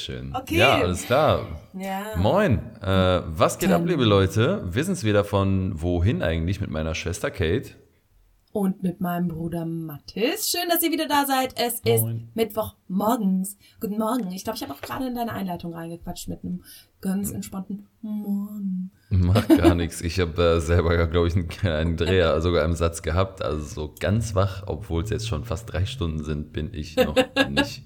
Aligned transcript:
Schön. 0.00 0.34
Okay. 0.34 0.56
Ja, 0.58 0.78
alles 0.80 1.04
klar. 1.04 1.46
Ja. 1.74 2.16
Moin. 2.16 2.58
Äh, 2.82 3.22
was 3.26 3.58
geht 3.58 3.70
ab, 3.70 3.80
Dann- 3.80 3.88
liebe 3.88 4.04
Leute? 4.04 4.62
Wissen 4.74 4.92
es 4.92 5.04
wieder 5.04 5.24
von 5.24 5.80
wohin 5.80 6.22
eigentlich 6.22 6.60
mit 6.60 6.70
meiner 6.70 6.94
Schwester 6.94 7.30
Kate? 7.30 7.70
Und 8.52 8.82
mit 8.82 9.00
meinem 9.00 9.28
Bruder 9.28 9.64
Mathis. 9.64 10.50
Schön, 10.50 10.68
dass 10.68 10.82
ihr 10.82 10.90
wieder 10.90 11.06
da 11.06 11.24
seid. 11.24 11.54
Es 11.56 11.74
ist 11.74 12.02
Moin. 12.02 12.30
Mittwoch 12.34 12.74
morgens. 12.88 13.56
Guten 13.80 13.96
Morgen. 13.96 14.32
Ich 14.32 14.42
glaube, 14.42 14.56
ich 14.56 14.62
habe 14.64 14.72
auch 14.72 14.80
gerade 14.80 15.06
in 15.06 15.14
deine 15.14 15.32
Einleitung 15.32 15.72
reingequatscht 15.72 16.26
mit 16.26 16.42
einem 16.42 16.64
ganz 17.00 17.30
entspannten 17.30 17.86
Morgen. 18.02 18.90
Macht 19.10 19.48
gar 19.56 19.76
nichts. 19.76 20.00
Ich 20.00 20.18
habe 20.18 20.42
äh, 20.56 20.60
selber, 20.60 21.06
glaube 21.06 21.28
ich, 21.28 21.36
einen 21.36 21.46
kleinen 21.46 21.96
Dreher 21.96 22.40
sogar 22.40 22.64
im 22.64 22.72
Satz 22.74 23.02
gehabt. 23.02 23.40
Also 23.40 23.62
so 23.62 23.94
ganz 24.00 24.34
wach, 24.34 24.64
obwohl 24.66 25.04
es 25.04 25.10
jetzt 25.10 25.28
schon 25.28 25.44
fast 25.44 25.72
drei 25.72 25.86
Stunden 25.86 26.24
sind, 26.24 26.52
bin 26.52 26.74
ich 26.74 26.96
noch 26.96 27.14
nicht. 27.50 27.84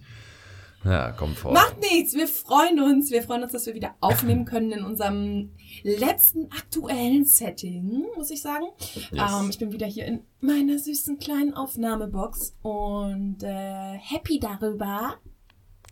Ja, 0.84 1.12
kommt 1.12 1.38
vor. 1.38 1.52
Macht 1.52 1.80
nichts. 1.80 2.14
Wir 2.14 2.28
freuen 2.28 2.80
uns. 2.80 3.10
Wir 3.10 3.22
freuen 3.22 3.42
uns, 3.42 3.52
dass 3.52 3.66
wir 3.66 3.74
wieder 3.74 3.94
aufnehmen 4.00 4.44
können 4.44 4.72
in 4.72 4.84
unserem 4.84 5.50
letzten 5.82 6.50
aktuellen 6.52 7.24
Setting, 7.24 8.04
muss 8.16 8.30
ich 8.30 8.42
sagen. 8.42 8.66
Yes. 9.10 9.32
Ähm, 9.40 9.50
ich 9.50 9.58
bin 9.58 9.72
wieder 9.72 9.86
hier 9.86 10.06
in 10.06 10.20
meiner 10.40 10.78
süßen 10.78 11.18
kleinen 11.18 11.54
Aufnahmebox 11.54 12.56
und 12.62 13.42
äh, 13.42 13.98
happy 13.98 14.38
darüber. 14.38 15.16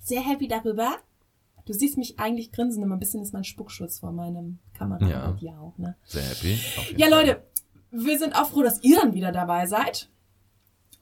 Sehr 0.03 0.21
happy 0.21 0.49
darüber. 0.49 0.97
Du 1.65 1.73
siehst 1.73 1.97
mich 1.97 2.19
eigentlich 2.19 2.51
grinsen, 2.51 2.83
immer 2.83 2.97
ein 2.97 3.01
bisschen 3.01 3.23
ist 3.23 3.33
mein 3.33 3.45
Spuckschutz 3.45 4.01
vor 4.01 4.13
meinem 4.13 4.59
Kamera. 4.75 5.07
Ja. 5.09 5.31
bei 5.31 5.39
dir 5.39 5.61
auch, 5.61 5.79
ne? 5.79 5.97
Sehr 6.05 6.23
happy. 6.23 6.59
Ja, 6.97 7.09
Fall. 7.09 7.21
Leute, 7.21 7.43
wir 7.93 8.19
sind 8.19 8.35
auch 8.35 8.49
froh, 8.51 8.63
dass 8.63 8.83
ihr 8.83 8.97
dann 8.99 9.15
wieder 9.15 9.31
dabei 9.31 9.67
seid. 9.67 10.11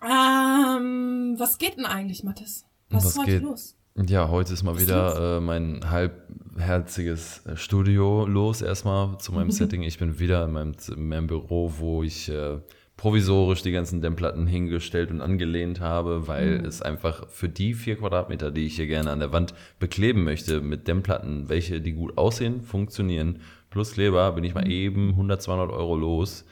Ähm, 0.02 1.34
was 1.38 1.58
geht 1.58 1.76
denn 1.76 1.86
eigentlich, 1.86 2.24
Mathis? 2.24 2.66
Was, 2.90 3.04
Was 3.04 3.12
ist 3.12 3.18
heute 3.18 3.30
geht? 3.30 3.42
los? 3.42 3.76
Ja, 4.06 4.28
heute 4.30 4.54
ist 4.54 4.62
mal 4.62 4.74
Was 4.74 4.82
wieder 4.82 5.36
äh, 5.36 5.40
mein 5.40 5.80
halbherziges 5.90 7.44
äh, 7.44 7.56
Studio 7.56 8.24
los 8.26 8.62
erstmal 8.62 9.18
zu 9.18 9.32
meinem 9.32 9.50
Setting. 9.50 9.82
Ich 9.82 9.98
bin 9.98 10.18
wieder 10.18 10.44
in 10.44 10.52
meinem, 10.52 10.72
in 10.96 11.08
meinem 11.08 11.26
Büro, 11.26 11.74
wo 11.78 12.02
ich 12.02 12.28
äh, 12.30 12.58
provisorisch 12.96 13.62
die 13.62 13.72
ganzen 13.72 14.00
Dämmplatten 14.00 14.46
hingestellt 14.46 15.10
und 15.10 15.20
angelehnt 15.20 15.80
habe, 15.80 16.28
weil 16.28 16.64
es 16.64 16.80
einfach 16.80 17.28
für 17.28 17.48
die 17.48 17.74
vier 17.74 17.96
Quadratmeter, 17.96 18.50
die 18.50 18.66
ich 18.66 18.76
hier 18.76 18.86
gerne 18.86 19.10
an 19.10 19.20
der 19.20 19.32
Wand 19.32 19.54
bekleben 19.78 20.24
möchte, 20.24 20.60
mit 20.60 20.88
Dämmplatten, 20.88 21.48
welche 21.48 21.80
die 21.80 21.92
gut 21.92 22.16
aussehen, 22.16 22.62
funktionieren, 22.62 23.40
plus 23.68 23.92
Kleber, 23.92 24.32
bin 24.32 24.44
ich 24.44 24.54
mal 24.54 24.70
eben 24.70 25.10
100, 25.10 25.42
200 25.42 25.70
Euro 25.70 25.96
los. 25.96 26.44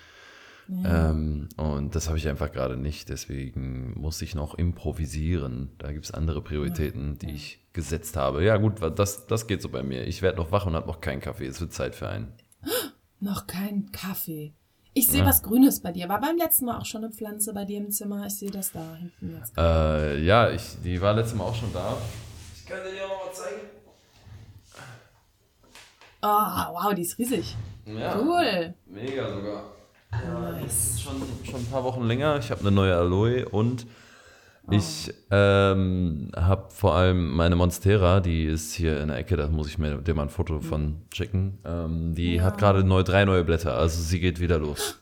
Ähm, 0.70 1.48
und 1.56 1.94
das 1.94 2.08
habe 2.08 2.18
ich 2.18 2.28
einfach 2.28 2.52
gerade 2.52 2.76
nicht. 2.76 3.08
Deswegen 3.08 3.98
muss 3.98 4.20
ich 4.22 4.34
noch 4.34 4.54
improvisieren. 4.54 5.70
Da 5.78 5.92
gibt 5.92 6.04
es 6.04 6.10
andere 6.12 6.42
Prioritäten, 6.42 7.18
die 7.18 7.30
ich 7.30 7.60
gesetzt 7.72 8.16
habe. 8.16 8.44
Ja, 8.44 8.56
gut, 8.58 8.74
das, 8.98 9.26
das 9.26 9.46
geht 9.46 9.62
so 9.62 9.68
bei 9.70 9.82
mir. 9.82 10.06
Ich 10.06 10.20
werde 10.20 10.36
noch 10.38 10.52
wach 10.52 10.66
und 10.66 10.74
habe 10.74 10.86
noch 10.86 11.00
keinen 11.00 11.20
Kaffee. 11.20 11.46
Es 11.46 11.60
wird 11.60 11.72
Zeit 11.72 11.94
für 11.94 12.08
einen. 12.08 12.32
Noch 13.20 13.46
kein 13.48 13.90
Kaffee. 13.90 14.52
Ich 14.94 15.08
sehe 15.08 15.20
Ja. 15.20 15.26
was 15.26 15.42
Grünes 15.42 15.80
bei 15.80 15.90
dir. 15.92 16.08
War 16.08 16.20
beim 16.20 16.36
letzten 16.36 16.66
Mal 16.66 16.78
auch 16.78 16.84
schon 16.84 17.02
eine 17.04 17.12
Pflanze 17.12 17.52
bei 17.52 17.64
dir 17.64 17.78
im 17.78 17.90
Zimmer. 17.90 18.26
Ich 18.26 18.36
sehe 18.36 18.50
das 18.50 18.70
da 18.72 18.94
hinten 18.96 19.36
jetzt. 19.36 19.56
Äh, 19.58 20.20
ja, 20.22 20.50
ich, 20.50 20.76
die 20.84 21.00
war 21.00 21.14
letztes 21.14 21.36
Mal 21.36 21.44
auch 21.44 21.54
schon 21.54 21.72
da. 21.72 21.96
Ich 22.56 22.64
kann 22.66 22.78
dir 22.84 22.92
die 22.92 23.00
auch 23.00 23.26
mal 23.26 23.32
zeigen. 23.32 23.60
Oh, 26.22 26.26
wow, 26.84 26.94
die 26.94 27.02
ist 27.02 27.18
riesig. 27.18 27.56
Ja, 27.86 28.18
Cool. 28.18 28.74
Mega 28.86 29.28
sogar. 29.34 29.64
Ja, 30.12 30.58
ist 30.64 31.02
schon, 31.02 31.22
schon 31.44 31.60
ein 31.60 31.66
paar 31.66 31.84
Wochen 31.84 32.04
länger. 32.04 32.38
Ich 32.38 32.50
habe 32.50 32.60
eine 32.62 32.70
neue 32.70 32.96
Aloe 32.96 33.48
und 33.48 33.86
ich 34.70 35.14
ähm, 35.30 36.30
habe 36.36 36.66
vor 36.70 36.94
allem 36.94 37.30
meine 37.30 37.56
Monstera, 37.56 38.20
die 38.20 38.44
ist 38.44 38.74
hier 38.74 39.00
in 39.00 39.08
der 39.08 39.16
Ecke, 39.16 39.36
da 39.36 39.48
muss 39.48 39.68
ich 39.68 39.78
mir 39.78 39.96
dir 39.98 40.14
mal 40.14 40.24
ein 40.24 40.28
Foto 40.28 40.60
von 40.60 41.02
schicken. 41.12 41.58
Ähm, 41.64 42.14
die 42.14 42.42
hat 42.42 42.58
gerade 42.58 42.84
neu, 42.84 43.02
drei 43.02 43.24
neue 43.24 43.44
Blätter, 43.44 43.74
also 43.78 44.02
sie 44.02 44.20
geht 44.20 44.40
wieder 44.40 44.58
los. 44.58 45.00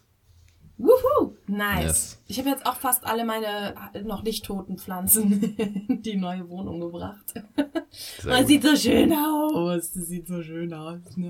Wuhu, 0.79 1.36
nice. 1.49 1.85
Yes. 1.85 2.23
Ich 2.29 2.39
habe 2.39 2.49
jetzt 2.49 2.67
auch 2.67 2.77
fast 2.77 3.07
alle 3.07 3.25
meine 3.25 3.75
noch 4.05 4.23
nicht 4.23 4.45
toten 4.45 4.79
Pflanzen 4.79 5.55
in 5.89 6.03
die 6.03 6.17
neue 6.17 6.49
Wohnung 6.49 6.81
gebracht. 6.81 7.35
Gut. 7.55 8.47
sieht 8.47 8.63
so 8.63 8.77
schön 8.77 9.13
aus. 9.13 9.93
Das 9.93 10.07
sieht 10.07 10.27
so 10.27 10.43
schön 10.43 10.73
aus, 10.75 10.99
ne? 11.17 11.29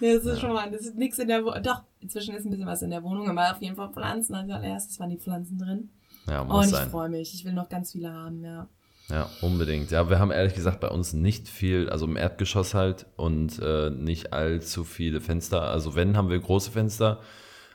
Das 0.00 0.24
ist 0.24 0.40
schon 0.40 0.52
mal, 0.52 0.70
das 0.70 0.82
ist 0.82 0.96
nichts 0.96 1.18
in 1.18 1.28
der 1.28 1.44
Wohnung. 1.44 1.62
Doch, 1.62 1.82
inzwischen 2.00 2.34
ist 2.34 2.44
ein 2.44 2.50
bisschen 2.50 2.66
was 2.66 2.82
in 2.82 2.90
der 2.90 3.02
Wohnung, 3.02 3.28
aber 3.28 3.52
auf 3.52 3.60
jeden 3.60 3.76
Fall 3.76 3.90
Pflanzen. 3.92 4.34
Also 4.34 4.52
als 4.52 4.64
erstes 4.64 5.00
waren 5.00 5.10
die 5.10 5.18
Pflanzen 5.18 5.58
drin. 5.58 5.90
Ja, 6.28 6.40
Und 6.42 6.48
muss 6.48 6.66
ich 6.66 6.72
sein. 6.72 6.90
freue 6.90 7.08
mich. 7.08 7.34
Ich 7.34 7.44
will 7.44 7.52
noch 7.52 7.68
ganz 7.68 7.92
viele 7.92 8.12
haben, 8.12 8.44
ja. 8.44 8.68
Ja, 9.08 9.28
unbedingt. 9.42 9.90
Ja, 9.90 10.08
wir 10.08 10.18
haben 10.18 10.30
ehrlich 10.30 10.54
gesagt 10.54 10.80
bei 10.80 10.88
uns 10.88 11.12
nicht 11.12 11.48
viel, 11.48 11.90
also 11.90 12.06
im 12.06 12.16
Erdgeschoss 12.16 12.72
halt 12.72 13.06
und 13.16 13.58
äh, 13.58 13.90
nicht 13.90 14.32
allzu 14.32 14.84
viele 14.84 15.20
Fenster. 15.20 15.62
Also 15.62 15.94
wenn, 15.96 16.16
haben 16.16 16.30
wir 16.30 16.38
große 16.38 16.70
Fenster, 16.70 17.20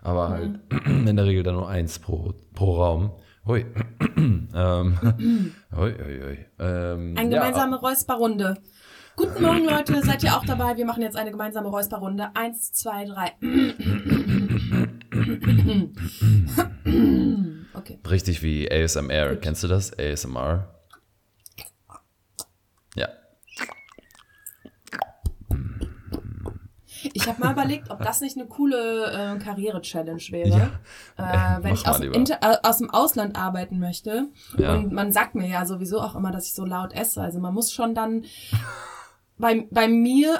aber 0.02 0.30
halt 0.30 0.60
in 0.86 1.16
der 1.16 1.26
Regel 1.26 1.44
dann 1.44 1.56
nur 1.56 1.70
eins 1.70 2.00
pro, 2.00 2.34
pro 2.54 2.76
Raum. 2.76 3.12
Hui. 3.46 3.66
ähm, 4.18 4.98
hui, 5.76 5.94
hui, 5.94 6.22
hui. 6.22 6.38
Ähm, 6.60 7.16
Eine 7.18 7.36
ja, 7.36 7.40
gemeinsame 7.40 7.78
Räusperrunde. 7.78 8.58
Guten 9.16 9.42
Morgen, 9.42 9.66
Leute. 9.66 10.02
Seid 10.04 10.24
ihr 10.24 10.36
auch 10.36 10.46
dabei? 10.46 10.78
Wir 10.78 10.86
machen 10.86 11.02
jetzt 11.02 11.16
eine 11.16 11.32
gemeinsame 11.32 11.70
Räusperrunde. 11.70 12.30
Eins, 12.36 12.72
zwei, 12.74 13.06
drei. 13.06 13.34
Okay. 17.74 18.00
Richtig 18.10 18.44
wie 18.44 18.72
ASMR. 18.72 19.36
Kennst 19.36 19.64
du 19.64 19.68
das? 19.68 19.98
ASMR? 19.98 20.68
Ich 27.18 27.28
habe 27.28 27.40
mal 27.40 27.52
überlegt, 27.52 27.90
ob 27.90 28.04
das 28.04 28.22
nicht 28.22 28.38
eine 28.38 28.48
coole 28.48 29.12
äh, 29.12 29.40
Karriere-Challenge 29.40 30.22
wäre. 30.30 30.70
Ja. 31.18 31.58
Äh, 31.58 31.64
wenn 31.64 31.72
Mach 31.74 31.82
ich 31.82 31.88
aus 31.88 32.00
dem. 32.00 32.14
Inter 32.14 32.38
äh, 32.42 32.58
aus 32.62 32.78
dem 32.78 32.92
Ausland 32.92 33.36
arbeiten 33.36 33.80
möchte. 33.80 34.28
Ja. 34.58 34.76
Und 34.76 34.92
man 34.94 35.12
sagt 35.12 35.34
mir 35.34 35.48
ja 35.48 35.66
sowieso 35.66 36.00
auch 36.00 36.16
immer, 36.16 36.32
dass 36.32 36.46
ich 36.46 36.54
so 36.54 36.64
laut 36.64 36.94
esse. 36.94 37.22
Also 37.22 37.40
man 37.40 37.56
muss 37.56 37.72
schon 37.72 37.96
dann 37.96 38.26
bei, 39.40 39.68
bei 39.72 39.88
mir 39.88 40.40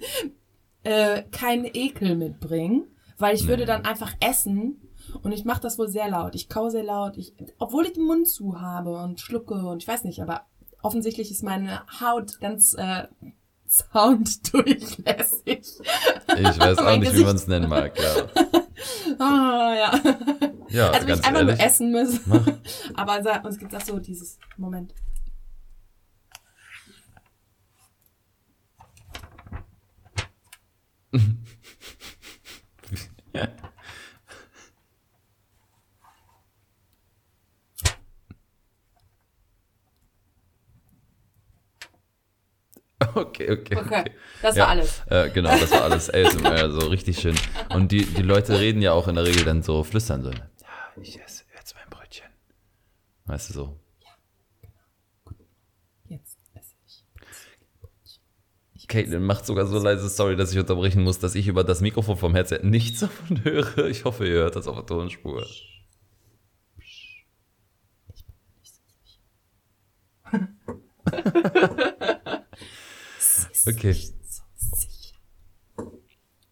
äh, 0.82 1.22
keinen 1.32 1.64
Ekel 1.64 2.14
mitbringen, 2.14 2.84
weil 3.16 3.34
ich 3.34 3.48
würde 3.48 3.64
dann 3.64 3.86
einfach 3.86 4.12
essen 4.20 4.82
und 5.22 5.32
ich 5.32 5.46
mache 5.46 5.62
das 5.62 5.78
wohl 5.78 5.88
sehr 5.88 6.10
laut. 6.10 6.34
Ich 6.34 6.50
kau 6.50 6.68
sehr 6.68 6.84
laut, 6.84 7.16
ich, 7.16 7.32
obwohl 7.58 7.86
ich 7.86 7.94
den 7.94 8.04
Mund 8.04 8.28
zu 8.28 8.60
habe 8.60 8.98
und 9.02 9.18
schlucke 9.18 9.54
und 9.54 9.82
ich 9.82 9.88
weiß 9.88 10.04
nicht, 10.04 10.20
aber 10.20 10.42
offensichtlich 10.82 11.30
ist 11.30 11.42
meine 11.42 11.80
Haut 12.00 12.38
ganz 12.40 12.74
äh, 12.74 13.04
sounddurchlässig. 13.68 15.66
Ich 16.38 16.58
weiß 16.58 16.78
auch 16.78 16.90
nicht, 16.98 17.00
wie 17.02 17.06
Gesicht. 17.06 17.26
man 17.26 17.36
es 17.36 17.46
nennen 17.46 17.68
mag. 17.68 17.92
Ja, 17.98 18.26
Ah, 19.18 19.74
ja. 19.74 20.00
ja 20.68 20.90
Also 20.90 21.06
ganz 21.06 21.20
ich 21.20 21.26
einfach 21.26 21.40
ehrlich. 21.40 21.56
nur 21.58 21.66
essen 21.66 21.90
müsse. 21.92 22.20
Aber 22.94 23.22
sa- 23.22 23.38
uns 23.40 23.56
gibt 23.58 23.72
das 23.72 23.86
so 23.86 23.98
dieses 23.98 24.38
Moment. 24.56 24.92
Okay, 43.14 43.50
okay, 43.50 43.76
Okay, 43.76 43.76
okay. 43.76 44.10
das 44.40 44.56
Ja. 44.56 44.62
war 44.64 44.68
alles. 44.70 45.02
Äh, 45.10 45.28
genau, 45.30 45.50
das 45.50 45.70
war 45.70 45.82
alles 45.82 46.08
ASMR, 46.12 46.70
so 46.70 46.86
richtig 46.88 47.18
schön. 47.18 47.36
Und 47.74 47.92
die, 47.92 48.06
die 48.06 48.22
Leute 48.22 48.58
reden 48.58 48.80
ja 48.80 48.92
auch 48.92 49.06
in 49.08 49.16
der 49.16 49.24
Regel 49.24 49.44
dann 49.44 49.62
so, 49.62 49.84
flüstern 49.84 50.22
so, 50.22 50.30
ja, 50.30 50.38
ich 51.02 51.20
esse 51.20 51.44
jetzt 51.54 51.74
mein 51.74 51.88
Brötchen. 51.90 52.26
Weißt 53.26 53.50
du 53.50 53.52
so. 53.54 53.80
Jetzt 56.08 56.38
esse 56.54 56.74
ich. 56.86 57.04
ich 58.74 58.88
Caitlin 58.88 59.22
macht 59.24 59.44
sogar 59.44 59.66
so 59.66 59.78
leise, 59.78 60.08
sorry, 60.08 60.34
dass 60.36 60.52
ich 60.52 60.58
unterbrechen 60.58 61.02
muss, 61.02 61.18
dass 61.18 61.34
ich 61.34 61.48
über 61.48 61.64
das 61.64 61.82
Mikrofon 61.82 62.16
vom 62.16 62.34
Headset 62.34 62.60
nichts 62.62 63.00
davon 63.00 63.44
höre. 63.44 63.88
Ich 63.88 64.06
hoffe, 64.06 64.26
ihr 64.26 64.36
hört 64.36 64.56
das 64.56 64.66
auf 64.68 64.76
der 64.76 64.86
Tonspur. 64.86 65.46
Okay. 73.66 73.92
So 73.92 74.42
sicher. 74.76 75.14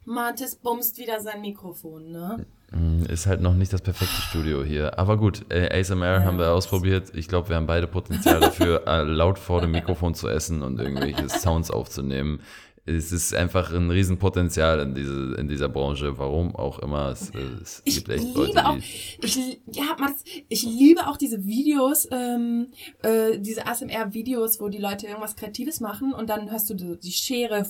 Mathis 0.04 0.56
bumst 0.56 0.98
wieder 0.98 1.20
sein 1.20 1.40
Mikrofon, 1.40 2.10
ne? 2.10 2.44
Mm, 2.72 3.04
Ist 3.06 3.26
halt 3.26 3.40
noch 3.40 3.54
nicht 3.54 3.72
das 3.72 3.80
perfekte 3.80 4.20
Studio 4.20 4.62
hier. 4.64 4.98
Aber 4.98 5.16
gut, 5.16 5.46
äh, 5.50 5.78
ASMR 5.80 6.24
haben 6.24 6.38
wir 6.38 6.52
ausprobiert. 6.52 7.12
Ich 7.14 7.28
glaube, 7.28 7.48
wir 7.48 7.56
haben 7.56 7.66
beide 7.66 7.86
Potenzial 7.86 8.40
dafür, 8.40 8.82
äh, 8.86 9.02
laut 9.02 9.38
vor 9.38 9.60
dem 9.60 9.70
Mikrofon 9.70 10.14
zu 10.14 10.28
essen 10.28 10.62
und 10.62 10.78
irgendwelche 10.78 11.28
Sounds 11.28 11.70
aufzunehmen. 11.70 12.40
Es 12.86 13.12
ist 13.12 13.34
einfach 13.34 13.72
ein 13.72 13.90
Riesenpotenzial 13.90 14.80
in, 14.80 14.94
diese, 14.94 15.34
in 15.38 15.48
dieser 15.48 15.68
Branche. 15.68 16.18
Warum 16.18 16.54
auch 16.54 16.78
immer. 16.80 17.08
Es, 17.08 17.30
es 17.62 17.82
Ich 17.84 17.96
gibt 17.96 18.10
echt 18.10 18.24
liebe 18.24 18.40
Leute, 18.40 18.66
auch, 18.66 18.76
ich, 18.76 19.60
ja, 19.72 19.96
Max, 19.98 20.22
ich 20.48 20.64
liebe 20.64 21.06
auch 21.06 21.16
diese 21.16 21.44
Videos, 21.44 22.06
ähm, 22.10 22.68
äh, 23.02 23.38
diese 23.38 23.66
ASMR-Videos, 23.66 24.60
wo 24.60 24.68
die 24.68 24.78
Leute 24.78 25.06
irgendwas 25.06 25.34
Kreatives 25.36 25.80
machen 25.80 26.12
und 26.12 26.28
dann 26.28 26.50
hörst 26.50 26.68
du 26.68 26.74
die, 26.74 26.98
die 26.98 27.12
Schere, 27.12 27.66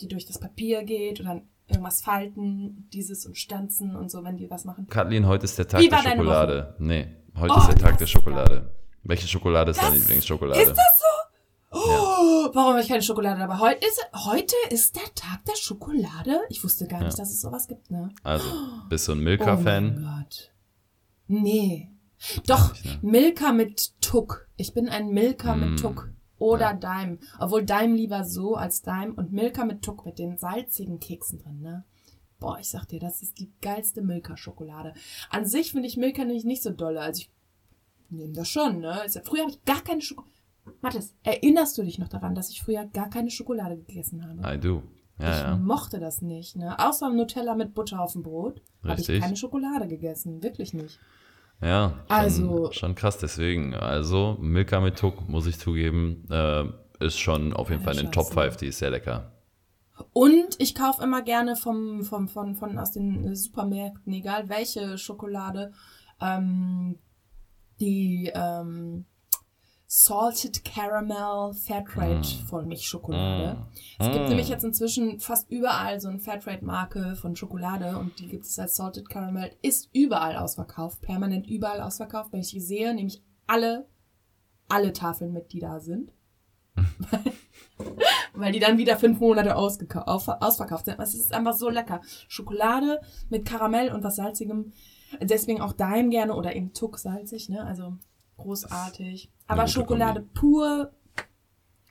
die 0.00 0.08
durch 0.08 0.24
das 0.24 0.38
Papier 0.40 0.82
geht 0.82 1.20
und 1.20 1.26
dann 1.26 1.42
irgendwas 1.68 2.00
falten, 2.00 2.88
dieses 2.94 3.26
und 3.26 3.36
stanzen 3.36 3.94
und 3.96 4.10
so, 4.10 4.24
wenn 4.24 4.38
die 4.38 4.48
was 4.50 4.64
machen. 4.64 4.86
Kathleen, 4.88 5.26
heute 5.26 5.44
ist 5.44 5.58
der 5.58 5.68
Tag 5.68 5.82
der 5.82 5.98
Schokolade. 5.98 6.74
Nee, 6.78 7.08
heute 7.38 7.52
Oh, 7.54 7.60
ist 7.60 7.68
der 7.68 7.76
Tag 7.76 7.98
der 7.98 8.06
Schokolade. 8.06 8.70
Welche 9.02 9.28
Schokolade 9.28 9.72
ist 9.72 9.82
deine 9.82 9.96
Lieblingsschokolade? 9.96 10.60
Ist 10.62 10.70
das 10.70 10.98
so? 10.98 11.04
Oh, 11.70 11.78
warum 12.52 12.72
habe 12.72 12.80
ich 12.82 12.88
keine 12.88 13.02
Schokolade 13.02 13.40
dabei? 13.40 13.58
Heute 13.58 13.86
ist, 13.86 14.00
heute 14.26 14.54
ist 14.70 14.96
der 14.96 15.14
Tag 15.14 15.44
der 15.46 15.56
Schokolade? 15.56 16.40
Ich 16.48 16.62
wusste 16.64 16.86
gar 16.86 17.00
nicht, 17.02 17.12
Ja. 17.16 17.22
dass 17.22 17.30
es 17.30 17.40
sowas 17.40 17.68
gibt, 17.68 17.90
ne? 17.90 18.10
Also, 18.22 18.46
bist 18.88 19.08
du 19.08 19.12
ein 19.12 19.18
Oh 19.18 19.22
Milka-Fan? 19.22 20.02
mein 20.02 20.24
Gott. 20.24 20.52
Nee. 21.26 21.90
Doch, 22.46 22.72
nicht, 22.72 22.84
ne? 23.02 23.10
Milka 23.10 23.52
mit 23.52 24.00
Tuck. 24.00 24.48
Ich 24.56 24.74
bin 24.74 24.88
ein 24.88 25.08
Milka 25.10 25.54
Mm. 25.54 25.60
mit 25.60 25.80
Tuck. 25.80 26.10
Oder 26.38 26.72
Daim. 26.74 27.18
Obwohl 27.38 27.64
Daim 27.64 27.94
lieber 27.94 28.24
so 28.24 28.54
als 28.54 28.82
Daim. 28.82 29.14
Und 29.14 29.32
Milka 29.32 29.64
mit 29.64 29.82
Tuck 29.82 30.04
mit 30.06 30.18
den 30.18 30.36
salzigen 30.38 31.00
Keksen 31.00 31.38
drin, 31.40 31.60
ne? 31.60 31.84
Boah, 32.40 32.58
ich 32.60 32.68
sag 32.68 32.86
dir, 32.86 33.00
das 33.00 33.22
ist 33.22 33.38
die 33.40 33.52
geilste 33.60 34.00
Milka-Schokolade. 34.02 34.94
An 35.30 35.44
sich 35.46 35.72
finde 35.72 35.88
ich 35.88 35.96
Milka 35.96 36.24
nämlich 36.24 36.44
nicht 36.44 36.62
so 36.62 36.70
dolle. 36.70 37.00
Also 37.00 37.22
ich 37.22 37.30
nehme 38.10 38.32
das 38.32 38.48
schon, 38.48 38.78
ne? 38.80 39.00
Ja- 39.12 39.20
Früher 39.24 39.42
habe 39.42 39.50
ich 39.50 39.64
gar 39.64 39.80
keine 39.82 40.00
Schokolade. 40.00 40.32
Mathis, 40.80 41.14
erinnerst 41.22 41.76
du 41.78 41.82
dich 41.82 41.98
noch 41.98 42.08
daran, 42.08 42.34
dass 42.34 42.50
ich 42.50 42.62
früher 42.62 42.84
gar 42.86 43.10
keine 43.10 43.30
Schokolade 43.30 43.76
gegessen 43.76 44.26
habe? 44.26 44.56
I 44.56 44.58
do. 44.58 44.82
Ja, 45.18 45.30
ich 45.30 45.40
ja. 45.40 45.56
mochte 45.56 45.98
das 45.98 46.22
nicht, 46.22 46.56
ne? 46.56 46.78
Außer 46.78 47.10
Nutella 47.10 47.54
mit 47.56 47.74
Butter 47.74 48.00
auf 48.00 48.12
dem 48.12 48.22
Brot 48.22 48.62
habe 48.86 49.00
ich 49.00 49.20
keine 49.20 49.36
Schokolade 49.36 49.88
gegessen. 49.88 50.42
Wirklich 50.42 50.74
nicht. 50.74 51.00
Ja, 51.60 51.90
schon, 52.06 52.16
Also- 52.16 52.72
schon 52.72 52.94
krass 52.94 53.18
deswegen. 53.18 53.74
Also, 53.74 54.36
Milka 54.40 54.80
mit 54.80 54.96
Tuck, 54.96 55.28
muss 55.28 55.46
ich 55.46 55.58
zugeben, 55.58 56.24
äh, 56.30 56.64
ist 57.04 57.18
schon 57.18 57.52
auf 57.52 57.70
jeden 57.70 57.82
Fall 57.82 57.96
in 57.96 58.06
den 58.06 58.12
Top 58.12 58.26
Scheiße. 58.26 58.40
5, 58.42 58.56
die 58.58 58.66
ist 58.68 58.78
sehr 58.78 58.90
lecker. 58.90 59.32
Und 60.12 60.54
ich 60.60 60.76
kaufe 60.76 61.02
immer 61.02 61.22
gerne 61.22 61.56
vom, 61.56 62.04
vom, 62.04 62.28
von, 62.28 62.54
von 62.54 62.78
aus 62.78 62.92
den 62.92 63.34
Supermärkten, 63.34 64.12
egal 64.12 64.48
welche 64.48 64.96
Schokolade, 64.98 65.72
ähm, 66.20 66.98
die 67.80 68.30
ähm, 68.34 69.06
Salted 69.90 70.66
Caramel 70.66 71.54
Fairtrade 71.54 72.22
Vollmilchschokolade. 72.46 73.56
Es 73.98 74.06
gibt 74.12 74.26
Mm. 74.26 74.28
nämlich 74.28 74.50
jetzt 74.50 74.62
inzwischen 74.62 75.18
fast 75.18 75.50
überall 75.50 75.98
so 75.98 76.08
eine 76.08 76.18
Fairtrade-Marke 76.18 77.16
von 77.16 77.34
Schokolade 77.34 77.96
und 77.96 78.18
die 78.18 78.28
gibt 78.28 78.44
es 78.44 78.58
als 78.58 78.76
Salted 78.76 79.08
Caramel. 79.08 79.50
Ist 79.62 79.88
überall 79.94 80.36
ausverkauft, 80.36 81.00
permanent 81.00 81.46
überall 81.46 81.80
ausverkauft. 81.80 82.34
Wenn 82.34 82.40
ich 82.40 82.50
die 82.50 82.60
sehe, 82.60 82.92
nehme 82.94 83.08
ich 83.08 83.22
alle, 83.46 83.88
alle 84.68 84.92
Tafeln 84.92 85.32
mit, 85.32 85.54
die 85.54 85.60
da 85.60 85.80
sind. 85.80 86.12
Weil 88.34 88.52
die 88.52 88.60
dann 88.60 88.76
wieder 88.76 88.98
fünf 88.98 89.18
Monate 89.20 89.56
ausverkauft 89.56 90.84
sind. 90.84 91.00
Es 91.00 91.14
ist 91.14 91.32
einfach 91.32 91.54
so 91.54 91.70
lecker. 91.70 92.02
Schokolade 92.28 93.00
mit 93.30 93.46
Karamell 93.46 93.90
und 93.92 94.04
was 94.04 94.16
Salzigem. 94.16 94.74
Deswegen 95.22 95.62
auch 95.62 95.72
Daim 95.72 96.10
gerne 96.10 96.34
oder 96.34 96.54
eben 96.54 96.74
Tuck 96.74 96.98
salzig, 96.98 97.48
ne? 97.48 97.64
Also 97.64 97.96
großartig. 98.36 99.32
Aber 99.48 99.66
Schokolade 99.66 100.22
pur 100.34 100.92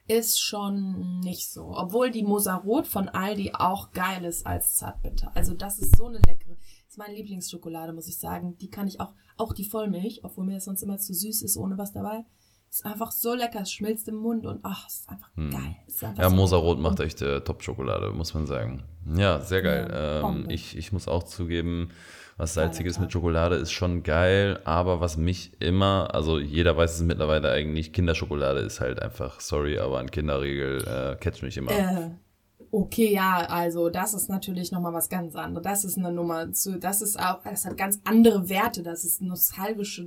ist 0.08 0.40
schon 0.40 1.20
nicht 1.20 1.52
so. 1.52 1.74
Obwohl 1.76 2.12
die 2.12 2.24
Mosarot 2.24 2.88
von 2.88 3.10
Aldi 3.10 3.52
auch 3.54 3.92
geil 3.92 4.24
ist 4.24 4.46
als 4.46 4.76
Zartbitter. 4.76 5.32
Also 5.36 5.54
das 5.54 5.80
ist 5.80 5.98
so 5.98 6.06
eine 6.06 6.20
leckere. 6.20 6.56
Das 6.86 6.92
ist 6.92 6.98
meine 6.98 7.16
Lieblingsschokolade, 7.16 7.92
muss 7.94 8.08
ich 8.08 8.18
sagen. 8.18 8.58
Die 8.60 8.70
kann 8.70 8.88
ich 8.88 9.02
auch, 9.02 9.14
auch 9.36 9.54
die 9.54 9.66
Vollmilch, 9.66 10.22
obwohl 10.24 10.46
mir 10.46 10.54
das 10.54 10.66
sonst 10.66 10.84
immer 10.84 10.98
zu 10.98 11.14
süß 11.14 11.42
ist, 11.42 11.58
ohne 11.58 11.78
was 11.78 11.92
dabei. 11.92 12.26
Ist 12.70 12.86
einfach 12.86 13.12
so 13.12 13.34
lecker, 13.34 13.62
es 13.62 13.72
schmilzt 13.72 14.08
im 14.08 14.16
Mund 14.16 14.46
und 14.46 14.60
ach, 14.64 14.88
es 14.88 15.00
ist 15.00 15.10
einfach 15.10 15.30
geil. 15.36 15.76
Es 15.88 15.96
Ist 15.96 16.04
einfach 16.04 16.24
Ja, 16.24 16.30
so 16.30 16.36
Mosarot 16.36 16.80
macht 16.80 17.00
echt 17.00 17.22
äh, 17.22 17.42
Top-Schokolade, 17.42 18.12
muss 18.12 18.34
man 18.34 18.46
sagen. 18.46 18.84
Ja, 19.16 19.40
sehr 19.40 19.62
geil. 19.62 19.88
Ja, 19.90 20.30
ähm, 20.30 20.50
ich, 20.50 20.78
ich 20.78 20.92
muss 20.92 21.08
auch 21.08 21.24
zugeben, 21.24 21.90
was 22.38 22.54
Salziges 22.54 23.00
mit 23.00 23.12
Schokolade 23.12 23.56
ist 23.56 23.72
schon 23.72 24.04
geil, 24.04 24.60
aber 24.64 25.00
was 25.00 25.18
mich 25.18 25.60
immer, 25.60 26.14
also 26.14 26.38
jeder 26.38 26.78
weiß 26.78 26.96
es 26.96 27.02
mittlerweile 27.02 27.50
eigentlich, 27.52 27.94
Kinderschokolade 27.94 28.60
ist 28.60 28.80
halt 28.80 29.02
einfach, 29.02 29.40
sorry, 29.40 29.80
aber 29.80 30.00
ein 30.00 30.12
Kinderriegel 30.12 30.84
äh, 30.84 31.16
catcht 31.16 31.42
mich 31.42 31.58
immer. 31.58 31.72
Äh, 31.72 32.12
okay, 32.70 33.12
ja, 33.12 33.48
also 33.50 33.90
das 33.90 34.14
ist 34.14 34.30
natürlich 34.30 34.72
nochmal 34.72 34.94
was 34.94 35.10
ganz 35.10 35.36
anderes. 35.36 35.64
Das 35.64 35.84
ist 35.84 35.98
eine 35.98 36.12
Nummer 36.12 36.52
zu, 36.52 36.78
das 36.78 37.02
ist 37.02 37.20
auch, 37.20 37.42
das 37.44 37.66
hat 37.66 37.76
ganz 37.76 38.00
andere 38.04 38.50
Werte. 38.50 38.84
Das 38.84 39.04
ist 39.04 39.22
nostalgische 39.22 40.04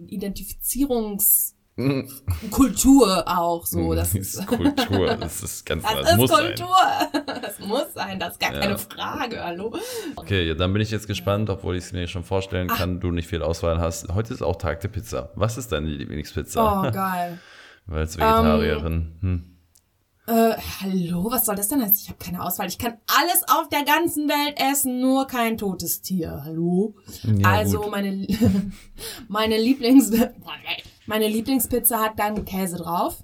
Identifizierungskultur 1.80 3.24
auch 3.26 3.66
so. 3.66 3.94
Das 3.94 4.12
Das 4.12 4.14
ist, 4.14 4.46
Kultur, 4.46 5.16
das 5.16 5.42
ist 5.42 5.66
ganz 5.66 5.82
das 5.84 5.94
das 5.94 6.10
ist 6.12 6.16
muss 6.18 6.30
sein. 6.30 6.46
Kultur. 6.54 6.76
Das 7.42 7.58
muss 7.66 7.94
sein, 7.94 8.18
das 8.20 8.32
ist 8.34 8.40
gar 8.40 8.54
Ja. 8.54 8.60
keine 8.60 8.78
Frage, 8.78 9.42
hallo. 9.42 9.72
Okay, 10.16 10.46
ja, 10.48 10.54
dann 10.54 10.72
bin 10.72 10.82
ich 10.82 10.90
jetzt 10.90 11.06
gespannt, 11.06 11.48
obwohl 11.50 11.76
ich 11.76 11.84
es 11.84 11.92
mir 11.92 12.06
schon 12.06 12.22
vorstellen 12.24 12.68
kann, 12.68 13.00
du 13.00 13.10
nicht 13.10 13.28
viel 13.28 13.42
Auswahl 13.42 13.80
hast. 13.80 14.12
Heute 14.14 14.34
ist 14.34 14.42
auch 14.42 14.56
Tag 14.56 14.80
der 14.80 14.88
Pizza. 14.88 15.30
Was 15.34 15.58
ist 15.58 15.72
deine 15.72 15.86
Lieblingspizza? 15.88 16.82
Oh, 16.88 16.90
geil. 16.92 17.38
Weil 17.86 18.00
als 18.00 18.16
Vegetarierin. 18.16 19.12
hm. 19.20 19.44
Äh, 20.26 20.54
hallo, 20.82 21.26
was 21.30 21.46
soll 21.46 21.56
das 21.56 21.68
denn 21.68 21.82
heißen? 21.82 21.96
Ich 22.02 22.08
habe 22.08 22.18
keine 22.22 22.42
Auswahl. 22.44 22.68
Ich 22.68 22.78
kann 22.78 22.94
alles 23.20 23.42
auf 23.48 23.68
der 23.68 23.84
ganzen 23.84 24.28
Welt 24.28 24.60
essen, 24.60 25.00
nur 25.00 25.26
kein 25.26 25.58
totes 25.58 26.02
Tier. 26.02 26.42
Hallo? 26.44 26.94
Ja, 27.24 27.48
also 27.48 27.80
gut. 27.80 27.90
meine 27.90 28.26
meine 29.28 29.58
Lieblings 29.58 30.12
meine 31.10 31.28
Lieblingspizza 31.28 31.98
hat 32.00 32.18
dann 32.18 32.44
Käse 32.44 32.76
drauf. 32.78 33.22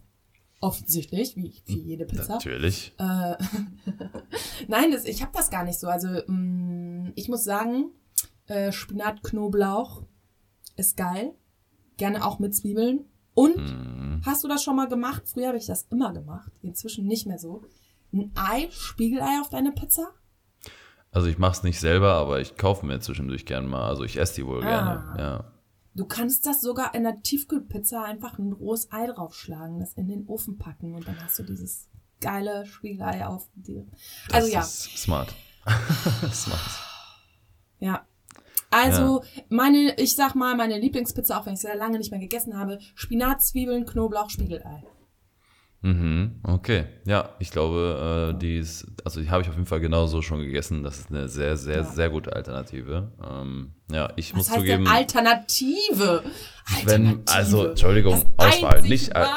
Offensichtlich, 0.61 1.37
wie, 1.37 1.55
wie 1.67 1.81
jede 1.81 2.05
Pizza. 2.07 2.35
Natürlich. 2.35 2.95
Äh, 2.99 3.35
Nein, 4.69 4.91
das, 4.93 5.05
ich 5.05 5.23
habe 5.23 5.33
das 5.35 5.51
gar 5.51 5.65
nicht 5.65 5.79
so. 5.79 5.87
Also 5.87 6.09
mh, 6.27 7.13
ich 7.15 7.29
muss 7.29 7.45
sagen, 7.45 7.91
äh, 8.47 8.73
Spinat, 8.73 9.23
Knoblauch 9.23 10.03
ist 10.77 10.97
geil. 10.97 11.35
Gerne 11.97 12.25
auch 12.25 12.39
mit 12.39 12.55
Zwiebeln. 12.55 13.05
Und 13.35 13.57
Hm. 13.57 14.23
hast 14.25 14.45
du 14.45 14.49
das 14.49 14.63
schon 14.63 14.77
mal 14.77 14.89
gemacht? 14.89 15.23
Früher 15.27 15.49
habe 15.49 15.59
ich 15.59 15.67
das 15.67 15.87
immer 15.91 16.13
gemacht. 16.13 16.51
Inzwischen 16.63 17.07
nicht 17.07 17.27
mehr 17.27 17.39
so. 17.39 17.63
Ein 18.13 18.33
Ei, 18.35 18.69
Spiegelei 18.71 19.41
auf 19.43 19.51
deine 19.51 19.73
Pizza? 19.73 20.09
Also 21.11 21.29
ich 21.29 21.39
mache 21.39 21.53
es 21.53 21.63
nicht 21.63 21.81
selber, 21.81 22.15
aber 22.15 22.41
ich 22.41 22.57
kaufe 22.57 22.85
mir 22.87 22.99
zwischendurch 23.01 23.45
gerne 23.47 23.69
mal. 23.69 23.89
Also 23.89 24.05
ich 24.05 24.17
esse 24.19 24.37
die 24.37 24.47
wohl 24.47 24.65
Ah. 24.65 24.69
gerne. 24.69 25.21
Ja. 25.23 25.53
Du 25.97 26.05
kannst 26.05 26.47
das 26.47 26.61
sogar 26.61 26.95
in 26.95 27.05
der 27.05 27.23
Tiefkühlpizza 27.23 28.03
einfach 28.03 28.39
ein 28.39 28.53
rohes 28.53 28.93
Ei 28.93 29.07
draufschlagen, 29.07 29.81
das 29.81 29.95
in 29.95 30.09
den 30.09 30.27
Ofen 30.27 30.59
packen 30.59 30.95
und 30.95 31.09
dann 31.09 31.23
hast 31.23 31.39
du 31.39 31.43
dieses 31.43 31.89
geile 32.21 32.67
Spiegelei 32.67 33.27
auf 33.27 33.49
dir. 33.55 33.87
Das 34.29 34.35
Also 34.35 34.53
ja, 34.53 34.61
ist 34.61 34.99
smart. 34.99 35.35
smart. 36.33 36.61
ja. 37.81 38.07
Also 38.71 39.23
meine, 39.49 39.99
ich 39.99 40.17
sag 40.17 40.35
mal, 40.35 40.55
meine 40.55 40.79
Lieblingspizza, 40.79 41.39
auch 41.39 41.47
wenn 41.47 41.55
ich 41.55 41.61
sie 41.61 41.69
sehr 41.69 41.77
lange 41.77 41.99
nicht 41.99 42.11
mehr 42.11 42.21
gegessen 42.21 42.59
habe, 42.59 42.79
Spinat, 42.95 43.43
Zwiebeln, 43.43 43.87
Knoblauch, 43.87 44.29
Spiegelei. 44.29 44.85
Mhm, 45.87 46.41
okay. 46.43 46.85
Ja, 47.05 47.29
ich 47.39 47.51
glaube, 47.53 48.33
äh, 48.35 48.39
die 48.39 48.59
ist, 48.59 48.87
also 49.05 49.21
die 49.21 49.31
habe 49.31 49.43
ich 49.43 49.49
auf 49.49 49.55
jeden 49.55 49.67
Fall 49.67 49.79
genauso 49.81 50.21
schon 50.21 50.41
gegessen. 50.41 50.83
Das 50.83 50.99
ist 50.99 51.11
eine 51.13 51.29
sehr, 51.29 51.57
sehr, 51.57 51.77
Ja. 51.77 51.85
sehr 51.85 52.11
gute 52.11 52.35
Alternative. 52.35 53.13
Ähm, 53.25 53.71
ja, 53.93 54.13
ich 54.17 54.33
Was 54.33 54.37
muss 54.37 54.51
heißt 54.51 54.59
zugeben, 54.61 54.85
denn 54.85 54.93
Alternative? 54.93 56.23
wenn, 56.85 57.21
also, 57.27 57.59
Alternative. 57.59 57.69
Entschuldigung, 57.71 58.25
Das 58.37 58.55
Auswahl, 58.57 58.83
nicht 58.83 59.15
keine 59.15 59.29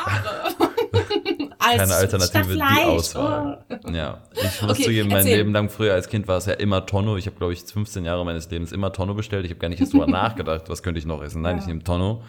Alternative, 1.94 2.54
die. 2.56 2.84
Auswahl. 2.84 3.64
Ja, 3.94 4.24
ich 4.34 4.62
muss 4.64 4.72
Okay, 4.72 4.84
zugeben, 4.86 5.10
mein 5.10 5.18
erzähl. 5.20 5.38
Leben 5.38 5.54
lang 5.54 5.70
früher 5.70 5.94
als 5.94 6.10
Kind 6.10 6.28
war 6.28 6.38
es 6.38 6.48
ja 6.48 6.54
immer 6.54 6.84
Tonno. 6.86 7.16
Ich 7.18 7.28
habe, 7.28 7.36
glaube 7.38 7.54
ich, 7.54 7.60
15 7.62 8.06
Jahre 8.06 8.26
meines 8.26 8.50
Lebens 8.50 8.72
immer 8.72 8.92
Tonno 8.92 9.14
bestellt. 9.14 9.46
Ich 9.46 9.52
habe 9.52 9.60
gar 9.60 9.70
nicht 9.70 9.80
erst 9.82 9.94
drüber 9.94 10.08
nachgedacht, 10.08 10.64
was 10.68 10.82
könnte 10.82 10.98
ich 11.00 11.06
noch 11.06 11.22
essen. 11.22 11.44
Nein, 11.44 11.58
Ja. 11.58 11.62
ich 11.62 11.68
nehme 11.68 11.84
Tonno. 11.84 12.24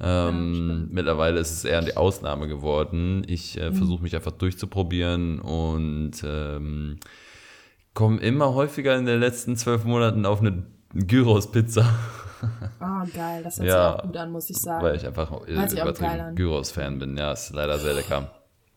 Ähm, 0.00 0.88
mittlerweile 0.90 1.38
ist 1.40 1.52
es 1.52 1.64
eher 1.64 1.80
die 1.82 1.96
Ausnahme 1.96 2.48
geworden. 2.48 3.22
Ich 3.28 3.56
Mhm. 3.56 3.62
äh, 3.62 3.72
versuche 3.72 4.02
mich 4.02 4.16
einfach 4.16 4.32
durchzuprobieren 4.32 5.38
und 5.40 6.12
ähm, 6.24 6.96
komme 7.94 8.18
immer 8.20 8.54
häufiger 8.54 8.96
in 8.96 9.06
den 9.06 9.20
letzten 9.20 9.56
zwölf 9.56 9.84
Monaten 9.84 10.26
auf 10.26 10.40
eine 10.40 10.64
Gyros-Pizza, 10.94 11.84
Ah, 12.80 13.04
geil. 13.14 13.42
Das 13.44 13.58
hört 13.58 13.68
Ja, 13.68 13.92
sich 13.92 14.00
auch 14.00 14.06
gut 14.06 14.16
an, 14.16 14.32
muss 14.32 14.50
ich 14.50 14.56
sagen. 14.56 14.84
weil 14.84 14.96
ich 14.96 15.06
einfach 15.06 15.30
äh. 15.46 16.34
Gyros-Fan 16.34 16.98
bin. 16.98 17.16
Ja, 17.16 17.32
ist 17.32 17.52
leider 17.54 17.78
sehr 17.78 17.94
lecker. 17.94 18.32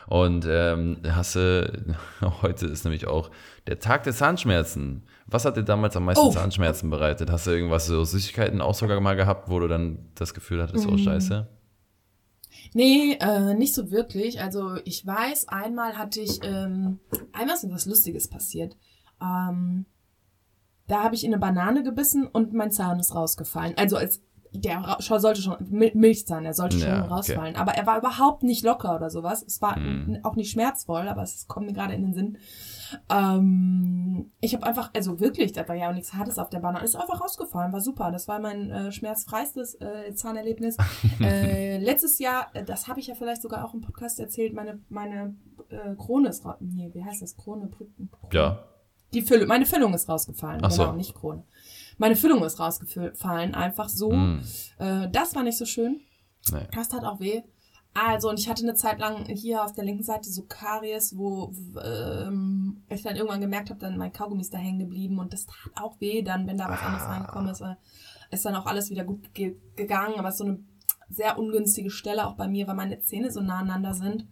Und 0.07 0.45
ähm, 0.47 0.97
hasse, 1.07 1.83
heute 2.41 2.67
ist 2.67 2.83
nämlich 2.85 3.07
auch 3.07 3.31
der 3.67 3.79
Tag 3.79 4.03
der 4.03 4.13
Zahnschmerzen. 4.13 5.03
Was 5.25 5.45
hat 5.45 5.57
dir 5.57 5.63
damals 5.63 5.95
am 5.97 6.05
meisten 6.05 6.25
Oh. 6.25 6.29
Zahnschmerzen 6.31 6.89
bereitet? 6.91 7.31
Hast 7.31 7.47
du 7.47 7.51
irgendwas 7.51 7.87
so 7.87 8.03
Süßigkeiten 8.03 8.61
auch 8.61 8.75
sogar 8.75 8.99
mal 9.01 9.15
gehabt, 9.15 9.49
wo 9.49 9.59
du 9.59 9.67
dann 9.67 10.09
das 10.15 10.33
Gefühl 10.35 10.61
hattest, 10.61 10.85
Mm. 10.87 10.93
oh 10.93 10.97
scheiße? 10.97 11.47
Nee, 12.73 13.17
äh, 13.19 13.53
nicht 13.53 13.73
so 13.73 13.89
wirklich. 13.91 14.41
Also 14.41 14.75
ich 14.85 15.05
weiß, 15.05 15.47
einmal 15.47 15.97
hatte 15.97 16.21
ich, 16.21 16.39
ähm, 16.43 16.99
einmal 17.33 17.55
ist 17.55 17.63
mir 17.63 17.73
was 17.73 17.85
Lustiges 17.85 18.29
passiert. 18.29 18.75
Ähm, 19.21 19.85
da 20.87 21.03
habe 21.03 21.15
ich 21.15 21.23
in 21.23 21.33
eine 21.33 21.39
Banane 21.39 21.83
gebissen 21.83 22.27
und 22.27 22.53
mein 22.53 22.71
Zahn 22.71 22.99
ist 22.99 23.15
rausgefallen. 23.15 23.73
Also 23.77 23.97
als 23.97 24.21
der 24.61 24.97
sollte 24.99 25.41
schon 25.41 25.55
Mil- 25.69 25.91
Milchzahn, 25.95 26.45
er 26.45 26.53
sollte 26.53 26.79
schon 26.79 26.89
Ja, 26.89 26.99
okay. 27.03 27.13
rausfallen. 27.13 27.55
Aber 27.55 27.73
er 27.73 27.85
war 27.85 27.97
überhaupt 27.97 28.43
nicht 28.43 28.63
locker 28.63 28.95
oder 28.95 29.09
sowas. 29.09 29.43
Es 29.43 29.61
war 29.61 29.75
Hm. 29.75 30.19
auch 30.23 30.35
nicht 30.35 30.51
schmerzvoll, 30.51 31.07
aber 31.07 31.23
es 31.23 31.47
kommt 31.47 31.67
mir 31.67 31.73
gerade 31.73 31.93
in 31.93 32.01
den 32.03 32.13
Sinn. 32.13 32.37
Ähm, 33.09 34.31
ich 34.41 34.53
habe 34.53 34.65
einfach, 34.65 34.91
also 34.95 35.19
wirklich, 35.19 35.51
da 35.53 35.67
war 35.67 35.75
ja 35.75 35.89
auch 35.89 35.93
nichts 35.93 36.13
Hartes 36.13 36.37
auf 36.39 36.49
der 36.49 36.59
Banane. 36.59 36.83
Ist 36.85 36.95
einfach 36.95 37.21
rausgefallen, 37.21 37.73
war 37.73 37.81
super. 37.81 38.11
Das 38.11 38.27
war 38.27 38.39
mein 38.39 38.69
äh, 38.71 38.91
schmerzfreistes 38.91 39.75
äh, 39.81 40.13
Zahnerlebnis. 40.13 40.77
äh, 41.21 41.77
letztes 41.77 42.19
Jahr, 42.19 42.47
äh, 42.53 42.63
das 42.63 42.87
habe 42.87 42.99
ich 42.99 43.07
ja 43.07 43.15
vielleicht 43.15 43.41
sogar 43.41 43.65
auch 43.65 43.73
im 43.73 43.81
Podcast 43.81 44.19
erzählt, 44.19 44.53
meine, 44.53 44.79
meine 44.89 45.35
äh, 45.69 45.95
Krone 45.95 46.29
ist 46.29 46.45
raus. 46.45 46.55
Nee, 46.59 46.89
wie 46.93 47.03
heißt 47.03 47.21
das? 47.21 47.35
Krone? 47.37 47.67
Brücken- 47.67 48.09
Ja. 48.31 48.59
Die 49.13 49.21
Füllung, 49.21 49.47
meine 49.47 49.65
Füllung 49.65 49.93
ist 49.93 50.09
rausgefallen. 50.09 50.59
Ach 50.63 50.71
so. 50.71 50.83
Genau, 50.83 50.95
nicht 50.95 51.15
Krone. 51.15 51.43
Meine 51.97 52.15
Füllung 52.15 52.43
ist 52.43 52.59
rausgefallen, 52.59 53.55
einfach 53.55 53.89
so. 53.89 54.11
Mm. 54.11 54.41
Äh, 54.79 55.09
das 55.11 55.33
war 55.35 55.43
nicht 55.43 55.57
so 55.57 55.65
schön. 55.65 56.01
Nee. 56.51 56.67
Das 56.73 56.89
tat 56.89 57.03
auch 57.03 57.19
weh. 57.19 57.41
Also, 57.93 58.29
und 58.29 58.37
ich 58.39 58.49
hatte 58.49 58.63
eine 58.63 58.73
Zeit 58.75 58.99
lang 58.99 59.25
hier 59.25 59.63
auf 59.63 59.71
der 59.71 59.85
linken 59.85 60.03
Seite 60.03 60.29
so 60.29 60.43
Karies, 60.43 61.15
wo 61.17 61.53
ähm, 61.81 62.83
ich 62.89 63.03
dann 63.03 63.15
irgendwann 63.15 63.39
gemerkt 63.39 63.69
habe, 63.69 63.79
dann 63.79 63.97
mein 63.97 64.11
Kaugummi 64.11 64.41
ist 64.41 64.53
da 64.53 64.57
hängen 64.57 64.79
geblieben 64.79 65.17
und 65.17 65.31
das 65.31 65.45
tat 65.45 65.71
auch 65.81 65.99
weh 66.01 66.21
dann, 66.21 66.45
wenn 66.45 66.57
da 66.57 66.67
was 66.69 66.81
anderes 66.81 67.03
Ah. 67.03 67.11
reingekommen 67.13 67.51
ist. 67.51 67.61
Äh, 67.61 67.75
Ist 68.31 68.43
dann 68.43 68.55
auch 68.55 68.65
alles 68.65 68.89
wieder 68.89 69.05
gut 69.05 69.33
ge 69.33 69.55
gegangen, 69.77 70.15
aber 70.19 70.27
es 70.27 70.35
ist 70.35 70.39
so 70.39 70.45
eine 70.45 70.59
sehr 71.09 71.39
ungünstige 71.39 71.89
Stelle 71.89 72.27
auch 72.27 72.35
bei 72.35 72.47
mir, 72.49 72.67
weil 72.67 72.75
meine 72.75 72.99
Zähne 72.99 73.31
so 73.31 73.39
nah 73.39 73.59
aneinander 73.59 73.93
sind. 73.93 74.27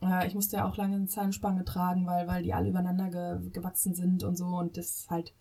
Äh, 0.00 0.26
ich 0.26 0.34
musste 0.34 0.56
ja 0.56 0.66
auch 0.66 0.76
lange 0.78 0.96
eine 0.96 1.06
Zahnspange 1.08 1.64
tragen, 1.66 2.06
weil, 2.06 2.26
weil 2.26 2.42
die 2.42 2.54
alle 2.54 2.70
übereinander 2.70 3.10
ge 3.10 3.50
gewachsen 3.50 3.94
sind 3.94 4.24
und 4.24 4.36
so 4.38 4.46
und 4.46 4.78
das 4.78 4.86
ist 5.00 5.10
halt 5.10 5.34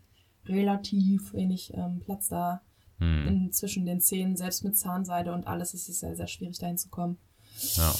relativ 0.49 1.33
wenig 1.33 1.73
ähm, 1.73 2.01
Platz 2.03 2.27
da 2.29 2.61
Hm. 2.99 3.51
zwischen 3.51 3.85
den 3.85 4.01
Zähnen, 4.01 4.35
selbst 4.35 4.63
mit 4.63 4.75
Zahnseide 4.75 5.31
und 5.31 5.45
alles 5.45 5.75
ist 5.75 5.87
es 5.87 5.99
sehr, 5.99 6.15
sehr 6.15 6.25
schwierig 6.25 6.57
dahin 6.57 6.77
zu 6.79 6.89
kommen. 6.89 7.19
Ja. 7.75 7.93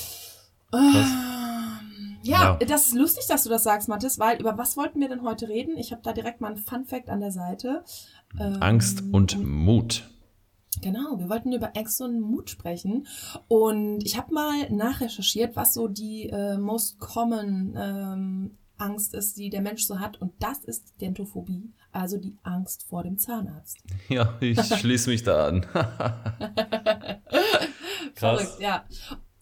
Ähm, 0.74 2.18
ja, 2.24 2.58
Ja. 2.60 2.66
das 2.68 2.88
ist 2.88 2.96
lustig, 2.96 3.26
dass 3.28 3.44
du 3.44 3.50
das 3.50 3.64
sagst, 3.64 3.88
Mathis, 3.90 4.18
weil 4.20 4.40
über 4.40 4.58
was 4.58 4.76
wollten 4.76 5.00
wir 5.00 5.08
denn 5.10 5.22
heute 5.22 5.48
reden? 5.50 5.78
Ich 5.78 5.92
habe 5.92 6.02
da 6.02 6.14
direkt 6.14 6.42
mal 6.42 6.52
ein 6.52 6.58
Fun 6.58 6.86
Fact 6.86 7.10
an 7.10 7.20
der 7.20 7.32
Seite. 7.32 7.84
Ähm, 8.40 8.58
Angst 8.62 9.04
und 9.12 9.38
Mut. 9.46 10.10
Genau, 10.82 11.18
wir 11.18 11.30
wollten 11.30 11.54
über 11.54 11.76
Ängste 11.76 12.04
und 12.04 12.20
Mut 12.20 12.50
sprechen. 12.50 13.08
Und 13.48 14.04
ich 14.04 14.18
habe 14.18 14.34
mal 14.34 14.70
nachrecherchiert, 14.70 15.56
was 15.56 15.74
so 15.74 15.88
die 15.88 16.30
äh, 16.30 16.58
most 16.58 17.00
common 17.00 17.74
ähm, 17.78 18.58
Angst 18.78 19.14
ist, 19.14 19.38
die 19.38 19.50
der 19.50 19.62
Mensch 19.62 19.84
so 19.86 20.00
hat. 20.00 20.22
Und 20.22 20.34
das 20.40 20.64
ist 20.64 20.94
Dentophobie, 21.02 21.74
also 21.92 22.18
die 22.18 22.36
Angst 22.44 22.84
vor 22.84 23.04
dem 23.04 23.18
Zahnarzt. 23.18 23.78
Ja, 24.10 24.38
ich 24.40 24.60
schließe 24.62 25.10
mich 25.10 25.24
da 25.24 25.48
an. 25.48 25.62
Krass. 28.16 28.42
Verrückt, 28.42 28.60
ja. 28.60 28.86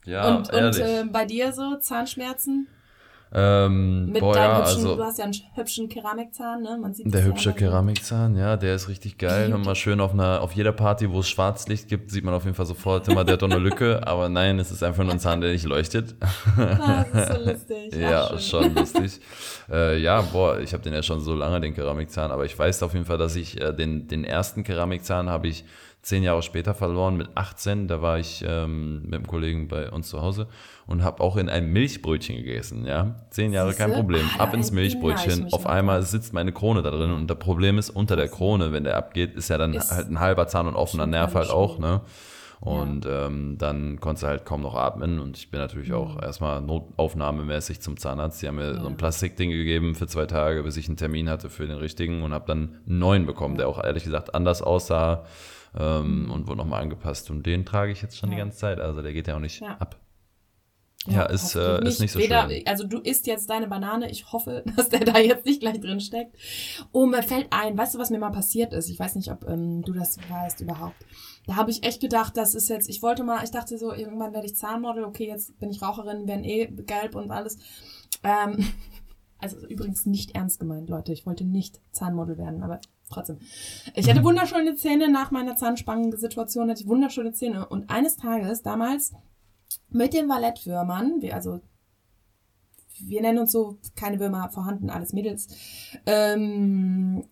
Ja, 0.05 0.35
und 0.35 0.53
und 0.53 0.77
äh, 0.77 1.03
bei 1.11 1.25
dir 1.25 1.51
so 1.51 1.77
Zahnschmerzen? 1.77 2.67
Ähm, 3.33 4.11
Mit 4.11 4.21
boah, 4.21 4.33
deinem 4.33 4.51
ja, 4.51 4.59
hübschen, 4.59 4.77
also 4.77 4.95
du 4.95 5.03
hast 5.03 5.17
ja 5.17 5.25
einen 5.25 5.33
hübschen 5.55 5.89
Keramikzahn, 5.89 6.61
ne? 6.61 6.77
Man 6.81 6.93
sieht 6.93 7.13
der 7.13 7.21
ja 7.21 7.27
hübsche 7.27 7.49
immer. 7.49 7.57
Keramikzahn, 7.57 8.35
ja, 8.37 8.55
der 8.55 8.75
ist 8.75 8.87
richtig 8.87 9.17
geil. 9.17 9.53
Und 9.53 9.65
mal 9.65 9.75
schön 9.75 9.99
auf 9.99 10.13
einer, 10.13 10.41
auf 10.41 10.53
jeder 10.53 10.71
Party, 10.71 11.11
wo 11.11 11.19
es 11.19 11.27
Schwarzlicht 11.27 11.87
gibt, 11.87 12.11
sieht 12.11 12.23
man 12.23 12.33
auf 12.33 12.45
jeden 12.45 12.55
Fall 12.55 12.65
sofort 12.65 13.07
immer, 13.07 13.23
der 13.23 13.33
hat 13.33 13.41
doch 13.41 13.49
eine 13.49 13.59
Lücke. 13.59 14.01
Aber 14.07 14.29
nein, 14.29 14.59
es 14.59 14.71
ist 14.71 14.83
einfach 14.83 15.03
nur 15.03 15.13
ein 15.13 15.19
Zahn, 15.19 15.41
der 15.41 15.51
nicht 15.51 15.65
leuchtet. 15.65 16.15
Ah, 16.57 17.05
das 17.11 17.29
ist 17.29 17.35
so 17.35 17.49
lustig. 17.49 17.95
Ja, 17.99 18.37
schon 18.37 18.75
lustig. 18.75 19.19
äh, 19.71 19.97
ja, 19.99 20.21
boah, 20.21 20.59
ich 20.59 20.73
habe 20.73 20.83
den 20.83 20.93
ja 20.93 21.01
schon 21.01 21.19
so 21.19 21.33
lange, 21.33 21.59
den 21.59 21.73
Keramikzahn, 21.73 22.31
aber 22.31 22.45
ich 22.45 22.57
weiß 22.57 22.83
auf 22.83 22.93
jeden 22.93 23.05
Fall, 23.05 23.17
dass 23.17 23.35
ich 23.35 23.59
äh, 23.59 23.73
den, 23.73 24.07
den 24.07 24.23
ersten 24.23 24.63
Keramikzahn 24.63 25.29
habe 25.29 25.47
ich 25.47 25.65
zehn 26.05 26.21
Jahre 26.21 26.43
später 26.43 26.75
verloren, 26.75 27.17
mit 27.17 27.29
18. 27.35 27.87
Da 27.87 27.99
war 28.01 28.19
ich 28.19 28.45
ähm, 28.47 29.01
mit 29.05 29.15
einem 29.15 29.25
Kollegen 29.27 29.67
bei 29.67 29.89
uns 29.89 30.07
zu 30.09 30.21
Hause 30.21 30.47
und 30.85 31.03
habe 31.03 31.21
auch 31.23 31.35
in 31.35 31.49
einem 31.49 31.73
Milchbrötchen 31.73 32.35
gegessen, 32.37 32.85
ja. 32.85 33.15
Zehn 33.31 33.51
Jahre 33.51 33.73
kein 33.73 33.87
Siehste? 33.89 34.01
Problem. 34.01 34.29
Ah, 34.37 34.43
Ab 34.43 34.53
ins 34.53 34.71
Milchbrötchen. 34.71 35.51
Auf 35.51 35.65
einmal 35.65 36.03
sitzt 36.03 36.31
meine 36.31 36.51
Krone 36.51 36.83
da 36.83 36.91
drin 36.91 37.11
und 37.11 37.27
das 37.27 37.39
Problem 37.39 37.79
ist, 37.79 37.89
unter 37.89 38.15
der 38.15 38.27
Krone, 38.27 38.71
wenn 38.71 38.83
der 38.83 38.97
abgeht, 38.97 39.33
ist 39.35 39.49
ja 39.49 39.57
dann 39.57 39.73
Ist 39.73 39.91
halt 39.91 40.07
ein 40.09 40.19
halber 40.19 40.47
Zahn 40.47 40.67
und 40.67 40.75
offener 40.75 41.07
Nerv 41.07 41.33
halt 41.33 41.49
auch, 41.49 41.79
ne? 41.79 42.01
Und 42.61 43.05
ähm, 43.07 43.57
dann 43.57 43.99
konnte 43.99 44.25
halt 44.27 44.45
kaum 44.45 44.61
noch 44.61 44.75
atmen 44.75 45.19
und 45.19 45.37
ich 45.37 45.51
bin 45.51 45.59
natürlich 45.59 45.91
auch 45.93 46.21
erstmal 46.21 46.61
notaufnahmemäßig 46.61 47.81
zum 47.81 47.97
Zahnarzt. 47.97 48.41
Die 48.41 48.47
haben 48.47 48.55
mir 48.55 48.73
so 48.73 48.79
Mhm. 48.79 48.83
Ja. 48.85 48.89
ein 48.91 48.97
Plastikding 48.97 49.49
gegeben 49.51 49.93
für 49.95 50.07
zwei 50.07 50.25
Tage, 50.25 50.63
bis 50.63 50.77
ich 50.77 50.87
einen 50.87 50.97
Termin 50.97 51.29
hatte 51.29 51.49
für 51.49 51.67
den 51.67 51.77
richtigen 51.77 52.23
und 52.23 52.33
habe 52.33 52.45
dann 52.47 52.77
einen 52.87 52.99
neuen 52.99 53.25
bekommen, 53.25 53.57
der 53.57 53.67
auch 53.67 53.83
ehrlich 53.83 54.03
gesagt 54.03 54.33
anders 54.35 54.61
aussah 54.61 55.25
ähm, 55.77 56.31
und 56.31 56.47
wurde 56.47 56.57
nochmal 56.57 56.81
angepasst. 56.81 57.29
Und 57.29 57.45
den 57.45 57.65
trage 57.65 57.91
ich 57.91 58.01
jetzt 58.01 58.17
schon 58.17 58.29
die 58.29 58.37
Ja. 58.37 58.43
ganze 58.43 58.57
Zeit, 58.57 58.79
also 58.79 59.01
der 59.01 59.13
geht 59.13 59.27
ja 59.27 59.35
auch 59.35 59.39
nicht 59.39 59.61
Ja. 59.61 59.77
ab. 59.77 59.99
Ja, 61.07 61.23
ist, 61.23 61.53
hoffentlich 61.55 61.85
äh, 61.85 61.87
ist 61.87 61.99
nicht 61.99 62.11
so 62.13 62.19
Weder, 62.19 62.49
schön. 62.49 62.63
Also 62.65 62.87
du 62.87 62.97
isst 62.99 63.27
jetzt 63.27 63.47
deine 63.49 63.67
Banane. 63.67 64.09
Ich 64.09 64.31
hoffe, 64.31 64.63
dass 64.75 64.89
der 64.89 65.01
da 65.01 65.19
jetzt 65.19 65.45
nicht 65.45 65.59
gleich 65.59 65.79
drin 65.79 65.99
steckt. 65.99 66.35
Oh, 66.91 67.05
mir 67.05 67.21
fällt 67.21 67.47
ein, 67.51 67.77
weißt 67.77 67.93
du, 67.95 67.99
was 67.99 68.09
mir 68.09 68.17
mal 68.17 68.31
passiert 68.31 68.73
ist? 68.73 68.89
Ich 68.89 68.99
weiß 68.99 69.15
nicht, 69.15 69.29
ob 69.31 69.47
ähm, 69.47 69.83
du 69.83 69.93
das 69.93 70.17
weißt 70.29 70.61
überhaupt. 70.61 71.05
Da 71.45 71.57
habe 71.57 71.69
ich 71.69 71.83
echt 71.83 72.01
gedacht, 72.01 72.35
das 72.37 72.55
ist 72.55 72.69
jetzt, 72.69 72.89
ich 72.89 73.03
wollte 73.03 73.23
mal, 73.23 73.43
ich 73.43 73.51
dachte 73.51 73.77
so, 73.77 73.93
irgendwann 73.93 74.33
werde 74.33 74.47
ich 74.47 74.55
Zahnmodel, 74.55 75.03
okay, 75.03 75.27
jetzt 75.27 75.59
bin 75.59 75.69
ich 75.69 75.81
Raucherin, 75.83 76.27
werden 76.27 76.43
eh 76.43 76.65
gelb 76.65 77.13
und 77.13 77.29
alles. 77.29 77.59
Ähm, 78.23 78.57
also 79.37 79.57
übrigens 79.67 80.07
nicht 80.07 80.33
ernst 80.33 80.59
gemeint, 80.59 80.89
Leute. 80.89 81.13
Ich 81.13 81.27
wollte 81.27 81.43
nicht 81.45 81.81
Zahnmodel 81.91 82.39
werden, 82.39 82.63
aber 82.63 82.81
trotzdem. 83.11 83.39
Ich 83.93 84.09
hatte 84.09 84.23
wunderschöne 84.23 84.75
Zähne 84.75 85.09
nach 85.09 85.31
meiner 85.31 85.55
Zahnspangen-Situation, 85.55 86.69
hatte 86.69 86.81
ich 86.81 86.87
wunderschöne 86.87 87.33
Zähne. 87.33 87.67
Und 87.67 87.89
eines 87.89 88.17
Tages, 88.17 88.61
damals, 88.61 89.13
mit 89.89 90.13
den 90.13 90.27
Ballettwürmern, 90.27 91.21
wir, 91.21 91.35
also 91.35 91.61
wir 92.99 93.21
nennen 93.21 93.39
uns 93.39 93.51
so, 93.51 93.77
keine 93.95 94.19
Würmer 94.19 94.49
vorhanden, 94.49 94.89
alles 94.89 95.13
Mädels, 95.13 95.47
ähm, 96.05 97.25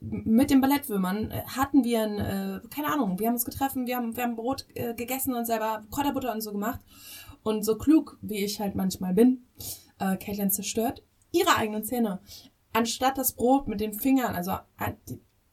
mit 0.00 0.50
den 0.50 0.60
Ballettwürmern 0.60 1.30
äh, 1.30 1.42
hatten 1.46 1.84
wir 1.84 2.02
ein, 2.02 2.18
äh, 2.18 2.60
keine 2.70 2.92
Ahnung, 2.92 3.18
wir 3.18 3.26
haben 3.26 3.34
uns 3.34 3.44
getroffen, 3.44 3.86
wir 3.86 3.96
haben, 3.96 4.16
wir 4.16 4.22
haben 4.24 4.36
Brot 4.36 4.66
äh, 4.74 4.94
gegessen 4.94 5.34
und 5.34 5.44
selber 5.44 5.84
Kräuterbutter 5.90 6.32
und 6.32 6.40
so 6.40 6.52
gemacht. 6.52 6.80
Und 7.44 7.64
so 7.64 7.76
klug, 7.76 8.18
wie 8.22 8.44
ich 8.44 8.60
halt 8.60 8.76
manchmal 8.76 9.14
bin, 9.14 9.44
äh, 9.98 10.16
Caitlin 10.16 10.50
zerstört 10.50 11.02
ihre 11.32 11.56
eigenen 11.56 11.82
Zähne. 11.82 12.20
Anstatt 12.72 13.18
das 13.18 13.32
Brot 13.34 13.68
mit 13.68 13.80
den 13.80 13.92
Fingern, 13.94 14.34
also 14.34 14.52
äh, 14.78 14.92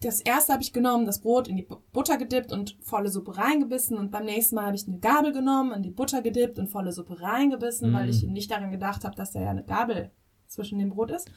das 0.01 0.21
erste 0.21 0.53
habe 0.53 0.63
ich 0.63 0.71
genommen, 0.71 1.05
das 1.05 1.19
Brot 1.19 1.49
in 1.49 1.57
die 1.57 1.63
Bu- 1.63 1.81
Butter 1.91 2.17
gedippt 2.17 2.53
und 2.53 2.77
volle 2.81 3.09
Suppe 3.09 3.37
reingebissen 3.37 3.97
und 3.97 4.11
beim 4.11 4.23
nächsten 4.25 4.55
Mal 4.55 4.67
habe 4.67 4.75
ich 4.77 4.87
eine 4.87 4.99
Gabel 4.99 5.33
genommen, 5.33 5.73
in 5.73 5.83
die 5.83 5.89
Butter 5.91 6.21
gedippt 6.21 6.57
und 6.57 6.67
volle 6.67 6.93
Suppe 6.93 7.19
reingebissen, 7.21 7.91
Mm. 7.91 7.93
weil 7.93 8.09
ich 8.09 8.23
nicht 8.23 8.49
daran 8.49 8.71
gedacht 8.71 9.03
habe, 9.03 9.15
dass 9.17 9.31
da 9.33 9.41
ja 9.41 9.49
eine 9.49 9.65
Gabel 9.65 10.11
zwischen 10.47 10.79
dem 10.79 10.89
Brot 10.91 11.11
ist 11.11 11.29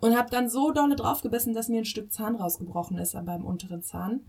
und 0.00 0.16
habe 0.16 0.30
dann 0.30 0.48
so 0.48 0.72
dolle 0.72 0.96
draufgebissen, 0.96 1.52
dass 1.52 1.68
mir 1.68 1.78
ein 1.80 1.84
Stück 1.84 2.10
Zahn 2.12 2.36
rausgebrochen 2.36 2.96
ist 2.98 3.12
beim 3.26 3.44
unteren 3.44 3.82
Zahn. 3.82 4.22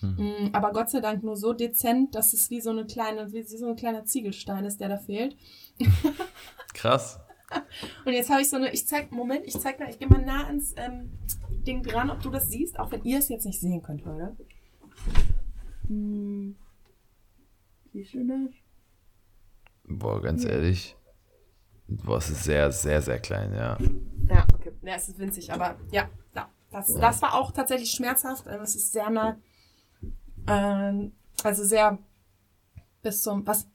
Mm, 0.00 0.50
Aber 0.52 0.72
Gott 0.72 0.90
sei 0.90 1.00
Dank 1.00 1.22
nur 1.24 1.36
so 1.36 1.52
dezent, 1.52 2.14
dass 2.14 2.32
es 2.32 2.48
wie 2.50 2.60
so 2.60 2.70
eine 2.70 2.86
kleine, 2.86 3.32
wie 3.32 3.42
so 3.42 3.66
ein 3.68 3.76
kleiner 3.76 4.04
Ziegelstein 4.04 4.64
ist, 4.64 4.80
der 4.80 4.88
da 4.88 4.98
fehlt. 4.98 5.36
Krass. 6.74 7.18
Und 8.04 8.12
jetzt 8.12 8.30
habe 8.30 8.42
ich 8.42 8.48
so 8.48 8.56
eine, 8.56 8.72
ich 8.72 8.86
zeig, 8.86 9.12
Moment, 9.12 9.46
ich 9.46 9.58
zeig 9.58 9.78
mal, 9.78 9.88
ich 9.88 9.98
gehe 9.98 10.08
mal 10.08 10.22
nah 10.22 10.46
ans 10.46 10.74
ähm, 10.76 11.10
Ding 11.66 11.82
dran, 11.82 12.10
ob 12.10 12.20
du 12.20 12.30
das 12.30 12.48
siehst, 12.48 12.78
auch 12.78 12.90
wenn 12.90 13.04
ihr 13.04 13.18
es 13.18 13.28
jetzt 13.28 13.46
nicht 13.46 13.60
sehen 13.60 13.82
könnt, 13.82 14.04
Leute. 14.04 14.36
Hm. 15.88 16.56
Siehst 17.92 18.14
du 18.14 18.26
das? 18.26 18.54
Boah, 19.84 20.20
ganz 20.20 20.44
ehrlich. 20.44 20.96
Boah, 21.88 22.18
es 22.18 22.30
ist 22.30 22.44
sehr, 22.44 22.70
sehr, 22.72 23.02
sehr 23.02 23.18
klein, 23.18 23.52
ja. 23.52 23.76
Ja, 24.28 24.46
okay. 24.54 24.72
Ja, 24.82 24.94
es 24.94 25.08
ist 25.08 25.18
winzig, 25.18 25.52
aber 25.52 25.76
ja, 25.90 26.08
ja. 26.34 26.48
Das, 26.70 26.94
das 26.94 27.20
war 27.20 27.34
auch 27.34 27.52
tatsächlich 27.52 27.90
schmerzhaft. 27.90 28.48
Also 28.48 28.62
Es 28.62 28.74
ist 28.74 28.92
sehr 28.92 29.10
nah, 29.10 29.36
ähm, 30.46 31.12
also 31.44 31.64
sehr 31.64 31.98
bis 33.02 33.22
zum, 33.22 33.46
was? 33.46 33.68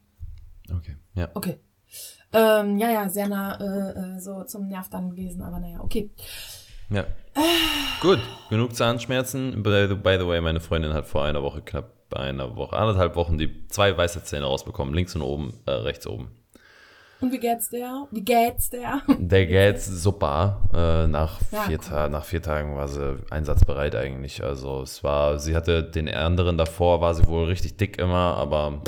Okay, 0.74 0.98
ja. 1.14 1.30
Okay. 1.34 1.60
Ähm, 2.34 2.78
ja, 2.78 2.92
ja, 2.92 3.10
sehr 3.10 3.28
nah 3.28 3.56
äh, 3.60 4.16
äh, 4.16 4.20
so 4.20 4.44
zum 4.44 4.68
Nerv 4.68 4.90
dann 4.90 5.10
gewesen, 5.12 5.42
aber 5.42 5.60
naja, 5.60 5.80
okay. 5.80 6.10
Ja. 6.90 7.06
Gut, 8.02 8.20
genug 8.50 8.76
Zahnschmerzen. 8.76 9.64
By 9.64 9.88
the, 9.90 9.96
by 9.96 10.18
the 10.20 10.28
way, 10.28 10.42
meine 10.42 10.60
Freundin 10.60 10.94
hat 10.94 11.06
vor 11.06 11.24
einer 11.24 11.44
Woche, 11.44 11.62
knapp 11.62 11.92
einer 12.14 12.56
Woche, 12.56 12.76
anderthalb 12.78 13.16
Wochen, 13.16 13.38
die 13.38 13.68
zwei 13.68 13.96
weiße 13.96 14.24
Zähne 14.24 14.46
rausbekommen. 14.46 14.94
Links 14.94 15.16
und 15.16 15.22
oben, 15.22 15.54
äh, 15.66 15.72
rechts 15.72 16.08
oben. 16.08 16.32
Und 17.20 17.32
wie 17.32 17.40
geht's 17.40 17.70
der? 17.70 18.08
Wie 18.12 18.22
geht's 18.22 18.70
der? 18.70 19.02
Der 19.18 19.46
geht 19.48 19.82
super. 19.82 20.62
Äh, 20.74 21.08
nach, 21.08 21.42
Ja, 21.52 21.62
vier 21.62 21.80
cool. 21.80 22.10
Nach 22.10 22.24
vier 22.24 22.42
Tagen 22.42 22.76
war 22.76 22.88
sie 22.88 23.18
einsatzbereit 23.32 23.96
eigentlich. 23.96 24.44
Also 24.44 24.82
es 24.84 25.04
war, 25.04 25.40
sie 25.40 25.56
hatte 25.56 25.84
den 25.84 26.08
anderen 26.10 26.58
davor, 26.58 27.02
war 27.02 27.16
sie 27.16 27.26
wohl 27.28 27.46
richtig 27.46 27.78
dick 27.78 27.98
immer, 27.98 28.36
aber 28.38 28.82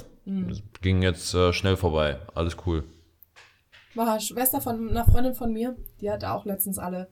es 0.52 0.62
ging 0.82 1.02
jetzt 1.02 1.34
äh, 1.34 1.52
schnell 1.54 1.76
vorbei. 1.76 2.20
Alles 2.36 2.56
cool. 2.68 2.84
War 4.00 4.20
Schwester 4.22 4.62
von 4.62 4.90
einer 4.90 5.04
Freundin 5.04 5.34
von 5.36 5.52
mir, 5.52 5.76
die 6.00 6.10
hat 6.10 6.24
auch 6.24 6.46
letztens 6.46 6.80
alle 6.80 7.10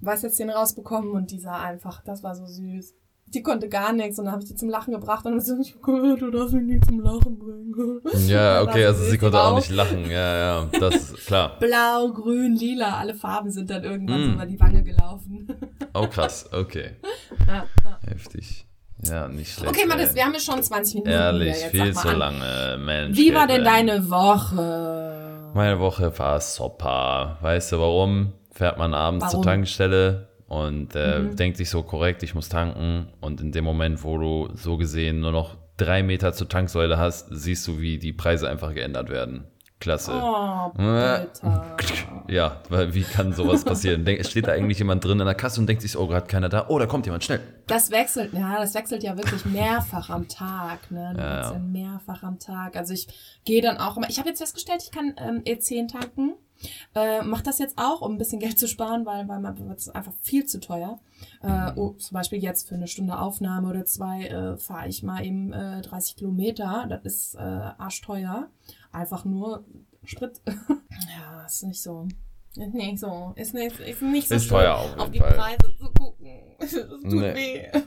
Weisheitszähne 0.00 0.52
rausbekommen 0.54 1.12
und 1.12 1.30
die 1.30 1.38
sah 1.38 1.60
einfach, 1.62 2.02
das 2.02 2.22
war 2.22 2.34
so 2.34 2.44
süß. 2.44 2.92
Die 3.28 3.42
konnte 3.42 3.68
gar 3.68 3.92
nichts 3.92 4.18
und 4.18 4.26
dann 4.26 4.32
habe 4.32 4.42
ich 4.42 4.48
die 4.48 4.56
zum 4.56 4.68
Lachen 4.68 4.92
gebracht 4.92 5.24
und 5.26 5.32
dann 5.32 5.40
so, 5.40 5.56
ich 5.60 5.76
oh, 5.86 6.16
du 6.16 6.30
darfst 6.30 6.54
mich 6.54 6.64
nicht 6.64 6.84
zum 6.84 7.00
Lachen 7.00 7.38
bringen. 7.38 8.00
Ja, 8.28 8.62
okay, 8.68 8.84
also 8.84 9.04
sie 9.04 9.16
konnte 9.16 9.40
auch 9.40 9.54
nicht 9.56 9.70
lachen. 9.70 10.10
Ja, 10.10 10.36
ja, 10.36 10.68
das 10.78 10.96
ist 10.96 11.26
klar. 11.26 11.56
Blau, 11.60 12.12
grün, 12.12 12.54
lila, 12.56 12.98
alle 12.98 13.14
Farben 13.14 13.50
sind 13.50 13.70
dann 13.70 13.82
irgendwann 13.84 14.20
Mm. 14.20 14.24
so 14.24 14.32
über 14.34 14.46
die 14.46 14.60
Wange 14.60 14.82
gelaufen. 14.82 15.46
Oh, 15.94 16.06
krass, 16.08 16.48
okay. 16.52 16.96
ja, 17.46 17.64
ja. 17.84 17.98
Heftig. 18.08 18.66
Ja, 19.02 19.28
nicht 19.28 19.52
schlecht. 19.52 19.70
Okay, 19.70 19.86
Mathis, 19.86 20.14
wir 20.14 20.24
haben 20.24 20.34
ja 20.34 20.40
schon 20.40 20.62
20 20.62 20.94
Minuten. 20.94 21.10
Ehrlich. 21.10 21.60
Jetzt 21.60 21.70
viel 21.70 21.92
zu 21.94 22.08
an. 22.08 22.18
lange, 22.18 22.78
Mensch. 22.84 23.16
Wie 23.16 23.34
war 23.34 23.46
denn 23.46 23.64
deine 23.64 24.08
Woche? 24.10 25.23
Meine 25.54 25.78
Woche 25.78 26.16
war 26.18 26.40
super. 26.40 27.38
Weißt 27.40 27.72
du 27.72 27.78
warum? 27.80 28.32
Fährt 28.50 28.76
man 28.78 28.92
abends 28.92 29.26
zur 29.26 29.34
Warum? 29.38 29.44
Tankstelle 29.44 30.28
und 30.48 30.94
äh, 30.94 31.20
Mhm. 31.20 31.36
denkt 31.36 31.56
sich 31.56 31.70
so 31.70 31.82
korrekt, 31.82 32.22
ich 32.22 32.34
muss 32.34 32.48
tanken. 32.48 33.08
Und 33.20 33.40
in 33.40 33.52
dem 33.52 33.64
Moment, 33.64 34.04
wo 34.04 34.18
du 34.18 34.48
so 34.54 34.76
gesehen 34.76 35.20
nur 35.20 35.32
noch 35.32 35.56
drei 35.76 36.02
Meter 36.02 36.32
zur 36.32 36.48
Tanksäule 36.48 36.98
hast, 36.98 37.28
siehst 37.30 37.66
du, 37.66 37.80
wie 37.80 37.98
die 37.98 38.12
Preise 38.12 38.48
einfach 38.48 38.74
geändert 38.74 39.08
werden. 39.10 39.46
Klasse. 39.80 40.12
Oh, 40.14 40.70
bitter. 40.70 41.76
Ja, 42.28 42.62
weil 42.70 42.94
wie 42.94 43.02
kann 43.02 43.32
sowas 43.32 43.64
passieren? 43.66 44.04
Denk, 44.04 44.24
steht 44.24 44.46
da 44.46 44.52
eigentlich 44.52 44.78
jemand 44.78 45.04
drin 45.04 45.20
in 45.20 45.26
der 45.26 45.34
Kasse 45.34 45.60
und 45.60 45.66
denkt 45.66 45.82
sich, 45.82 45.96
oh, 45.96 46.06
gerade 46.06 46.26
keiner 46.26 46.48
da. 46.48 46.66
Oh, 46.68 46.78
da 46.78 46.86
kommt 46.86 47.06
jemand, 47.06 47.24
schnell. 47.24 47.40
Das 47.66 47.90
wechselt, 47.90 48.32
ja, 48.32 48.58
das 48.58 48.74
wechselt 48.74 49.02
ja 49.02 49.16
wirklich 49.16 49.44
mehrfach 49.44 50.08
am 50.10 50.28
Tag, 50.28 50.90
ne? 50.90 51.14
Ja, 51.18 51.52
ja. 51.52 51.58
mehrfach 51.58 52.22
am 52.22 52.38
Tag. 52.38 52.76
Also 52.76 52.94
ich 52.94 53.08
gehe 53.44 53.60
dann 53.60 53.76
auch 53.76 53.96
immer, 53.96 54.08
ich 54.08 54.18
habe 54.18 54.28
jetzt 54.28 54.38
festgestellt, 54.38 54.82
ich 54.82 54.90
kann 54.90 55.14
ähm, 55.18 55.42
E10 55.44 55.88
tanken. 55.88 56.34
Äh, 56.94 57.22
mach 57.22 57.42
das 57.42 57.58
jetzt 57.58 57.76
auch, 57.76 58.00
um 58.00 58.12
ein 58.12 58.18
bisschen 58.18 58.38
Geld 58.38 58.58
zu 58.58 58.68
sparen, 58.68 59.04
weil, 59.04 59.28
weil 59.28 59.40
man 59.40 59.58
wird 59.68 59.78
es 59.78 59.88
einfach 59.88 60.12
viel 60.22 60.46
zu 60.46 60.60
teuer. 60.60 60.98
Äh, 61.42 61.72
oh, 61.76 61.90
zum 61.98 62.14
Beispiel 62.14 62.42
jetzt 62.42 62.68
für 62.68 62.74
eine 62.74 62.86
Stunde 62.86 63.18
Aufnahme 63.18 63.68
oder 63.68 63.84
zwei 63.84 64.26
äh, 64.26 64.56
fahre 64.56 64.88
ich 64.88 65.02
mal 65.02 65.24
eben 65.24 65.52
äh, 65.52 65.82
30 65.82 66.16
Kilometer. 66.16 66.86
Das 66.88 67.02
ist 67.04 67.34
äh, 67.34 67.38
arschteuer. 67.40 68.48
Einfach 68.94 69.24
nur 69.24 69.64
Sprit. 70.04 70.40
ja, 70.46 71.44
ist 71.46 71.62
nicht 71.64 71.82
so. 71.82 72.06
Ist 72.56 72.72
nicht 72.72 73.00
so. 73.00 73.32
Ist 73.34 73.52
nicht, 73.54 73.80
ist 73.80 74.00
nicht 74.02 74.28
so 74.28 74.34
Ist 74.36 74.44
schön, 74.44 74.50
teuer 74.58 74.74
auf 74.76 74.86
jeden 74.90 75.00
auf 75.00 75.10
die 75.10 75.18
Fall. 75.18 75.32
Preise 75.32 75.76
zu 75.78 75.86
gucken. 75.92 76.30
Das 76.60 76.70
tut 76.70 77.02
Nee. 77.12 77.34
weh. 77.34 77.80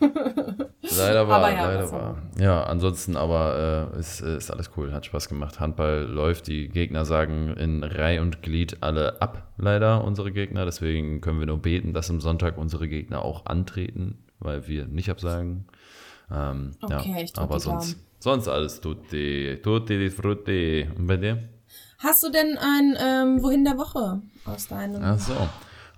Leider 0.98 1.28
war, 1.28 1.38
Aber 1.38 1.52
ja, 1.54 1.66
leider 1.72 1.92
war. 1.92 2.22
Ja, 2.38 2.64
ansonsten 2.66 3.16
aber 3.16 3.92
äh, 3.96 4.00
ist, 4.00 4.20
ist 4.20 4.52
alles 4.52 4.72
cool, 4.76 4.92
hat 4.92 5.06
Spaß 5.06 5.30
gemacht. 5.30 5.60
Handball 5.62 6.02
läuft, 6.04 6.48
die 6.48 6.68
Gegner 6.68 7.06
sagen 7.06 7.56
in 7.56 7.84
Reih 7.84 8.20
und 8.22 8.42
Glied 8.44 8.78
alle 8.84 9.22
ab, 9.22 9.54
leider, 9.58 10.04
unsere 10.04 10.32
Gegner. 10.34 10.66
Deswegen 10.66 11.22
können 11.22 11.40
wir 11.40 11.48
nur 11.48 11.62
beten, 11.62 11.94
dass 11.94 12.10
am 12.10 12.20
Sonntag 12.20 12.58
unsere 12.58 12.90
Gegner 12.90 13.24
auch 13.24 13.46
antreten, 13.46 14.26
weil 14.40 14.68
wir 14.68 14.86
nicht 14.86 15.10
absagen. 15.10 15.66
Ähm, 16.30 16.72
Okay, 16.82 17.12
ja, 17.16 17.22
ich 17.24 17.38
aber 17.38 17.56
die 17.56 17.62
sonst, 17.62 17.94
Daumen. 17.94 18.07
Sonst 18.20 18.48
alles 18.48 18.82
tutti, 18.82 19.60
tutti 19.62 19.98
di 19.98 20.10
frutti. 20.10 20.88
Und 20.98 21.08
bei 21.08 21.18
dir? 21.18 21.50
Hast 22.00 22.24
du 22.24 22.30
denn 22.30 22.58
ein 22.58 22.96
ähm, 23.00 23.44
Wohin 23.44 23.64
der 23.64 23.78
Woche 23.78 24.22
aus 24.46 24.68
deinem? 24.68 25.02
Ach 25.04 25.20
so. 25.20 25.34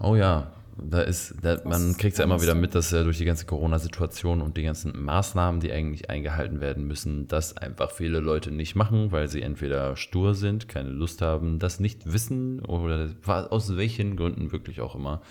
Oh 0.02 0.16
ja, 0.16 0.52
da 0.84 1.02
ist, 1.02 1.36
da, 1.42 1.58
man 1.64 1.96
kriegt 1.98 2.14
es 2.14 2.20
ja 2.20 2.26
immer 2.26 2.42
wieder 2.42 2.56
mit, 2.56 2.76
dass 2.76 2.92
ja 2.92 3.04
durch 3.04 3.18
die 3.18 3.26
ganze 3.26 3.46
Corona-Situation 3.46 4.42
und 4.42 4.58
die 4.58 4.64
ganzen 4.64 4.94
Maßnahmen, 5.04 5.62
die 5.62 5.72
eigentlich 5.72 6.10
eingehalten 6.10 6.62
werden 6.62 6.86
müssen, 6.86 7.28
das 7.28 7.58
einfach 7.58 7.92
viele 7.92 8.20
Leute 8.20 8.52
nicht 8.52 8.76
machen, 8.76 9.12
weil 9.12 9.28
sie 9.28 9.42
entweder 9.42 9.96
stur 9.96 10.36
sind, 10.36 10.68
keine 10.68 10.90
Lust 10.90 11.22
haben, 11.22 11.60
das 11.60 11.80
nicht 11.80 12.12
wissen 12.12 12.60
oder 12.62 13.10
aus 13.26 13.78
welchen 13.78 14.16
Gründen 14.16 14.52
wirklich 14.52 14.82
auch 14.82 14.96
immer. 14.96 15.22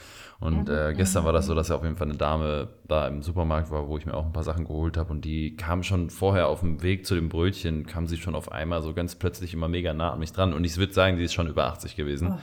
Und 0.40 0.68
äh, 0.68 0.94
gestern 0.96 1.24
war 1.24 1.32
das 1.32 1.46
so, 1.46 1.54
dass 1.54 1.68
ja 1.68 1.76
auf 1.76 1.82
jeden 1.82 1.96
Fall 1.96 2.08
eine 2.08 2.16
Dame 2.16 2.68
da 2.86 3.08
im 3.08 3.22
Supermarkt 3.22 3.72
war, 3.72 3.88
wo 3.88 3.98
ich 3.98 4.06
mir 4.06 4.14
auch 4.14 4.24
ein 4.24 4.32
paar 4.32 4.44
Sachen 4.44 4.66
geholt 4.66 4.96
habe 4.96 5.10
und 5.10 5.24
die 5.24 5.56
kam 5.56 5.82
schon 5.82 6.10
vorher 6.10 6.46
auf 6.46 6.60
dem 6.60 6.82
Weg 6.82 7.06
zu 7.06 7.16
dem 7.16 7.28
Brötchen, 7.28 7.86
kam 7.86 8.06
sie 8.06 8.16
schon 8.16 8.36
auf 8.36 8.52
einmal 8.52 8.80
so 8.82 8.94
ganz 8.94 9.16
plötzlich 9.16 9.52
immer 9.52 9.66
mega 9.66 9.92
nah 9.92 10.12
an 10.12 10.20
mich 10.20 10.32
dran 10.32 10.52
und 10.52 10.62
ich 10.64 10.76
würde 10.76 10.92
sagen, 10.92 11.16
die 11.16 11.24
ist 11.24 11.34
schon 11.34 11.48
über 11.48 11.66
80 11.66 11.96
gewesen 11.96 12.28
Oh. 12.28 12.38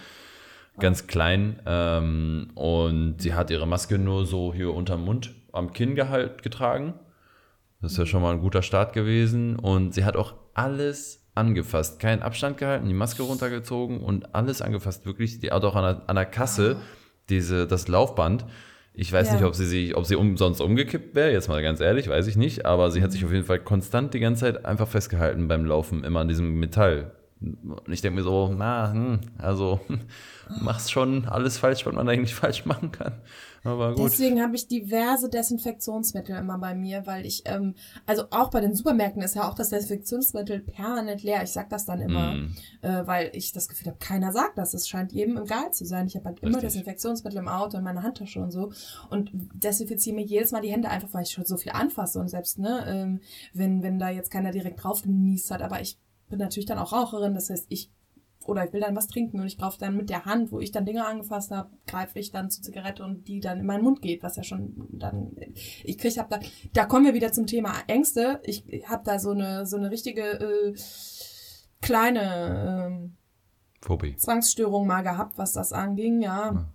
Ganz 0.80 1.08
klein 1.08 1.60
ähm, 1.66 2.52
und 2.56 3.16
sie 3.22 3.34
hat 3.34 3.50
ihre 3.52 3.68
Maske 3.68 3.98
nur 3.98 4.26
so 4.26 4.54
hier 4.54 4.74
unterm 4.74 5.06
Mund 5.06 5.34
am 5.52 5.72
Kinn 5.74 5.96
gehalt, 5.96 6.44
getragen. 6.44 6.94
Das 7.82 7.94
ist 7.94 7.98
ja 7.98 8.06
schon 8.06 8.22
mal 8.22 8.34
ein 8.34 8.42
guter 8.42 8.62
Start 8.62 8.94
gewesen 8.94 9.58
und 9.58 9.94
sie 9.94 10.04
hat 10.06 10.16
auch 10.18 10.34
alles 10.54 11.22
angefasst, 11.36 12.00
keinen 12.00 12.22
Abstand 12.22 12.58
gehalten, 12.58 12.88
die 12.88 12.94
Maske 12.94 13.24
runtergezogen 13.24 14.00
und 14.00 14.34
alles 14.34 14.62
angefasst, 14.62 15.06
wirklich. 15.06 15.40
Die 15.40 15.52
hat 15.52 15.64
auch 15.64 15.76
an 15.76 15.84
der, 15.98 16.10
an 16.10 16.16
der 16.16 16.26
Kasse 16.26 16.78
diese, 17.30 17.68
das 17.68 17.88
Laufband. 17.88 18.46
Ich 18.94 19.12
weiß 19.12 19.28
Ja. 19.28 19.34
nicht, 19.36 19.44
ob 19.44 19.56
sie 19.56 19.66
sich, 19.66 19.96
ob 19.98 20.06
sie 20.06 20.16
umsonst 20.16 20.62
umgekippt 20.62 21.14
wäre, 21.16 21.32
jetzt 21.32 21.50
mal 21.50 21.62
ganz 21.62 21.82
ehrlich, 21.82 22.08
weiß 22.08 22.28
ich 22.28 22.38
nicht, 22.38 22.66
aber 22.66 22.90
sie 22.92 23.04
hat 23.04 23.12
sich 23.12 23.26
auf 23.26 23.32
jeden 23.34 23.44
Fall 23.46 23.60
konstant 23.60 24.14
die 24.14 24.20
ganze 24.22 24.42
Zeit 24.46 24.66
einfach 24.66 24.88
festgehalten 24.88 25.50
beim 25.50 25.66
Laufen, 25.66 26.06
immer 26.06 26.22
an 26.22 26.30
diesem 26.30 26.58
Metall. 26.60 27.12
Und 27.42 27.92
ich 27.92 28.02
denke 28.02 28.18
mir 28.20 28.24
so, 28.24 28.54
na, 28.56 28.92
hm, 28.92 29.20
also 29.38 29.80
machst 30.62 30.92
schon 30.92 31.26
alles 31.28 31.58
falsch, 31.58 31.86
was 31.86 31.94
man 31.94 32.08
eigentlich 32.08 32.34
falsch 32.36 32.66
machen 32.66 32.92
kann. 32.92 33.14
Aber 33.64 33.96
gut. 33.96 34.12
Deswegen 34.12 34.44
habe 34.44 34.56
ich 34.56 34.68
diverse 34.68 35.28
Desinfektionsmittel 35.28 36.38
immer 36.38 36.60
bei 36.60 36.76
mir, 36.76 37.08
weil 37.08 37.26
ich, 37.26 37.42
ähm, 37.46 37.74
also 38.06 38.26
auch 38.30 38.52
bei 38.52 38.62
den 38.62 38.76
Supermärkten 38.76 39.24
ist 39.24 39.36
ja 39.36 39.50
auch 39.50 39.56
das 39.56 39.70
Desinfektionsmittel 39.70 40.60
permanent 40.60 41.24
leer. 41.24 41.42
Ich 41.42 41.50
sag 41.52 41.70
das 41.70 41.86
dann 41.86 42.00
immer, 42.00 42.36
Mm. 42.36 42.56
äh, 42.84 43.08
weil 43.08 43.32
ich 43.34 43.54
das 43.54 43.68
Gefühl 43.68 43.88
habe, 43.88 43.98
keiner 43.98 44.32
sagt 44.32 44.60
das. 44.60 44.76
Es 44.76 44.88
scheint 44.88 45.12
jedem 45.14 45.38
egal 45.38 45.74
zu 45.74 45.84
sein. 45.84 46.06
Ich 46.06 46.16
habe 46.16 46.26
halt 46.26 46.40
immer 46.42 46.58
Richtig. 46.58 46.74
Desinfektionsmittel 46.74 47.40
im 47.40 47.48
Auto, 47.48 47.78
in 47.78 47.84
meiner 47.84 48.04
Handtasche 48.04 48.40
und 48.40 48.52
so 48.52 48.72
und 49.10 49.32
desinfiziere 49.34 50.16
mir 50.16 50.26
jedes 50.26 50.52
Mal 50.52 50.62
die 50.62 50.72
Hände 50.72 50.90
einfach, 50.90 51.10
weil 51.14 51.24
ich 51.24 51.32
schon 51.32 51.46
so 51.46 51.58
viel 51.58 51.72
anfasse 51.72 52.20
und 52.20 52.30
selbst, 52.30 52.60
ne, 52.60 52.86
ähm, 52.88 53.20
wenn, 53.54 53.82
wenn 53.82 53.98
da 53.98 54.10
jetzt 54.10 54.30
keiner 54.30 54.52
direkt 54.52 54.84
drauf 54.84 55.02
genießt 55.02 55.50
hat, 55.50 55.64
aber 55.64 55.82
ich 55.82 55.98
bin 56.30 56.40
natürlich 56.40 56.66
dann 56.66 56.80
auch 56.80 56.94
Raucherin, 56.94 57.34
das 57.34 57.50
heißt, 57.50 57.68
ich 57.70 57.92
oder 58.46 58.64
ich 58.64 58.74
will 58.74 58.82
dann 58.82 58.96
was 58.96 59.08
trinken 59.08 59.40
und 59.40 59.48
ich 59.48 59.58
greife 59.58 59.80
dann 59.80 59.98
mit 59.98 60.10
der 60.10 60.26
Hand, 60.26 60.52
wo 60.52 60.60
ich 60.60 60.72
dann 60.72 60.86
Dinge 60.86 61.06
angefasst 61.06 61.52
habe, 61.52 61.72
greife 61.88 62.20
ich 62.20 62.32
dann 62.32 62.52
zur 62.52 62.64
Zigarette 62.64 63.04
und 63.04 63.28
die 63.28 63.40
dann 63.40 63.60
in 63.60 63.66
meinen 63.66 63.84
Mund 63.84 64.02
geht, 64.02 64.22
was 64.22 64.36
ja 64.36 64.44
schon 64.44 64.88
dann 64.92 65.36
ich 65.84 65.98
krieg 65.98 66.16
hab 66.18 66.30
da 66.30 66.40
da 66.74 66.86
kommen 66.86 67.06
wir 67.06 67.14
wieder 67.16 67.32
zum 67.32 67.48
Thema 67.48 67.74
Ängste. 67.88 68.40
Ich 68.44 68.64
habe 68.88 69.04
da 69.04 69.20
so 69.20 69.32
eine 69.32 69.66
so 69.66 69.78
eine 69.78 69.90
richtige 69.90 70.22
äh, 70.22 70.76
kleine 71.82 72.86
ähm, 72.88 73.16
Phobie. 73.82 74.16
Zwangsstörung 74.16 74.88
mal 74.88 75.02
gehabt, 75.02 75.38
was 75.38 75.54
das 75.54 75.74
anging, 75.74 76.22
ja. 76.22 76.68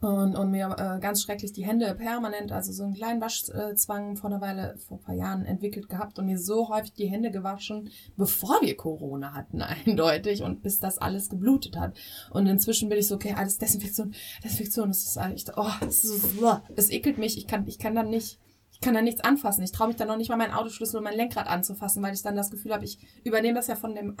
Und, 0.00 0.34
und 0.34 0.50
mir 0.50 0.74
äh, 0.78 0.98
ganz 0.98 1.22
schrecklich 1.22 1.52
die 1.52 1.66
Hände 1.66 1.94
permanent, 1.94 2.52
also 2.52 2.72
so 2.72 2.84
einen 2.84 2.94
kleinen 2.94 3.20
Waschzwang 3.20 4.16
vor 4.16 4.30
einer 4.30 4.40
Weile, 4.40 4.78
vor 4.78 4.96
ein 4.96 5.02
paar 5.02 5.14
Jahren 5.14 5.44
entwickelt 5.44 5.90
gehabt 5.90 6.18
und 6.18 6.24
mir 6.24 6.38
so 6.38 6.70
häufig 6.70 6.94
die 6.94 7.06
Hände 7.06 7.30
gewaschen, 7.30 7.90
bevor 8.16 8.62
wir 8.62 8.76
Corona 8.78 9.34
hatten, 9.34 9.60
eindeutig, 9.86 10.42
und 10.42 10.62
bis 10.62 10.80
das 10.80 10.96
alles 10.96 11.28
geblutet 11.28 11.76
hat. 11.76 11.98
Und 12.30 12.46
inzwischen 12.46 12.88
bin 12.88 12.98
ich 12.98 13.08
so, 13.08 13.16
okay, 13.16 13.34
alles 13.36 13.58
Desinfektion, 13.58 14.14
Desinfektion, 14.42 14.88
das 14.88 15.04
ist 15.04 15.18
eigentlich, 15.18 15.44
oh, 15.54 15.68
es, 15.86 16.04
ist, 16.04 16.38
es 16.76 16.90
ekelt 16.90 17.18
mich, 17.18 17.36
ich 17.36 17.46
kann, 17.46 17.66
ich 17.66 17.78
kann 17.78 17.94
dann 17.94 18.08
nicht, 18.08 18.38
ich 18.72 18.80
kann 18.80 18.94
da 18.94 19.02
nichts 19.02 19.20
anfassen. 19.20 19.62
Ich 19.62 19.72
traue 19.72 19.88
mich 19.88 19.96
dann 19.96 20.08
noch 20.08 20.16
nicht 20.16 20.30
mal 20.30 20.36
meinen 20.36 20.54
Autoschlüssel 20.54 20.96
und 20.96 21.04
mein 21.04 21.16
Lenkrad 21.16 21.46
anzufassen, 21.46 22.02
weil 22.02 22.14
ich 22.14 22.22
dann 22.22 22.36
das 22.36 22.50
Gefühl 22.50 22.72
habe, 22.72 22.86
ich 22.86 22.98
übernehme 23.24 23.56
das 23.56 23.66
ja 23.66 23.76
von 23.76 23.94
dem, 23.94 24.16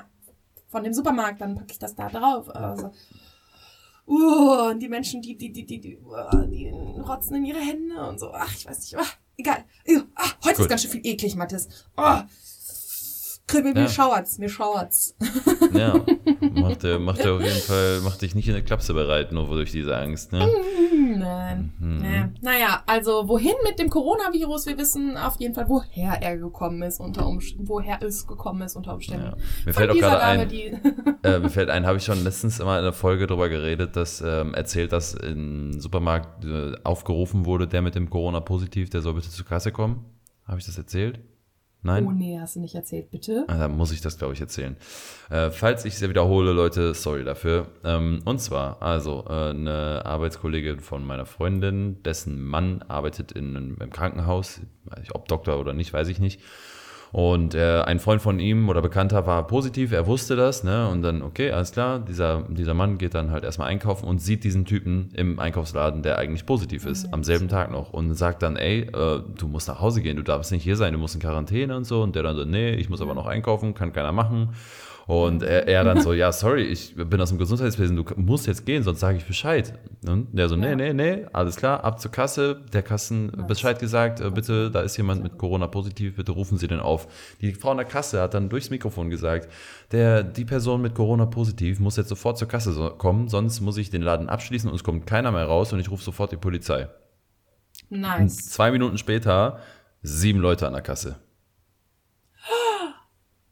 von 0.68 0.84
dem 0.84 0.92
Supermarkt, 0.92 1.40
dann 1.40 1.54
packe 1.54 1.72
ich 1.72 1.78
das 1.78 1.94
da 1.94 2.10
drauf. 2.10 2.54
Also, 2.54 2.90
uh, 4.10 4.70
und 4.70 4.80
die 4.80 4.88
Menschen, 4.88 5.22
die, 5.22 5.36
die, 5.36 5.52
die, 5.52 5.64
die, 5.64 5.80
die, 5.80 5.98
uh, 5.98 6.44
die 6.46 6.68
rotzen 7.00 7.36
in 7.36 7.44
ihre 7.44 7.60
Hände 7.60 8.00
und 8.08 8.18
so. 8.18 8.30
Ach, 8.32 8.52
ich 8.54 8.66
weiß 8.66 8.78
nicht. 8.80 8.96
Ah, 8.98 9.06
egal. 9.36 9.64
Uh, 9.88 10.02
ah, 10.16 10.30
heute 10.44 10.56
Gut. 10.56 10.64
ist 10.64 10.68
ganz 10.68 10.82
schön 10.82 10.90
viel 10.90 11.06
eklig, 11.06 11.36
Mathis. 11.36 11.68
Oh, 11.96 12.18
Kribbel, 13.46 13.72
mir 13.74 13.82
Ja. 13.82 13.88
schauert's, 13.88 14.38
mir 14.38 14.48
schauert's. 14.48 15.16
Ja, 15.72 15.94
macht, 16.54 16.82
macht 17.00 17.26
auf 17.26 17.40
jeden 17.42 17.60
Fall, 17.60 18.00
macht 18.00 18.22
dich 18.22 18.34
nicht 18.34 18.48
in 18.48 18.54
eine 18.54 18.62
Klapse 18.62 18.94
bereit, 18.94 19.32
nur 19.32 19.46
durch 19.46 19.72
diese 19.72 19.96
Angst, 19.96 20.32
ne? 20.32 20.48
Nein. 21.16 21.72
Mhm. 21.78 21.98
Nee. 21.98 22.24
Naja, 22.40 22.82
also 22.86 23.28
wohin 23.28 23.54
mit 23.64 23.78
dem 23.78 23.90
Coronavirus? 23.90 24.66
Wir 24.66 24.78
wissen 24.78 25.16
auf 25.16 25.38
jeden 25.38 25.54
Fall, 25.54 25.68
woher 25.68 26.22
er 26.22 26.36
gekommen 26.36 26.82
ist, 26.82 27.00
unter 27.00 27.26
Umständen, 27.26 27.68
woher 27.68 28.02
es 28.02 28.26
gekommen 28.26 28.62
ist 28.62 28.76
unter 28.76 28.94
Umständen. 28.94 29.26
Ja. 29.26 29.36
Mir 29.64 29.72
Von 29.72 29.72
fällt 29.74 29.90
auch 29.90 29.96
gerade 29.96 30.22
ein, 30.22 30.50
äh, 31.22 31.38
mir 31.38 31.50
fällt 31.50 31.70
ein, 31.70 31.86
habe 31.86 31.98
ich 31.98 32.04
schon 32.04 32.22
letztens 32.24 32.60
immer 32.60 32.78
in 32.78 32.84
einer 32.84 32.92
Folge 32.92 33.26
drüber 33.26 33.48
geredet, 33.48 33.96
dass 33.96 34.20
ähm, 34.20 34.54
erzählt, 34.54 34.92
dass 34.92 35.14
im 35.14 35.80
Supermarkt 35.80 36.44
äh, 36.44 36.74
aufgerufen 36.84 37.44
wurde, 37.44 37.66
der 37.66 37.82
mit 37.82 37.94
dem 37.94 38.10
Corona-Positiv, 38.10 38.90
der 38.90 39.00
soll 39.00 39.14
bitte 39.14 39.30
zur 39.30 39.46
Kasse 39.46 39.72
kommen. 39.72 40.04
Habe 40.46 40.58
ich 40.58 40.66
das 40.66 40.76
erzählt? 40.78 41.20
Nein? 41.82 42.06
oh 42.06 42.10
nee, 42.10 42.38
hast 42.38 42.56
du 42.56 42.60
nicht 42.60 42.74
erzählt, 42.74 43.10
bitte? 43.10 43.44
Ah, 43.48 43.56
Dann 43.56 43.76
muss 43.76 43.90
ich 43.90 44.00
das, 44.02 44.18
glaube 44.18 44.34
ich, 44.34 44.40
erzählen. 44.40 44.76
Äh, 45.30 45.50
falls 45.50 45.84
ich 45.86 45.94
es 45.94 46.06
wiederhole, 46.06 46.52
Leute, 46.52 46.92
sorry 46.94 47.24
dafür. 47.24 47.68
Ähm, 47.84 48.20
und 48.26 48.38
zwar, 48.40 48.82
also, 48.82 49.24
äh, 49.28 49.50
eine 49.50 50.02
Arbeitskollegin 50.04 50.80
von 50.80 51.04
meiner 51.06 51.24
Freundin, 51.24 52.02
dessen 52.02 52.42
Mann 52.42 52.82
arbeitet 52.82 53.32
in 53.32 53.56
einem 53.56 53.76
im 53.80 53.90
Krankenhaus, 53.90 54.60
ob 55.14 55.28
Doktor 55.28 55.58
oder 55.58 55.72
nicht, 55.72 55.92
weiß 55.92 56.08
ich 56.08 56.18
nicht. 56.18 56.40
Und 57.12 57.54
äh, 57.54 57.82
ein 57.82 57.98
Freund 57.98 58.22
von 58.22 58.38
ihm 58.38 58.68
oder 58.68 58.82
Bekannter 58.82 59.26
war 59.26 59.46
positiv, 59.46 59.90
er 59.90 60.06
wusste 60.06 60.36
das, 60.36 60.62
ne? 60.62 60.88
Und 60.88 61.02
dann, 61.02 61.22
okay, 61.22 61.50
alles 61.50 61.72
klar, 61.72 61.98
dieser, 61.98 62.44
dieser 62.48 62.74
Mann 62.74 62.98
geht 62.98 63.14
dann 63.14 63.32
halt 63.32 63.42
erstmal 63.42 63.68
einkaufen 63.68 64.06
und 64.06 64.20
sieht 64.20 64.44
diesen 64.44 64.64
Typen 64.64 65.10
im 65.14 65.40
Einkaufsladen, 65.40 66.02
der 66.02 66.18
eigentlich 66.18 66.46
positiv 66.46 66.86
ist, 66.86 67.12
am 67.12 67.24
selben 67.24 67.48
Tag 67.48 67.72
noch. 67.72 67.92
Und 67.92 68.14
sagt 68.14 68.42
dann, 68.42 68.56
ey, 68.56 68.82
äh, 68.82 69.22
du 69.36 69.48
musst 69.48 69.66
nach 69.66 69.80
Hause 69.80 70.02
gehen, 70.02 70.16
du 70.16 70.22
darfst 70.22 70.52
nicht 70.52 70.62
hier 70.62 70.76
sein, 70.76 70.92
du 70.92 70.98
musst 70.98 71.16
in 71.16 71.20
Quarantäne 71.20 71.76
und 71.76 71.84
so. 71.84 72.02
Und 72.02 72.14
der 72.14 72.22
dann 72.22 72.36
so, 72.36 72.44
nee, 72.44 72.74
ich 72.74 72.88
muss 72.88 73.00
aber 73.00 73.14
noch 73.14 73.26
einkaufen, 73.26 73.74
kann 73.74 73.92
keiner 73.92 74.12
machen. 74.12 74.50
Und 75.10 75.42
er, 75.42 75.66
er 75.66 75.82
dann 75.82 76.00
so, 76.00 76.12
ja, 76.12 76.30
sorry, 76.30 76.62
ich 76.62 76.94
bin 76.94 77.20
aus 77.20 77.30
dem 77.30 77.38
Gesundheitswesen, 77.38 77.96
du 77.96 78.04
musst 78.14 78.46
jetzt 78.46 78.64
gehen, 78.64 78.84
sonst 78.84 79.00
sage 79.00 79.18
ich 79.18 79.24
Bescheid. 79.24 79.76
Und 80.06 80.28
der 80.38 80.48
so, 80.48 80.54
nee, 80.54 80.76
nee, 80.76 80.92
nee, 80.92 81.26
alles 81.32 81.56
klar, 81.56 81.82
ab 81.82 82.00
zur 82.00 82.12
Kasse, 82.12 82.60
der 82.72 82.82
Kassen 82.84 83.32
Bescheid 83.48 83.80
gesagt, 83.80 84.20
äh, 84.20 84.30
bitte, 84.30 84.70
da 84.70 84.82
ist 84.82 84.96
jemand 84.96 85.24
mit 85.24 85.36
Corona 85.36 85.66
positiv, 85.66 86.14
bitte 86.14 86.30
rufen 86.30 86.58
Sie 86.58 86.68
den 86.68 86.78
auf. 86.78 87.08
Die 87.40 87.52
Frau 87.54 87.72
an 87.72 87.78
der 87.78 87.86
Kasse 87.86 88.20
hat 88.22 88.34
dann 88.34 88.48
durchs 88.48 88.70
Mikrofon 88.70 89.10
gesagt, 89.10 89.48
der, 89.90 90.22
die 90.22 90.44
Person 90.44 90.80
mit 90.80 90.94
Corona 90.94 91.26
positiv 91.26 91.80
muss 91.80 91.96
jetzt 91.96 92.08
sofort 92.08 92.38
zur 92.38 92.46
Kasse 92.46 92.72
so- 92.72 92.90
kommen, 92.90 93.26
sonst 93.26 93.60
muss 93.60 93.78
ich 93.78 93.90
den 93.90 94.02
Laden 94.02 94.28
abschließen 94.28 94.70
und 94.70 94.76
es 94.76 94.84
kommt 94.84 95.06
keiner 95.08 95.32
mehr 95.32 95.46
raus 95.46 95.72
und 95.72 95.80
ich 95.80 95.90
rufe 95.90 96.04
sofort 96.04 96.30
die 96.30 96.36
Polizei. 96.36 96.88
Und 97.90 98.00
Nice. 98.02 98.50
zwei 98.50 98.70
Minuten 98.70 98.96
später 98.96 99.58
sieben 100.02 100.38
Leute 100.38 100.68
an 100.68 100.72
der 100.72 100.82
Kasse. 100.82 101.16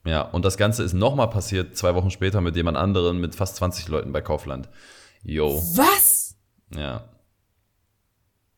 Ja, 0.09 0.23
und 0.23 0.45
das 0.45 0.57
Ganze 0.57 0.83
ist 0.85 0.95
nochmal 0.95 1.29
passiert, 1.29 1.77
zwei 1.77 1.95
Wochen 1.95 2.11
später 2.11 2.41
mit 2.41 2.57
jemand 2.57 2.77
anderen, 2.79 3.21
mit 3.21 3.35
fast 3.35 3.57
20 3.57 3.89
Leuten 3.89 4.11
bei 4.13 4.23
Kaufland. 4.23 4.69
Jo, 5.23 5.61
Was? 5.77 6.37
ja. 6.75 7.05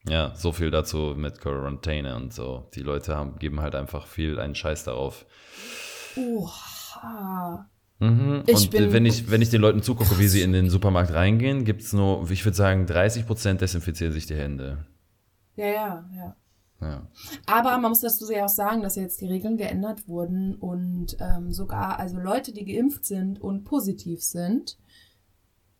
Ja, 0.08 0.32
so 0.34 0.52
viel 0.52 0.70
dazu 0.70 1.14
mit 1.16 1.40
Quarantäne 1.40 2.14
und 2.16 2.32
so. 2.32 2.70
Die 2.74 2.80
Leute 2.82 3.16
haben, 3.16 3.38
geben 3.38 3.60
halt 3.60 3.74
einfach 3.74 4.06
viel 4.06 4.38
einen 4.38 4.54
Scheiß 4.54 4.84
darauf. 4.84 5.26
Oha. 6.16 7.68
Mhm. 7.98 8.44
Ich 8.46 8.54
und 8.54 8.70
bin- 8.70 8.92
wenn 8.92 9.04
ich, 9.04 9.30
wenn 9.30 9.42
ich 9.42 9.50
den 9.50 9.60
Leuten 9.60 9.82
zugucke, 9.82 10.18
wie 10.18 10.28
sie 10.28 10.40
in 10.42 10.52
den 10.52 10.70
Supermarkt 10.70 11.12
reingehen, 11.12 11.64
gibt's 11.64 11.92
nur, 11.92 12.30
ich 12.30 12.44
würde 12.46 12.56
sagen, 12.56 12.86
30% 12.86 13.60
desinfizieren 13.60 14.12
sich 14.12 14.26
die 14.26 14.36
Hände. 14.36 14.86
Ja, 15.56 15.66
ja, 15.66 16.04
ja. 16.16 16.36
Ja. 16.80 17.06
Aber 17.46 17.76
man 17.78 17.90
muss 17.90 18.00
dazu 18.00 18.30
ja 18.32 18.46
auch 18.46 18.50
sagen, 18.50 18.82
dass 18.82 18.96
jetzt 18.96 19.20
die 19.20 19.26
Regeln 19.26 19.56
geändert 19.56 20.08
wurden 20.08 20.54
und 20.54 21.16
ähm, 21.20 21.52
sogar 21.52 21.98
also 21.98 22.18
Leute, 22.18 22.52
die 22.52 22.64
geimpft 22.64 23.04
sind 23.04 23.40
und 23.40 23.64
positiv 23.64 24.22
sind, 24.22 24.78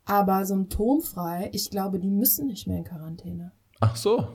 aber 0.05 0.45
symptomfrei, 0.45 1.51
ich 1.53 1.71
glaube, 1.71 1.99
die 2.01 2.11
müssen 2.11 2.47
nicht 2.47 2.67
mehr 2.67 2.79
in 2.79 2.85
Quarantäne. 2.85 3.53
Ach 3.81 3.97
so. 3.97 4.29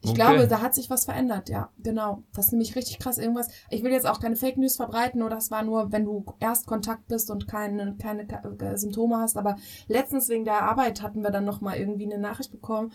Ich 0.00 0.10
Okay. 0.10 0.14
glaube, 0.14 0.46
da 0.46 0.62
hat 0.62 0.74
sich 0.76 0.90
was 0.90 1.06
verändert, 1.06 1.48
ja, 1.48 1.70
genau. 1.82 2.22
Das 2.32 2.46
ist 2.46 2.52
nämlich 2.52 2.76
richtig 2.76 3.00
krass 3.00 3.18
irgendwas. 3.18 3.48
Ich 3.68 3.82
will 3.82 3.90
jetzt 3.90 4.06
auch 4.06 4.20
keine 4.20 4.36
Fake 4.36 4.56
News 4.56 4.76
verbreiten 4.76 5.22
oder 5.22 5.36
es 5.38 5.50
war 5.50 5.64
nur, 5.64 5.90
wenn 5.90 6.04
du 6.04 6.24
erst 6.38 6.66
Kontakt 6.66 7.08
bist 7.08 7.30
und 7.32 7.48
keine, 7.48 7.96
keine 7.96 8.24
Ka- 8.26 8.76
Symptome 8.76 9.16
hast. 9.18 9.36
Aber 9.36 9.56
letztens 9.88 10.28
wegen 10.28 10.44
der 10.44 10.62
Arbeit 10.62 11.02
hatten 11.02 11.22
wir 11.22 11.30
dann 11.30 11.44
nochmal 11.44 11.78
irgendwie 11.78 12.04
eine 12.04 12.18
Nachricht 12.18 12.52
bekommen. 12.52 12.92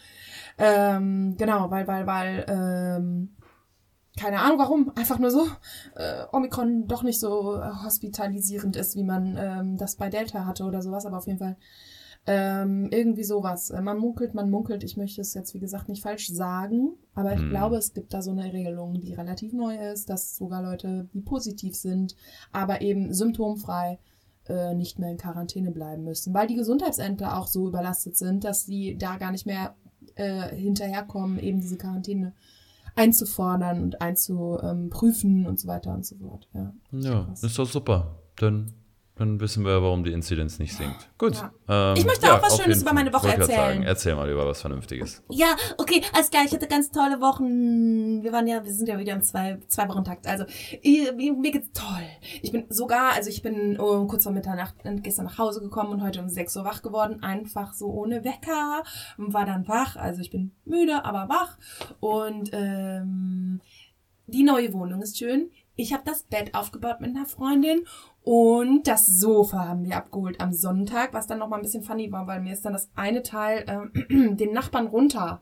Ähm, 0.57 1.35
genau, 1.37 1.69
weil, 1.71 1.87
weil, 1.87 2.07
weil, 2.07 2.45
ähm, 2.47 3.35
keine 4.19 4.39
Ahnung 4.41 4.59
warum, 4.59 4.91
einfach 4.95 5.19
nur 5.19 5.31
so, 5.31 5.47
äh, 5.95 6.23
Omikron 6.31 6.87
doch 6.87 7.03
nicht 7.03 7.19
so 7.19 7.55
äh, 7.55 7.69
hospitalisierend 7.83 8.75
ist, 8.75 8.95
wie 8.95 9.03
man 9.03 9.35
ähm, 9.37 9.77
das 9.77 9.95
bei 9.95 10.09
Delta 10.09 10.45
hatte 10.45 10.63
oder 10.65 10.81
sowas, 10.81 11.05
aber 11.05 11.17
auf 11.17 11.27
jeden 11.27 11.39
Fall 11.39 11.57
ähm, 12.25 12.87
irgendwie 12.91 13.23
sowas. 13.25 13.69
Äh, 13.69 13.81
Man 13.81 13.97
munkelt, 13.97 14.33
man 14.33 14.49
munkelt. 14.49 14.83
Ich 14.83 14.95
möchte 14.97 15.21
es 15.21 15.33
jetzt, 15.33 15.53
wie 15.53 15.59
gesagt, 15.59 15.89
nicht 15.89 16.01
falsch 16.03 16.29
sagen, 16.29 16.93
aber 17.15 17.33
ich 17.33 17.41
Hm. 17.41 17.49
glaube, 17.49 17.75
es 17.77 17.93
gibt 17.93 18.13
da 18.13 18.21
so 18.21 18.31
eine 18.31 18.51
Regelung, 18.53 18.99
die 19.01 19.13
relativ 19.13 19.51
neu 19.53 19.75
ist, 19.91 20.09
dass 20.09 20.37
sogar 20.37 20.61
Leute, 20.63 21.09
die 21.13 21.21
positiv 21.21 21.75
sind, 21.75 22.15
aber 22.53 22.81
eben 22.81 23.13
symptomfrei, 23.13 23.99
äh, 24.47 24.73
nicht 24.73 24.99
mehr 24.99 25.09
in 25.11 25.17
Quarantäne 25.17 25.71
bleiben 25.71 26.03
müssen, 26.03 26.33
weil 26.33 26.47
die 26.47 26.55
Gesundheitsämter 26.55 27.37
auch 27.37 27.47
so 27.47 27.67
überlastet 27.67 28.15
sind, 28.17 28.43
dass 28.43 28.65
sie 28.65 28.97
da 28.97 29.17
gar 29.17 29.31
nicht 29.31 29.45
mehr 29.45 29.75
äh, 30.15 30.53
hinterherkommen, 30.55 31.39
eben 31.39 31.59
diese 31.61 31.77
Quarantäne 31.77 32.33
einzufordern 32.95 33.81
und 33.81 34.01
einzuprüfen 34.01 35.45
und 35.47 35.59
so 35.59 35.67
weiter 35.67 35.93
und 35.93 36.05
so 36.05 36.15
fort. 36.17 36.47
Ja, 36.53 36.73
Ja, 36.91 37.33
ist 37.41 37.57
doch 37.57 37.69
super. 37.69 38.15
Dann, 38.37 38.71
dann 39.15 39.39
wissen 39.39 39.63
wir, 39.63 39.81
warum 39.83 40.03
die 40.03 40.11
Inzidenz 40.11 40.57
nicht 40.57 40.75
sinkt. 40.75 41.07
Gut. 41.19 41.33
Ähm, 41.69 41.93
Ich 41.95 42.03
möchte 42.03 42.33
auch 42.33 42.41
was 42.41 42.53
auf 42.53 42.63
Schönes 42.63 42.81
über 42.81 42.93
meine 42.93 43.13
Woche 43.13 43.27
erzählen. 43.27 43.57
Sagen. 43.57 43.83
Erzähl 43.83 44.15
mal 44.15 44.27
über 44.29 44.47
was 44.47 44.61
Vernünftiges. 44.61 45.21
Ja, 45.29 45.55
okay, 45.77 46.01
alles 46.13 46.31
klar. 46.31 46.43
Ich 46.45 46.51
hatte 46.51 46.67
ganz 46.67 46.89
tolle 46.89 47.21
Wochen. 47.21 48.23
Wir 48.23 48.31
waren 48.33 48.47
ja, 48.47 48.65
wir 48.65 48.73
sind 48.73 48.89
ja 48.89 48.97
wieder 48.97 49.13
im 49.13 49.21
zwei, 49.21 49.59
zwei 49.67 49.87
Wochen 49.87 50.03
Takt. 50.03 50.25
Also, 50.25 50.45
Ich- 50.81 51.11
Mir 51.13 51.51
geht's 51.51 51.71
toll. 51.73 52.03
Ich 52.41 52.51
bin 52.51 52.65
sogar, 52.69 53.13
also 53.13 53.29
ich 53.29 53.43
bin 53.43 53.79
um, 53.79 54.07
kurz 54.07 54.23
vor 54.23 54.31
Mitternacht 54.31 54.73
äh, 54.83 54.95
gestern 54.95 55.25
nach 55.25 55.37
Hause 55.37 55.61
gekommen 55.61 55.91
und 55.91 56.01
heute 56.01 56.19
um 56.19 56.27
6 56.27 56.57
Uhr 56.57 56.65
wach 56.65 56.81
geworden. 56.81 57.21
Einfach 57.21 57.73
so 57.73 57.87
ohne 57.91 58.23
Wecker. 58.23 58.81
Und 59.19 59.33
war 59.33 59.45
dann 59.45 59.67
wach. 59.67 59.95
Also 59.95 60.21
ich 60.21 60.31
bin 60.31 60.53
müde, 60.65 61.05
aber 61.05 61.29
wach. 61.29 61.57
Und 61.99 62.49
ähm, 62.51 63.61
die 64.25 64.43
neue 64.43 64.73
Wohnung 64.73 65.01
ist 65.01 65.17
schön. 65.19 65.51
Ich 65.75 65.91
habe 65.91 66.03
das 66.05 66.23
Bett 66.23 66.53
aufgebaut 66.55 67.01
mit 67.01 67.15
einer 67.15 67.25
Freundin 67.25 67.85
und 68.23 68.87
das 68.87 69.05
Sofa 69.05 69.67
haben 69.67 69.83
wir 69.83 69.97
abgeholt 69.97 70.39
am 70.39 70.53
Sonntag, 70.53 71.13
was 71.13 71.27
dann 71.27 71.39
noch 71.39 71.49
mal 71.49 71.57
ein 71.57 71.61
bisschen 71.61 71.83
funny 71.83 72.11
war, 72.11 72.25
weil 72.25 72.41
mir 72.41 72.53
ist 72.53 72.63
dann 72.63 72.71
das 72.71 72.89
eine 72.95 73.21
Teil 73.21 73.65
ähm, 73.67 74.37
den 74.37 74.53
Nachbarn 74.53 74.87
runter, 74.87 75.41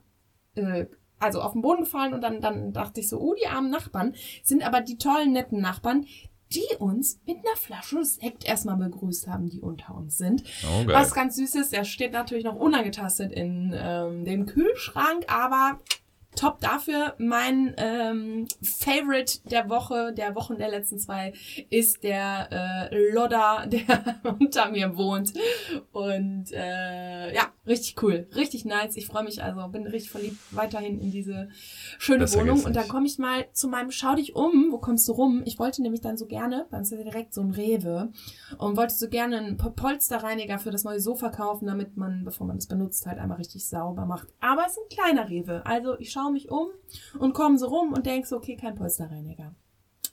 äh, 0.55 0.87
also 1.19 1.41
auf 1.41 1.53
den 1.53 1.61
Boden 1.61 1.83
gefallen 1.83 2.15
und 2.15 2.21
dann, 2.21 2.41
dann 2.41 2.73
dachte 2.73 2.99
ich 2.99 3.07
so, 3.07 3.19
oh, 3.19 3.35
die 3.35 3.47
armen 3.47 3.69
Nachbarn 3.69 4.15
sind 4.43 4.65
aber 4.65 4.81
die 4.81 4.97
tollen, 4.97 5.31
netten 5.31 5.61
Nachbarn, 5.61 6.07
die 6.51 6.75
uns 6.79 7.21
mit 7.27 7.37
einer 7.37 7.55
Flasche 7.55 8.03
Sekt 8.03 8.45
erstmal 8.45 8.77
begrüßt 8.77 9.27
haben, 9.27 9.47
die 9.47 9.61
unter 9.61 9.95
uns 9.95 10.17
sind. 10.17 10.43
Oh. 10.63 10.87
Was 10.87 11.13
ganz 11.13 11.35
süß 11.35 11.55
ist, 11.55 11.73
er 11.73 11.85
steht 11.85 12.13
natürlich 12.13 12.43
noch 12.43 12.55
unangetastet 12.55 13.31
in 13.31 13.73
ähm, 13.77 14.25
dem 14.25 14.47
Kühlschrank, 14.47 15.25
aber 15.27 15.79
top 16.35 16.59
dafür. 16.59 17.15
Mein 17.17 17.73
ähm, 17.77 18.47
Favorite 18.61 19.39
der 19.49 19.69
Woche, 19.69 20.13
der 20.13 20.35
Wochen 20.35 20.57
der 20.57 20.69
letzten 20.69 20.99
zwei, 20.99 21.33
ist 21.69 22.03
der 22.03 22.89
äh, 22.91 23.11
Lodder, 23.11 23.65
der 23.71 24.21
unter 24.23 24.69
mir 24.71 24.97
wohnt. 24.97 25.33
Und 25.91 26.51
äh, 26.51 27.33
ja, 27.33 27.51
richtig 27.67 28.01
cool, 28.01 28.27
richtig 28.35 28.65
nice. 28.65 28.97
Ich 28.97 29.07
freue 29.07 29.23
mich 29.23 29.43
also, 29.43 29.67
bin 29.67 29.85
richtig 29.87 30.11
verliebt 30.11 30.37
weiterhin 30.51 30.99
in 30.99 31.11
diese 31.11 31.49
schöne 31.99 32.19
Besser 32.19 32.39
Wohnung. 32.39 32.63
Und 32.63 32.75
dann 32.75 32.87
komme 32.87 33.05
ich 33.05 33.17
mal 33.17 33.45
zu 33.53 33.67
meinem 33.67 33.91
Schau 33.91 34.15
dich 34.15 34.35
um. 34.35 34.71
Wo 34.71 34.77
kommst 34.79 35.07
du 35.07 35.13
rum? 35.13 35.43
Ich 35.45 35.59
wollte 35.59 35.81
nämlich 35.81 36.01
dann 36.01 36.17
so 36.17 36.25
gerne, 36.25 36.65
bei 36.69 36.77
uns 36.77 36.91
ist 36.91 36.97
ja 36.97 37.03
direkt 37.03 37.33
so 37.33 37.41
ein 37.41 37.51
Rewe, 37.51 38.11
und 38.57 38.77
wollte 38.77 38.93
so 38.93 39.07
gerne 39.07 39.37
einen 39.37 39.57
Po- 39.57 39.69
Polsterreiniger 39.69 40.59
für 40.59 40.71
das 40.71 40.83
neue 40.83 40.99
Sofa 40.99 41.29
kaufen, 41.29 41.67
damit 41.67 41.97
man, 41.97 42.23
bevor 42.23 42.47
man 42.47 42.57
es 42.57 42.67
benutzt, 42.67 43.05
halt 43.05 43.19
einmal 43.19 43.37
richtig 43.37 43.67
sauber 43.67 44.05
macht. 44.05 44.27
Aber 44.39 44.63
es 44.65 44.73
ist 44.73 44.79
ein 44.79 44.97
kleiner 44.97 45.29
Rewe. 45.29 45.65
Also 45.65 45.97
ich 45.99 46.11
schaue 46.11 46.31
mich 46.31 46.49
um 46.49 46.67
und 47.19 47.33
komme 47.33 47.57
so 47.57 47.67
rum 47.67 47.93
und 47.93 48.05
denke 48.05 48.27
so, 48.27 48.37
okay, 48.37 48.55
kein 48.55 48.75
Polsterreiniger. 48.75 49.55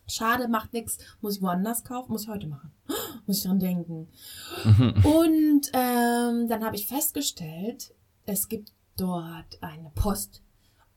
Schade, 0.08 0.48
macht 0.48 0.72
nix. 0.72 0.98
Muss 1.20 1.36
ich 1.36 1.42
woanders 1.42 1.84
kaufen? 1.84 2.12
Muss 2.12 2.22
ich 2.22 2.28
heute 2.28 2.46
machen. 2.46 2.72
Muss 3.26 3.38
ich 3.38 3.44
dran 3.44 3.60
denken. 3.60 4.08
Und 5.04 5.70
ähm, 5.72 6.48
dann 6.48 6.64
habe 6.64 6.76
ich 6.76 6.86
festgestellt, 6.86 7.94
es 8.24 8.48
gibt 8.48 8.72
dort 8.96 9.62
eine 9.62 9.90
Post 9.94 10.42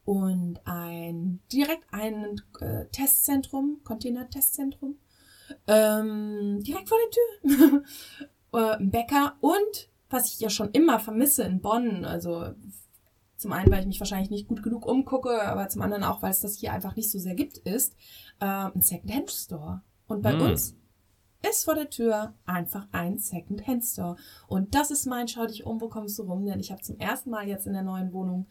und 0.03 0.59
ein 0.65 1.39
direkt 1.51 1.85
ein 1.91 2.41
äh, 2.59 2.85
Testzentrum, 2.91 3.81
Container-Testzentrum, 3.83 4.97
ähm, 5.67 6.59
direkt 6.63 6.89
vor 6.89 6.97
der 6.97 7.59
Tür. 7.59 7.83
äh, 8.53 8.77
ein 8.77 8.89
Bäcker 8.89 9.35
und 9.41 9.89
was 10.09 10.33
ich 10.33 10.39
ja 10.39 10.49
schon 10.49 10.71
immer 10.71 10.99
vermisse 10.99 11.43
in 11.43 11.61
Bonn, 11.61 12.03
also 12.03 12.53
zum 13.41 13.53
einen, 13.53 13.71
weil 13.71 13.81
ich 13.81 13.87
mich 13.87 13.99
wahrscheinlich 13.99 14.29
nicht 14.29 14.47
gut 14.47 14.61
genug 14.61 14.85
umgucke, 14.85 15.41
aber 15.43 15.67
zum 15.67 15.81
anderen 15.81 16.03
auch, 16.03 16.21
weil 16.21 16.31
es 16.31 16.41
das 16.41 16.55
hier 16.57 16.73
einfach 16.73 16.95
nicht 16.95 17.09
so 17.09 17.17
sehr 17.19 17.35
gibt, 17.35 17.57
ist 17.57 17.95
äh, 18.39 18.45
ein 18.45 18.81
Second-Hand-Store. 18.81 19.81
Und 20.07 20.21
bei 20.21 20.33
Hm. 20.33 20.41
uns 20.41 20.75
ist 21.49 21.65
vor 21.65 21.73
der 21.73 21.89
Tür 21.89 22.35
einfach 22.45 22.87
ein 22.91 23.17
Second-Hand-Store. 23.17 24.15
Und 24.47 24.75
das 24.75 24.91
ist 24.91 25.07
mein 25.07 25.27
Schau 25.27 25.47
dich 25.47 25.65
um, 25.65 25.81
wo 25.81 25.89
kommst 25.89 26.19
du 26.19 26.23
rum? 26.23 26.45
Denn 26.45 26.59
ich 26.59 26.71
habe 26.71 26.83
zum 26.83 26.99
ersten 26.99 27.31
Mal 27.31 27.47
jetzt 27.47 27.65
in 27.65 27.73
der 27.73 27.81
neuen 27.81 28.13
Wohnung, 28.13 28.47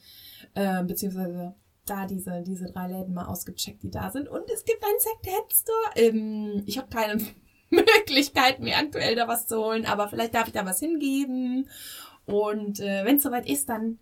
äh, 0.54 0.82
beziehungsweise 0.82 1.54
da 1.86 2.06
diese, 2.06 2.42
diese 2.42 2.66
drei 2.66 2.88
Läden 2.88 3.14
mal 3.14 3.26
ausgecheckt, 3.26 3.82
die 3.84 3.90
da 3.90 4.10
sind. 4.10 4.28
Und 4.28 4.50
es 4.50 4.64
gibt 4.64 4.82
einen 4.82 4.98
Second-Hand-Store. 4.98 5.94
Ähm, 5.94 6.62
ich 6.66 6.78
habe 6.78 6.88
keine 6.88 7.20
Möglichkeit 7.70 8.58
mehr 8.58 8.78
aktuell 8.78 9.14
da 9.14 9.28
was 9.28 9.46
zu 9.46 9.56
holen, 9.56 9.86
aber 9.86 10.08
vielleicht 10.08 10.34
darf 10.34 10.48
ich 10.48 10.52
da 10.52 10.66
was 10.66 10.80
hingeben. 10.80 11.68
Und 12.26 12.80
äh, 12.80 13.04
wenn 13.04 13.16
es 13.16 13.22
soweit 13.22 13.48
ist, 13.48 13.68
dann 13.68 14.00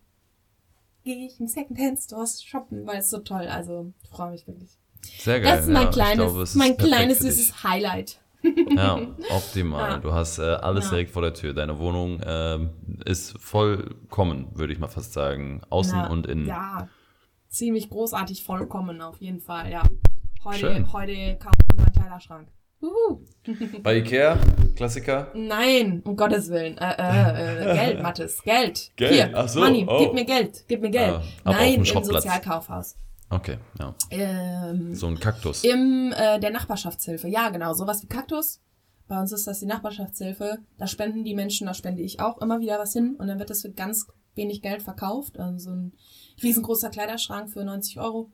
gehe 1.09 1.27
ich 1.27 1.41
in 1.41 1.49
Second-Hand-Stores 1.49 2.45
shoppen, 2.45 2.87
weil 2.87 2.99
es 2.99 3.09
so 3.09 3.19
toll. 3.21 3.47
Also 3.47 3.95
ich 4.03 4.11
freue 4.11 4.31
mich 4.31 4.47
wirklich. 4.47 4.79
Sehr 5.21 5.41
geil. 5.41 5.57
Das 5.57 5.67
ist 5.67 5.73
mein 5.73 5.85
ja, 5.85 5.91
kleines, 5.91 6.27
glaube, 6.27 6.43
ist 6.43 6.55
mein 6.55 6.77
kleines 6.77 7.19
süßes 7.21 7.65
Highlight. 7.65 8.21
Ja, 8.43 9.01
optimal. 9.31 9.91
Ja. 9.93 9.99
Du 9.99 10.13
hast 10.13 10.39
äh, 10.39 10.43
alles 10.43 10.85
Ja. 10.85 10.91
direkt 10.91 11.11
vor 11.13 11.23
der 11.23 11.33
Tür. 11.33 11.55
Deine 11.55 11.79
Wohnung 11.79 12.21
ähm, 12.25 12.71
ist 13.07 13.39
vollkommen, 13.39 14.49
würde 14.53 14.75
ich 14.75 14.79
mal 14.79 14.89
fast 14.89 15.15
sagen. 15.15 15.63
Außen 15.71 15.97
Na, 15.97 16.11
und 16.11 16.27
innen. 16.27 16.47
Ja, 16.47 16.89
ziemlich 17.49 17.89
großartig 17.89 18.45
vollkommen 18.45 19.01
auf 19.01 19.19
jeden 19.23 19.41
Fall, 19.41 19.71
ja. 19.71 19.83
Heute, 20.45 20.59
Schön. 20.59 20.93
heute 20.93 21.37
kauft 21.39 21.57
man 21.69 21.87
meinen 21.87 21.93
Kleiderschrank. 21.93 22.49
Uhu. 22.81 23.21
Bei 23.83 23.97
Ikea, 23.97 24.39
Klassiker. 24.77 25.33
Nein, 25.35 26.03
um 26.05 26.17
Gottes 26.17 26.49
Willen. 26.49 26.79
Äh, 26.79 26.95
äh, 26.99 27.73
äh, 27.73 27.75
Geld, 27.75 28.03
Mathis, 28.03 28.43
Geld. 28.43 28.93
Geld, 28.97 29.13
Hier, 29.13 29.31
ach 29.35 29.49
so, 29.49 29.61
Money, 29.61 29.87
oh. 29.89 29.99
gib 29.99 30.15
mir 30.15 30.25
Geld, 30.25 30.65
gib 30.69 30.81
mir 30.83 30.91
Geld. 30.91 31.21
Ah, 31.45 31.53
Nein, 31.53 31.75
im. 31.75 31.85
Sozialkaufhaus. 31.85 32.97
Okay, 33.31 33.59
ja. 33.79 33.95
Ähm, 34.11 34.95
So 34.95 35.07
ein 35.09 35.19
Kaktus. 35.19 35.65
Im 35.65 36.13
äh, 36.17 36.39
der 36.39 36.51
Nachbarschaftshilfe. 36.51 37.29
Ja, 37.29 37.51
genau, 37.51 37.75
sowas 37.75 38.03
wie 38.03 38.07
Kaktus. 38.07 38.61
Bei 39.09 39.19
uns 39.19 39.33
ist 39.33 39.47
das 39.47 39.61
die 39.61 39.67
Nachbarschaftshilfe. 39.67 40.59
Da 40.77 40.87
spenden 40.87 41.25
die 41.25 41.35
Menschen, 41.35 41.67
da 41.67 41.75
spende 41.75 42.03
ich 42.03 42.21
auch 42.21 42.41
immer 42.41 42.61
wieder 42.61 42.79
was 42.79 42.93
hin 42.93 43.17
und 43.19 43.27
dann 43.27 43.39
wird 43.39 43.51
das 43.51 43.63
für 43.63 43.73
ganz 43.73 44.07
wenig 44.35 44.63
Geld 44.63 44.83
verkauft. 44.83 45.39
Also 45.39 45.59
so 45.59 45.71
ein 45.71 45.93
riesengroßer 46.43 46.91
Kleiderschrank 46.91 47.51
für 47.51 47.65
90 47.65 47.99
Euro. 47.99 48.31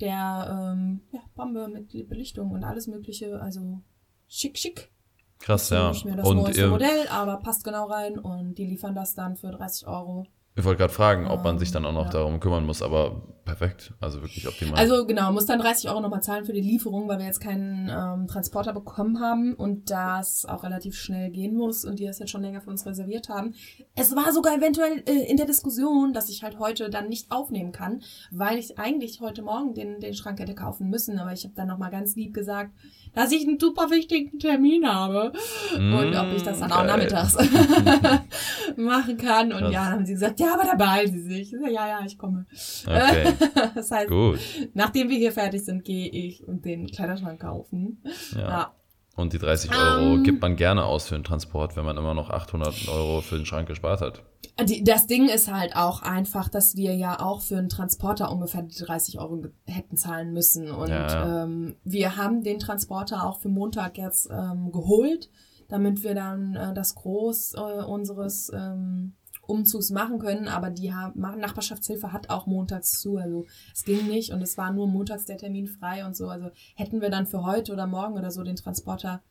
Der 0.00 0.72
ähm, 0.74 1.00
ja, 1.12 1.20
Bombe 1.34 1.68
mit 1.68 2.08
Belichtung 2.08 2.52
und 2.52 2.64
alles 2.64 2.86
mögliche. 2.86 3.40
Also 3.40 3.80
schick, 4.28 4.58
schick. 4.58 4.92
Krass, 5.38 5.70
ja. 5.70 5.90
Nicht 5.90 6.04
mehr 6.04 6.16
das 6.16 6.28
Und 6.28 6.38
neueste 6.38 6.68
Modell, 6.68 7.08
aber 7.08 7.38
passt 7.38 7.64
genau 7.64 7.86
rein 7.86 8.18
und 8.18 8.56
die 8.56 8.66
liefern 8.66 8.94
das 8.94 9.14
dann 9.14 9.36
für 9.36 9.50
30 9.50 9.86
Euro. 9.86 10.26
Ich 10.58 10.64
wollte 10.64 10.78
gerade 10.78 10.92
fragen, 10.92 11.26
ob 11.28 11.44
man 11.44 11.58
sich 11.58 11.70
dann 11.70 11.86
auch 11.86 11.92
noch 11.92 12.06
Ja. 12.06 12.10
darum 12.12 12.40
kümmern 12.40 12.66
muss, 12.66 12.82
aber 12.82 13.22
perfekt. 13.44 13.94
Also 14.00 14.20
wirklich 14.20 14.46
optimal. 14.46 14.78
Also 14.78 15.06
genau, 15.06 15.32
muss 15.32 15.46
dann 15.46 15.58
30 15.58 15.88
Euro 15.88 16.00
nochmal 16.00 16.22
zahlen 16.22 16.44
für 16.44 16.52
die 16.52 16.60
Lieferung, 16.60 17.08
weil 17.08 17.18
wir 17.18 17.24
jetzt 17.26 17.40
keinen 17.40 17.88
ähm, 17.88 18.26
Transporter 18.26 18.72
bekommen 18.74 19.20
haben 19.20 19.54
und 19.54 19.90
das 19.90 20.44
auch 20.44 20.64
relativ 20.64 20.96
schnell 20.96 21.30
gehen 21.30 21.54
muss 21.54 21.84
und 21.84 21.98
die 21.98 22.04
das 22.04 22.18
jetzt 22.18 22.30
schon 22.30 22.42
länger 22.42 22.60
für 22.60 22.70
uns 22.70 22.84
reserviert 22.84 23.28
haben. 23.30 23.54
Es 23.94 24.14
war 24.14 24.32
sogar 24.32 24.54
eventuell 24.56 25.02
äh, 25.06 25.30
in 25.30 25.36
der 25.38 25.46
Diskussion, 25.46 26.12
dass 26.12 26.28
ich 26.28 26.42
halt 26.42 26.58
heute 26.58 26.90
dann 26.90 27.08
nicht 27.08 27.30
aufnehmen 27.30 27.72
kann, 27.72 28.02
weil 28.30 28.58
ich 28.58 28.78
eigentlich 28.78 29.20
heute 29.22 29.42
Morgen 29.42 29.72
den, 29.74 30.00
den 30.00 30.14
Schrank 30.14 30.38
hätte 30.40 30.54
kaufen 30.54 30.90
müssen, 30.90 31.18
aber 31.18 31.32
ich 31.32 31.44
habe 31.44 31.54
dann 31.54 31.68
nochmal 31.68 31.90
ganz 31.90 32.16
lieb 32.16 32.34
gesagt, 32.34 32.72
dass 33.18 33.32
ich 33.32 33.46
einen 33.46 33.58
super 33.58 33.90
wichtigen 33.90 34.38
Termin 34.38 34.86
habe 34.88 35.32
und 35.76 36.14
ob 36.16 36.32
ich 36.36 36.42
das 36.44 36.60
dann 36.60 36.70
auch 36.70 36.84
Mm, 36.84 36.86
geil. 36.86 36.96
nachmittags 37.08 37.36
machen 38.76 39.16
kann. 39.16 39.52
Und 39.52 39.58
Krass. 39.60 39.72
ja, 39.72 39.84
dann 39.84 39.92
haben 39.94 40.06
sie 40.06 40.12
gesagt, 40.12 40.38
ja, 40.40 40.54
aber 40.54 40.64
da 40.64 40.74
beeilen 40.76 41.12
sie 41.12 41.22
sich. 41.22 41.50
Ja, 41.50 41.88
ja, 41.88 42.00
ich 42.06 42.16
komme. 42.16 42.46
Okay, 42.86 43.32
Das 43.74 43.90
heißt, 43.90 44.08
gut. 44.08 44.38
Nachdem 44.74 45.08
wir 45.08 45.16
hier 45.16 45.32
fertig 45.32 45.64
sind, 45.64 45.84
gehe 45.84 46.08
ich 46.08 46.44
den 46.46 46.86
Kleiderschrank 46.86 47.40
kaufen. 47.40 48.02
Ja. 48.34 48.40
Ja. 48.40 48.74
Und 49.18 49.32
die 49.32 49.38
30 49.38 49.70
Euro 49.72 50.14
Ähm. 50.14 50.22
gibt 50.22 50.40
man 50.40 50.56
gerne 50.56 50.84
aus 50.84 51.08
für 51.08 51.14
den 51.16 51.24
Transport, 51.24 51.76
wenn 51.76 51.84
man 51.84 51.96
immer 51.96 52.14
noch 52.14 52.30
800 52.30 52.88
Euro 52.88 53.20
für 53.20 53.36
den 53.36 53.44
Schrank 53.46 53.66
gespart 53.68 54.00
hat. 54.00 54.22
Die, 54.66 54.82
das 54.82 55.06
Ding 55.06 55.28
ist 55.28 55.52
halt 55.52 55.76
auch 55.76 56.02
einfach, 56.02 56.48
dass 56.48 56.76
wir 56.76 56.94
ja 56.94 57.20
auch 57.20 57.42
für 57.42 57.58
einen 57.58 57.68
Transporter 57.68 58.30
ungefähr 58.32 58.62
die 58.62 58.76
30 58.76 59.18
Euro 59.20 59.42
hätten 59.66 59.96
zahlen 59.96 60.32
müssen. 60.32 60.70
Und 60.70 60.88
Ja. 60.90 61.44
ähm, 61.44 61.76
wir 61.84 62.16
haben 62.16 62.42
den 62.42 62.58
Transporter 62.58 63.24
auch 63.24 63.38
für 63.38 63.48
Montag 63.48 63.98
jetzt 63.98 64.28
ähm, 64.30 64.70
geholt, 64.72 65.30
damit 65.68 66.02
wir 66.02 66.14
dann 66.14 66.54
äh, 66.54 66.72
das 66.74 66.94
Groß 66.94 67.54
äh, 67.54 67.82
unseres 67.84 68.50
ähm, 68.54 69.14
Umzugs 69.48 69.90
machen 69.90 70.18
können. 70.18 70.46
Aber 70.46 70.70
die 70.70 70.92
haben, 70.94 71.18
Nachbarschaftshilfe 71.40 72.12
hat 72.12 72.30
auch 72.30 72.46
montags 72.46 73.00
zu. 73.00 73.16
Also 73.16 73.46
es 73.74 73.82
ging 73.84 74.06
nicht 74.06 74.30
und 74.32 74.42
es 74.42 74.56
war 74.58 74.72
nur 74.72 74.86
montags 74.86 75.24
der 75.24 75.38
Termin 75.38 75.66
frei 75.66 76.04
und 76.06 76.14
so. 76.16 76.28
Also 76.28 76.50
hätten 76.76 77.00
wir 77.00 77.10
dann 77.10 77.26
für 77.26 77.44
heute 77.44 77.72
oder 77.72 77.86
morgen 77.86 78.14
oder 78.14 78.30
so 78.30 78.42
den 78.44 78.56
Transporter, 78.56 79.22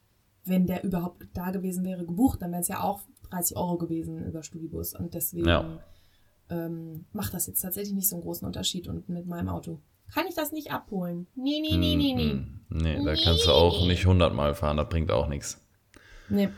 wenn 0.43 0.65
der 0.65 0.83
überhaupt 0.83 1.27
da 1.33 1.51
gewesen 1.51 1.85
wäre, 1.85 2.05
gebucht, 2.05 2.41
dann 2.41 2.51
wäre 2.51 2.61
es 2.61 2.67
ja 2.67 2.81
auch 2.81 3.01
30 3.29 3.55
Euro 3.57 3.77
gewesen 3.77 4.25
über 4.25 4.41
Studibus. 4.43 4.93
Und 4.95 5.13
deswegen 5.13 5.47
Ja. 5.47 5.79
ähm, 6.49 7.05
macht 7.13 7.33
das 7.33 7.45
jetzt 7.47 7.61
tatsächlich 7.61 7.93
nicht 7.93 8.09
so 8.09 8.15
einen 8.15 8.23
großen 8.23 8.47
Unterschied. 8.47 8.87
Und 8.87 9.07
mit 9.09 9.27
meinem 9.27 9.49
Auto 9.49 9.79
kann 10.13 10.25
ich 10.27 10.35
das 10.35 10.51
nicht 10.51 10.71
abholen. 10.71 11.27
Nee, 11.35 11.59
nee, 11.61 11.77
nee, 11.77 11.95
nee, 11.95 12.13
nee. 12.15 12.33
Mm, 12.33 12.61
mm. 12.69 12.77
Nee, 12.77 13.03
da 13.03 13.13
kannst 13.15 13.45
du 13.45 13.51
auch 13.51 13.85
nicht 13.85 14.01
100 14.05 14.33
Mal 14.33 14.55
fahren, 14.55 14.77
das 14.77 14.87
bringt 14.89 15.11
auch 15.11 15.27
nichts. 15.27 15.61
Nee, 16.29 16.49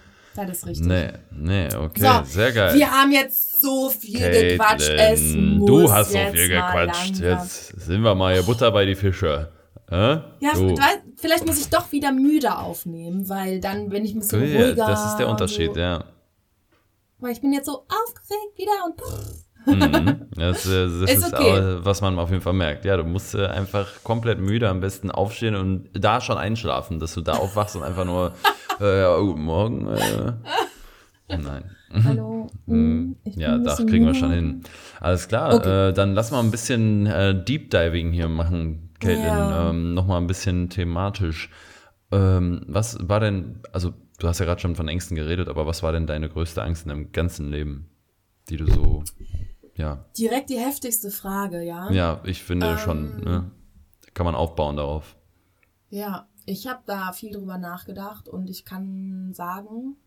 das 0.45 0.59
ist 0.59 0.67
richtig. 0.67 0.87
Nee, 0.87 1.11
nee, 1.31 1.67
okay, 1.75 2.01
So, 2.01 2.23
sehr 2.23 2.51
geil. 2.51 2.75
Wir 2.75 2.91
haben 2.91 3.11
jetzt 3.11 3.61
so 3.61 3.89
viel 3.89 4.19
gequatscht. 4.19 4.89
Es 4.89 5.19
Caitlin, 5.19 5.57
muss 5.57 5.67
du 5.67 5.91
hast 5.91 6.11
so 6.11 6.17
viel 6.31 6.49
gequatscht. 6.49 7.19
Jetzt 7.19 7.79
sind 7.81 8.01
wir 8.01 8.15
mal 8.15 8.33
hier 8.33 8.43
Butter 8.43 8.71
bei 8.71 8.85
die 8.85 8.95
Fische. 8.95 9.51
Äh? 9.91 9.95
Ja, 10.39 10.53
du. 10.53 10.75
vielleicht 11.17 11.47
muss 11.47 11.59
ich 11.59 11.69
doch 11.69 11.91
wieder 11.91 12.11
müde 12.11 12.55
aufnehmen, 12.55 13.27
weil 13.27 13.59
dann 13.59 13.89
bin 13.89 14.05
ich 14.05 14.13
ein 14.13 14.19
bisschen 14.19 14.41
ruhiger. 14.41 14.75
das 14.75 15.05
ist 15.11 15.17
der 15.17 15.27
Unterschied, 15.27 15.73
so. 15.73 15.79
ja. 15.79 16.03
Weil 17.17 17.31
ich 17.31 17.41
bin 17.41 17.51
jetzt 17.53 17.65
so 17.65 17.85
aufgeregt 17.87 18.57
wieder 18.57 18.71
und. 18.85 18.95
Mhm. 19.65 20.27
Das, 20.35 20.63
das 20.63 20.63
Ist 20.69 21.09
ist, 21.09 21.33
okay. 21.33 21.51
auch, 21.51 21.85
was 21.85 22.01
man 22.01 22.17
auf 22.17 22.29
jeden 22.29 22.41
Fall 22.41 22.53
merkt. 22.53 22.85
Ja, 22.85 22.97
du 22.97 23.03
musst 23.03 23.35
äh, 23.35 23.47
einfach 23.47 23.87
komplett 24.03 24.39
müde 24.39 24.69
am 24.69 24.79
besten 24.79 25.11
aufstehen 25.11 25.55
und 25.55 25.89
da 25.93 26.21
schon 26.21 26.37
einschlafen, 26.37 26.99
dass 26.99 27.13
du 27.15 27.21
da 27.21 27.33
aufwachst 27.33 27.75
und 27.75 27.83
einfach 27.83 28.05
nur, 28.05 28.33
äh, 28.79 29.01
ja, 29.01 29.19
guten 29.19 29.43
Morgen. 29.43 29.87
Äh. 29.87 30.33
Nein. 31.37 31.63
Hallo. 32.03 32.47
Mhm. 32.67 33.15
Ja, 33.25 33.57
das 33.57 33.77
kriegen 33.87 34.05
wir 34.05 34.13
schon 34.13 34.31
hin. 34.31 34.63
Alles 35.01 35.27
klar, 35.27 35.55
Okay. 35.55 35.89
äh, 35.89 35.93
dann 35.93 36.13
lass 36.13 36.29
mal 36.29 36.39
ein 36.39 36.51
bisschen 36.51 37.07
äh, 37.07 37.33
Deep 37.43 37.71
Diving 37.71 38.11
hier 38.11 38.27
machen, 38.27 38.91
Caitlin. 38.99 39.25
Ja. 39.25 39.69
Ähm, 39.71 39.95
Nochmal 39.95 40.21
ein 40.21 40.27
bisschen 40.27 40.69
thematisch. 40.69 41.49
Ähm, 42.11 42.61
was 42.67 42.97
war 43.09 43.19
denn, 43.19 43.61
also 43.73 43.93
du 44.19 44.27
hast 44.27 44.37
ja 44.39 44.45
gerade 44.45 44.61
schon 44.61 44.75
von 44.75 44.87
Ängsten 44.87 45.15
geredet, 45.15 45.47
aber 45.47 45.65
was 45.65 45.81
war 45.81 45.91
denn 45.91 46.05
deine 46.05 46.29
größte 46.29 46.61
Angst 46.61 46.83
in 46.83 46.89
deinem 46.89 47.11
ganzen 47.11 47.49
Leben, 47.49 47.89
die 48.49 48.57
du 48.57 48.67
so, 48.71 49.03
ja, 49.75 50.05
Direkt 50.17 50.51
die 50.51 50.59
heftigste 50.59 51.09
Frage, 51.09 51.63
ja? 51.63 51.89
ja, 51.91 52.21
ich 52.23 52.43
finde 52.43 52.67
Ähm. 52.71 52.77
schon, 52.77 53.19
ne, 53.23 53.51
kann 54.13 54.25
man 54.25 54.35
aufbauen 54.35 54.77
darauf. 54.77 55.15
Ja, 55.89 56.27
ich 56.49 56.67
habe 56.67 56.81
da 56.85 57.11
viel 57.13 57.31
drüber 57.31 57.57
nachgedacht 57.57 58.27
und 58.27 58.49
ich 58.49 58.65
kann 58.65 59.33
sagen, 59.33 59.97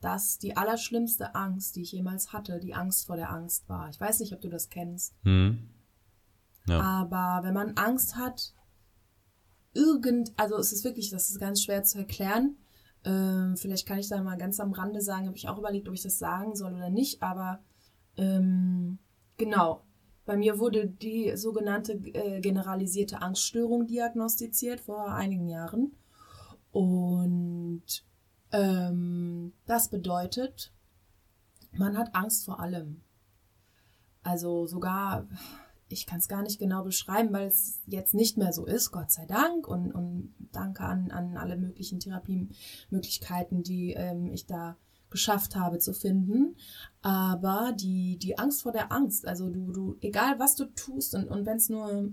dass 0.00 0.38
die 0.38 0.56
allerschlimmste 0.56 1.34
Angst, 1.34 1.76
die 1.76 1.82
ich 1.82 1.92
jemals 1.92 2.32
hatte, 2.32 2.60
die 2.60 2.74
Angst 2.74 3.06
vor 3.06 3.16
der 3.16 3.30
Angst 3.30 3.68
war. 3.68 3.90
Ich 3.90 4.00
weiß 4.00 4.20
nicht, 4.20 4.32
ob 4.32 4.40
du 4.40 4.48
das 4.48 4.70
kennst, 4.70 5.14
Hm? 5.24 5.68
Ja. 6.66 6.80
aber 6.80 7.46
wenn 7.46 7.54
man 7.54 7.76
Angst 7.76 8.16
hat, 8.16 8.54
irgend, 9.74 10.32
also 10.36 10.56
es 10.56 10.72
ist 10.72 10.84
wirklich, 10.84 11.10
das 11.10 11.30
ist 11.30 11.40
ganz 11.40 11.62
schwer 11.62 11.82
zu 11.82 11.98
erklären. 11.98 12.56
Ähm, 13.04 13.56
vielleicht 13.56 13.86
kann 13.86 13.98
ich 13.98 14.08
da 14.08 14.22
mal 14.22 14.38
ganz 14.38 14.60
am 14.60 14.72
Rande 14.72 15.00
sagen, 15.00 15.26
habe 15.26 15.36
ich 15.36 15.48
auch 15.48 15.58
überlegt, 15.58 15.88
ob 15.88 15.94
ich 15.94 16.02
das 16.02 16.18
sagen 16.18 16.56
soll 16.56 16.74
oder 16.74 16.90
nicht, 16.90 17.22
aber 17.22 17.60
ähm, 18.16 18.98
genau. 19.36 19.84
Bei 20.28 20.36
mir 20.36 20.58
wurde 20.58 20.86
die 20.86 21.34
sogenannte 21.38 21.94
äh, 21.94 22.42
generalisierte 22.42 23.22
Angststörung 23.22 23.86
diagnostiziert 23.86 24.78
vor 24.78 25.10
einigen 25.14 25.48
Jahren. 25.48 25.96
Und 26.70 28.04
ähm, 28.52 29.54
das 29.64 29.88
bedeutet, 29.88 30.70
man 31.72 31.96
hat 31.96 32.14
Angst 32.14 32.44
vor 32.44 32.60
allem. 32.60 33.00
Also 34.22 34.66
sogar, 34.66 35.26
ich 35.88 36.04
kann 36.04 36.18
es 36.18 36.28
gar 36.28 36.42
nicht 36.42 36.58
genau 36.58 36.84
beschreiben, 36.84 37.32
weil 37.32 37.48
es 37.48 37.80
jetzt 37.86 38.12
nicht 38.12 38.36
mehr 38.36 38.52
so 38.52 38.66
ist, 38.66 38.90
Gott 38.90 39.10
sei 39.10 39.24
Dank. 39.24 39.66
Und, 39.66 39.92
und 39.92 40.34
danke 40.52 40.82
an, 40.82 41.10
an 41.10 41.38
alle 41.38 41.56
möglichen 41.56 42.00
Therapiemöglichkeiten, 42.00 43.62
die 43.62 43.94
ähm, 43.94 44.30
ich 44.30 44.44
da 44.44 44.76
geschafft 45.10 45.56
habe 45.56 45.78
zu 45.78 45.92
finden. 45.92 46.56
Aber 47.02 47.72
die, 47.74 48.18
die 48.18 48.38
Angst 48.38 48.62
vor 48.62 48.72
der 48.72 48.92
Angst, 48.92 49.26
also 49.26 49.48
du, 49.48 49.72
du, 49.72 49.96
egal 50.00 50.38
was 50.38 50.54
du 50.54 50.66
tust 50.66 51.14
und, 51.14 51.28
und 51.28 51.46
wenn 51.46 51.56
es 51.56 51.68
nur, 51.68 52.12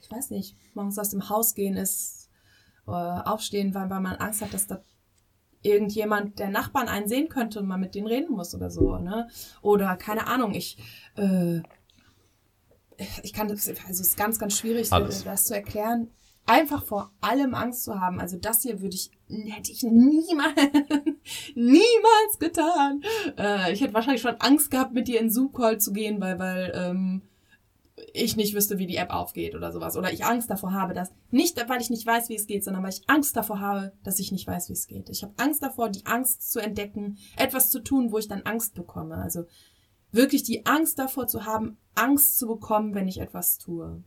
ich 0.00 0.10
weiß 0.10 0.30
nicht, 0.30 0.56
morgens 0.74 0.98
aus 0.98 1.10
dem 1.10 1.28
Haus 1.28 1.54
gehen 1.54 1.76
ist, 1.76 2.30
äh, 2.86 2.90
aufstehen, 2.90 3.74
weil, 3.74 3.90
weil 3.90 4.00
man 4.00 4.16
Angst 4.16 4.42
hat, 4.42 4.54
dass 4.54 4.66
da 4.66 4.82
irgendjemand 5.62 6.38
der 6.38 6.50
Nachbarn 6.50 6.88
einen 6.88 7.08
sehen 7.08 7.28
könnte 7.28 7.60
und 7.60 7.66
man 7.66 7.80
mit 7.80 7.94
denen 7.94 8.06
reden 8.06 8.30
muss 8.30 8.54
oder 8.54 8.70
so, 8.70 8.98
ne? 8.98 9.28
Oder 9.62 9.96
keine 9.96 10.26
Ahnung, 10.26 10.52
ich, 10.52 10.76
äh, 11.16 11.62
ich 13.22 13.32
kann 13.32 13.48
das, 13.48 13.66
also 13.66 13.80
es 13.88 14.00
ist 14.00 14.16
ganz, 14.16 14.38
ganz 14.38 14.58
schwierig, 14.58 14.92
Alles. 14.92 15.24
das 15.24 15.46
zu 15.46 15.54
erklären. 15.54 16.10
Einfach 16.46 16.84
vor 16.84 17.10
allem 17.20 17.54
Angst 17.54 17.84
zu 17.84 18.00
haben. 18.00 18.20
Also 18.20 18.36
das 18.36 18.62
hier 18.62 18.80
würde 18.80 18.94
ich, 18.94 19.10
hätte 19.28 19.72
ich 19.72 19.82
niemals, 19.82 20.54
niemals 21.54 22.38
getan. 22.38 23.02
Äh, 23.38 23.72
ich 23.72 23.80
hätte 23.80 23.94
wahrscheinlich 23.94 24.22
schon 24.22 24.40
Angst 24.40 24.70
gehabt, 24.70 24.92
mit 24.92 25.08
dir 25.08 25.20
in 25.20 25.30
Zoom-Call 25.30 25.78
zu 25.78 25.92
gehen, 25.92 26.20
weil, 26.20 26.38
weil, 26.38 26.72
ähm, 26.74 27.22
ich 28.12 28.36
nicht 28.36 28.54
wüsste, 28.54 28.78
wie 28.78 28.86
die 28.86 28.96
App 28.96 29.10
aufgeht 29.10 29.54
oder 29.54 29.72
sowas. 29.72 29.96
Oder 29.96 30.12
ich 30.12 30.24
Angst 30.24 30.50
davor 30.50 30.72
habe, 30.72 30.94
dass, 30.94 31.12
nicht 31.30 31.56
weil 31.68 31.80
ich 31.80 31.90
nicht 31.90 32.06
weiß, 32.06 32.28
wie 32.28 32.34
es 32.34 32.46
geht, 32.46 32.64
sondern 32.64 32.82
weil 32.82 32.90
ich 32.90 33.08
Angst 33.08 33.36
davor 33.36 33.60
habe, 33.60 33.92
dass 34.02 34.18
ich 34.18 34.32
nicht 34.32 34.46
weiß, 34.46 34.68
wie 34.68 34.72
es 34.72 34.86
geht. 34.86 35.08
Ich 35.10 35.22
habe 35.22 35.34
Angst 35.36 35.62
davor, 35.62 35.88
die 35.88 36.04
Angst 36.06 36.50
zu 36.50 36.60
entdecken, 36.60 37.18
etwas 37.36 37.70
zu 37.70 37.80
tun, 37.80 38.12
wo 38.12 38.18
ich 38.18 38.28
dann 38.28 38.42
Angst 38.42 38.74
bekomme. 38.74 39.16
Also 39.16 39.44
wirklich 40.10 40.42
die 40.42 40.66
Angst 40.66 40.98
davor 40.98 41.26
zu 41.26 41.44
haben, 41.44 41.76
Angst 41.94 42.38
zu 42.38 42.46
bekommen, 42.46 42.94
wenn 42.94 43.08
ich 43.08 43.20
etwas 43.20 43.58
tue. 43.58 44.02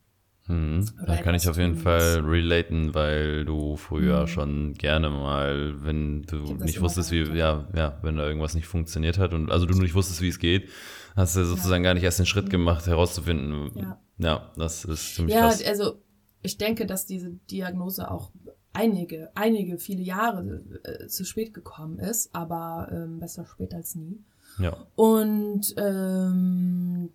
Mhm. 0.48 0.86
Da 1.06 1.18
kann 1.18 1.36
ich 1.36 1.48
auf 1.50 1.58
jeden 1.58 1.76
Fall 1.76 2.22
relaten, 2.26 2.94
weil 2.94 3.44
du 3.46 3.76
früher 3.76 4.22
Mhm. 4.24 4.28
schon 4.28 4.74
gerne 4.76 5.10
mal, 5.10 5.84
wenn 5.84 6.24
du 6.24 6.54
nicht 6.56 6.80
wusstest, 6.82 7.12
wie, 7.12 7.24
ja, 7.38 7.68
ja, 7.76 7.98
wenn 8.02 8.16
da 8.18 8.26
irgendwas 8.26 8.56
nicht 8.56 8.68
funktioniert 8.68 9.18
hat 9.18 9.34
und 9.34 9.52
also 9.52 9.66
du 9.66 9.78
nicht 9.78 9.94
wusstest, 9.96 10.22
wie 10.22 10.30
es 10.30 10.40
geht, 10.40 10.70
hast 11.16 11.36
du 11.36 11.44
sozusagen 11.44 11.84
gar 11.84 11.94
nicht 11.94 12.04
erst 12.04 12.20
den 12.20 12.26
Schritt 12.26 12.50
gemacht, 12.50 12.88
herauszufinden. 12.88 13.72
Ja. 13.76 14.00
Ja, 14.20 14.52
das 14.56 14.86
ist 14.86 15.16
ziemlich 15.16 15.36
Ja, 15.36 15.42
krass. 15.42 15.64
also 15.66 16.02
ich 16.42 16.58
denke, 16.58 16.86
dass 16.86 17.06
diese 17.06 17.32
Diagnose 17.52 18.10
auch 18.10 18.32
einige, 18.74 19.30
einige, 19.36 19.78
viele 19.80 20.02
Jahre 20.02 20.62
äh, 20.84 21.08
zu 21.08 21.26
spät 21.26 21.54
gekommen 21.54 22.00
ist, 22.00 22.34
aber 22.34 22.90
ähm, 22.92 23.20
besser 23.20 23.46
spät 23.46 23.74
als 23.74 23.96
nie. 23.96 24.20
Ja. 24.60 24.78
Und 24.96 25.74
ähm, 25.78 27.10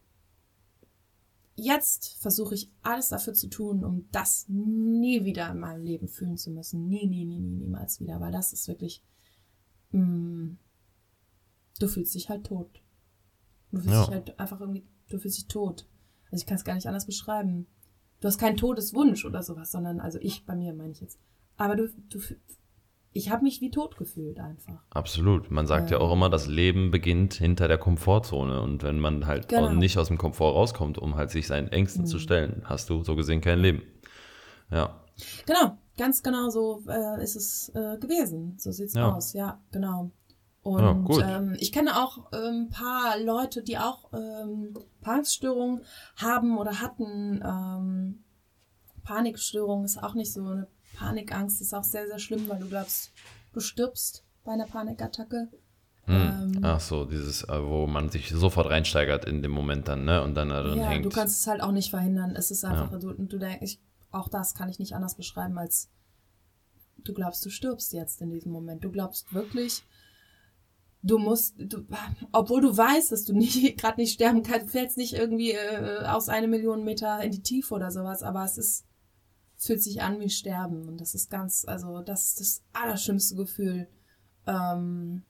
jetzt 1.55 2.17
versuche 2.21 2.55
ich 2.55 2.71
alles 2.83 3.09
dafür 3.09 3.35
zu 3.35 3.49
tun, 3.49 3.85
um 3.85 4.09
das 4.11 4.47
nie 4.49 5.25
wieder 5.25 5.51
in 5.51 5.59
meinem 5.61 5.83
Leben 5.85 6.09
fühlen 6.09 6.37
zu 6.37 6.51
müssen. 6.51 6.89
Nie, 6.89 7.07
nie, 7.07 7.25
nie, 7.25 7.39
nie, 7.41 7.57
niemals 7.57 8.01
wieder, 8.01 8.21
weil 8.21 8.33
das 8.33 8.53
ist 8.53 8.69
wirklich, 8.69 9.03
mh, 9.91 10.57
du 11.79 11.89
fühlst 11.89 12.15
dich 12.15 12.29
halt 12.29 12.45
tot. 12.45 12.83
Du 13.71 13.79
fühlst 13.81 13.95
Ja. 13.95 14.05
dich 14.05 14.11
halt 14.15 14.39
einfach 14.41 14.61
irgendwie, 14.61 14.85
du 15.09 15.19
fühlst 15.19 15.39
dich 15.39 15.47
tot. 15.47 15.87
Also 16.31 16.43
ich 16.43 16.47
kann 16.47 16.57
es 16.57 16.65
gar 16.65 16.75
nicht 16.75 16.87
anders 16.87 17.07
beschreiben. 17.07 17.67
Du 18.21 18.29
hast 18.29 18.39
keinen 18.39 18.57
Todeswunsch 18.57 19.25
oder 19.25 19.43
sowas, 19.43 19.71
sondern, 19.73 20.01
also 20.01 20.19
ich, 20.21 20.47
bei 20.47 20.55
mir 20.55 20.73
meine 20.75 20.93
ich 20.93 21.01
jetzt. 21.01 21.19
Aber 21.57 21.77
du, 21.77 21.89
du 22.09 22.21
ich 23.13 23.31
habe 23.31 23.43
mich 23.45 23.61
wie 23.61 23.71
tot 23.71 23.97
gefühlt 23.97 24.39
einfach. 24.41 24.81
Absolut. 24.91 25.51
Man 25.51 25.67
sagt 25.67 25.91
ja 25.91 25.99
Ähm. 25.99 26.03
auch 26.03 26.13
immer, 26.13 26.31
das 26.31 26.47
Leben 26.47 26.91
beginnt 26.91 27.35
hinter 27.35 27.69
der 27.69 27.79
Komfortzone. 27.79 28.61
Und 28.61 28.83
wenn 28.83 28.99
man 29.01 29.27
halt 29.27 29.49
Genau. 29.49 29.71
nicht 29.73 29.99
aus 29.99 30.09
dem 30.09 30.19
Komfort 30.19 30.53
rauskommt, 30.55 30.99
um 30.99 31.15
halt 31.17 31.31
sich 31.31 31.47
seinen 31.47 31.69
Ängsten 31.69 32.07
zu 32.07 32.17
Mhm. 32.17 32.21
stellen, 32.21 32.63
hast 32.65 32.89
du 32.91 33.05
so 33.05 33.15
gesehen 33.17 33.41
kein 33.41 33.59
Leben. 33.61 33.83
Ja. 34.71 34.99
Genau, 35.47 35.77
ganz 35.99 36.23
genau 36.23 36.49
so 36.49 36.83
äh, 36.89 37.23
ist 37.23 37.37
es 37.37 37.69
äh, 37.75 37.99
gewesen. 37.99 38.55
So 38.59 38.73
sieht's 38.73 38.95
Ja. 38.95 39.13
aus, 39.13 39.35
ja, 39.35 39.61
genau. 39.71 40.11
Ja, 40.65 40.91
Und 40.93 41.05
gut. 41.05 41.23
ähm, 41.27 41.57
ich 41.59 41.73
kenne 41.73 42.03
auch 42.03 42.31
ein 42.33 42.71
paar 42.71 43.19
Leute, 43.19 43.63
die 43.63 43.79
auch 43.79 44.11
ähm, 44.13 44.75
Panikstörungen 45.03 45.83
haben 46.17 46.57
oder 46.57 46.81
hatten. 46.81 47.43
Ähm, 47.45 48.23
Panikstörung 49.05 49.85
ist 49.85 50.03
auch 50.03 50.15
nicht 50.15 50.33
so 50.33 50.41
eine 50.47 50.69
Panikangst, 50.97 51.61
ist 51.61 51.75
auch 51.75 51.85
sehr, 51.85 52.07
sehr 52.07 52.19
schlimm, 52.19 52.49
weil 52.49 52.59
du 52.59 52.69
glaubst, 52.69 53.13
du 53.53 53.61
stirbst 53.61 54.25
bei 54.45 54.53
einer 54.53 54.67
Panikattacke. 54.67 55.49
Hm. 56.05 56.15
Ähm. 56.15 56.61
Ach 56.63 56.81
so, 56.81 57.05
dieses, 57.05 57.45
äh, 57.45 57.63
wo 57.63 57.87
man 57.87 58.09
sich 58.09 58.31
sofort 58.31 58.71
reinsteigert 58.71 59.25
in 59.25 59.43
dem 59.43 59.53
Moment 59.53 59.89
dann, 59.89 60.05
ne? 60.05 60.23
Und 60.23 60.35
dann 60.35 60.49
da 60.49 60.63
drin 60.63 60.79
ja, 60.79 60.89
hängt. 60.89 61.05
du 61.05 61.11
kannst 61.11 61.41
es 61.41 61.47
halt 61.47 61.63
auch 61.63 61.73
nicht 61.73 61.91
verhindern. 61.91 62.35
Es 62.35 62.51
ist 62.51 62.65
einfach, 62.65 62.91
du, 62.99 63.13
du 63.13 63.39
denkst, 63.39 63.79
auch 64.11 64.29
das 64.29 64.55
kann 64.55 64.69
ich 64.69 64.79
nicht 64.79 64.95
anders 64.95 65.17
beschreiben, 65.17 65.59
als 65.59 65.91
du 67.05 67.15
glaubst, 67.15 67.45
du 67.45 67.51
stirbst 67.51 67.93
jetzt 67.93 68.21
in 68.21 68.31
diesem 68.31 68.53
Moment. 68.53 68.85
Du 68.85 68.91
glaubst 68.91 69.33
wirklich, 69.33 69.85
du 71.03 71.19
musst, 71.19 71.55
du, 71.59 71.85
obwohl 72.33 72.61
du 72.61 72.77
weißt, 72.77 73.13
dass 73.13 73.25
du 73.25 73.33
nicht 73.37 73.79
gerade 73.79 74.01
nicht 74.01 74.13
sterben 74.13 74.43
kannst, 74.43 74.67
du 74.67 74.71
fällst 74.71 74.97
nicht 74.97 75.15
irgendwie 75.15 75.53
äh, 75.53 76.05
aus 76.07 76.29
eine 76.29 76.49
Million 76.49 76.85
Meter 76.85 77.23
in 77.23 77.33
die 77.33 77.43
Tiefe 77.43 77.75
oder 77.75 77.91
sowas, 77.91 78.23
aber 78.23 78.45
es 78.45 78.59
ist, 78.59 78.87
es 79.63 79.67
fühlt 79.69 79.83
sich 79.83 80.03
an 80.03 80.19
wie 80.19 80.29
Sterben 80.29 80.89
und 80.89 81.01
das 81.01 81.15
ist 81.15 81.31
ganz, 81.31 81.65
also 81.65 82.01
das 82.01 82.27
ist 82.27 82.41
das 82.41 82.63
allerschlimmste 82.73 83.37
Gefühl. 83.37 83.87
Ähm, 84.45 85.23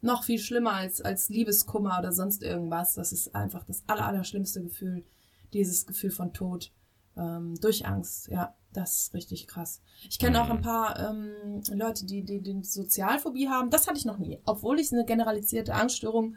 noch 0.00 0.24
viel 0.24 0.38
schlimmer 0.38 0.72
als, 0.72 1.02
als 1.02 1.28
Liebeskummer 1.28 1.98
oder 1.98 2.10
sonst 2.10 2.42
irgendwas. 2.42 2.94
Das 2.94 3.12
ist 3.12 3.34
einfach 3.34 3.62
das 3.64 3.82
aller, 3.86 4.06
allerschlimmste 4.06 4.62
Gefühl, 4.62 5.04
dieses 5.52 5.86
Gefühl 5.86 6.10
von 6.10 6.32
Tod 6.32 6.72
ähm, 7.18 7.54
durch 7.60 7.86
Angst. 7.86 8.28
Ja, 8.28 8.54
das 8.72 8.96
ist 8.96 9.14
richtig 9.14 9.46
krass. 9.46 9.82
Ich 10.08 10.18
kenne 10.18 10.42
auch 10.42 10.48
ein 10.48 10.62
paar 10.62 10.98
ähm, 10.98 11.60
Leute, 11.74 12.06
die, 12.06 12.22
die, 12.24 12.40
die 12.40 12.64
Sozialphobie 12.64 13.50
haben. 13.50 13.68
Das 13.68 13.86
hatte 13.86 13.98
ich 13.98 14.06
noch 14.06 14.16
nie. 14.16 14.38
Obwohl 14.46 14.80
ich 14.80 14.90
eine 14.90 15.04
generalisierte 15.04 15.74
Angststörung 15.74 16.36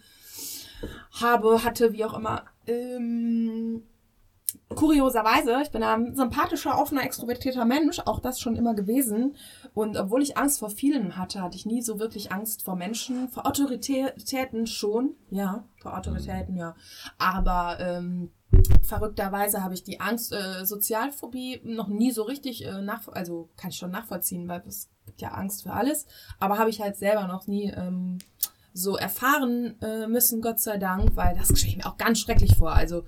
habe, 1.22 1.64
hatte, 1.64 1.94
wie 1.94 2.04
auch 2.04 2.16
immer. 2.16 2.44
Ähm, 2.68 3.84
kurioserweise, 4.74 5.62
ich 5.62 5.72
bin 5.72 5.84
ein 5.84 6.16
sympathischer, 6.16 6.80
offener, 6.80 7.04
extrovertierter 7.04 7.66
Mensch, 7.66 8.00
auch 8.00 8.20
das 8.20 8.40
schon 8.40 8.56
immer 8.56 8.74
gewesen. 8.74 9.36
Und 9.74 9.98
obwohl 9.98 10.22
ich 10.22 10.38
Angst 10.38 10.60
vor 10.60 10.70
vielen 10.70 11.18
hatte, 11.18 11.42
hatte 11.42 11.58
ich 11.58 11.66
nie 11.66 11.82
so 11.82 12.00
wirklich 12.00 12.32
Angst 12.32 12.64
vor 12.64 12.76
Menschen. 12.76 13.30
Vor 13.30 13.46
Autoritäten 13.46 14.68
schon, 14.68 15.16
ja, 15.30 15.64
vor 15.82 15.98
Autoritäten, 15.98 16.56
ja. 16.56 16.76
Aber 17.18 17.80
ähm, 17.80 18.32
verrückterweise 18.82 19.64
habe 19.64 19.74
ich 19.74 19.84
die 19.84 20.00
Angst, 20.00 20.34
äh, 20.34 20.66
Sozialphobie 20.66 21.62
noch 21.64 21.88
nie 21.88 22.12
so 22.12 22.24
richtig 22.24 22.66
äh, 22.66 22.82
nach, 22.82 23.08
also 23.10 23.50
kann 23.58 23.70
ich 23.70 23.78
schon 23.78 23.92
nachvollziehen, 23.92 24.48
weil 24.48 24.64
es 24.68 24.90
gibt 25.06 25.22
ja 25.22 25.30
Angst 25.30 25.64
für 25.64 25.74
alles, 25.74 26.06
aber 26.40 26.58
habe 26.58 26.70
ich 26.70 26.82
halt 26.82 26.96
selber 26.96 27.28
noch 27.28 27.48
nie 27.48 27.72
ähm, 27.72 28.20
so 28.74 28.98
erfahren 28.98 29.80
äh, 29.82 30.08
müssen, 30.08 30.42
Gott 30.42 30.60
sei 30.60 30.78
Dank, 30.78 31.16
weil 31.16 31.36
das 31.36 31.50
ich 31.52 31.78
mir 31.78 31.86
auch 31.86 31.98
ganz 31.98 32.20
schrecklich 32.20 32.56
vor. 32.58 32.74
Also 32.74 33.06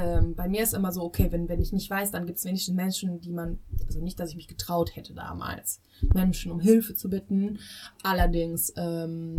ähm, 0.00 0.34
bei 0.34 0.48
mir 0.48 0.62
ist 0.62 0.74
immer 0.74 0.92
so, 0.92 1.02
okay, 1.02 1.30
wenn, 1.30 1.48
wenn 1.48 1.60
ich 1.60 1.72
nicht 1.72 1.90
weiß, 1.90 2.10
dann 2.10 2.26
gibt 2.26 2.38
es 2.38 2.44
wenigstens 2.44 2.74
Menschen, 2.74 3.20
die 3.20 3.32
man, 3.32 3.58
also 3.86 4.00
nicht, 4.00 4.18
dass 4.18 4.30
ich 4.30 4.36
mich 4.36 4.48
getraut 4.48 4.96
hätte 4.96 5.14
damals, 5.14 5.80
Menschen 6.14 6.52
um 6.52 6.60
Hilfe 6.60 6.94
zu 6.94 7.10
bitten. 7.10 7.58
Allerdings 8.02 8.72
ähm, 8.76 9.38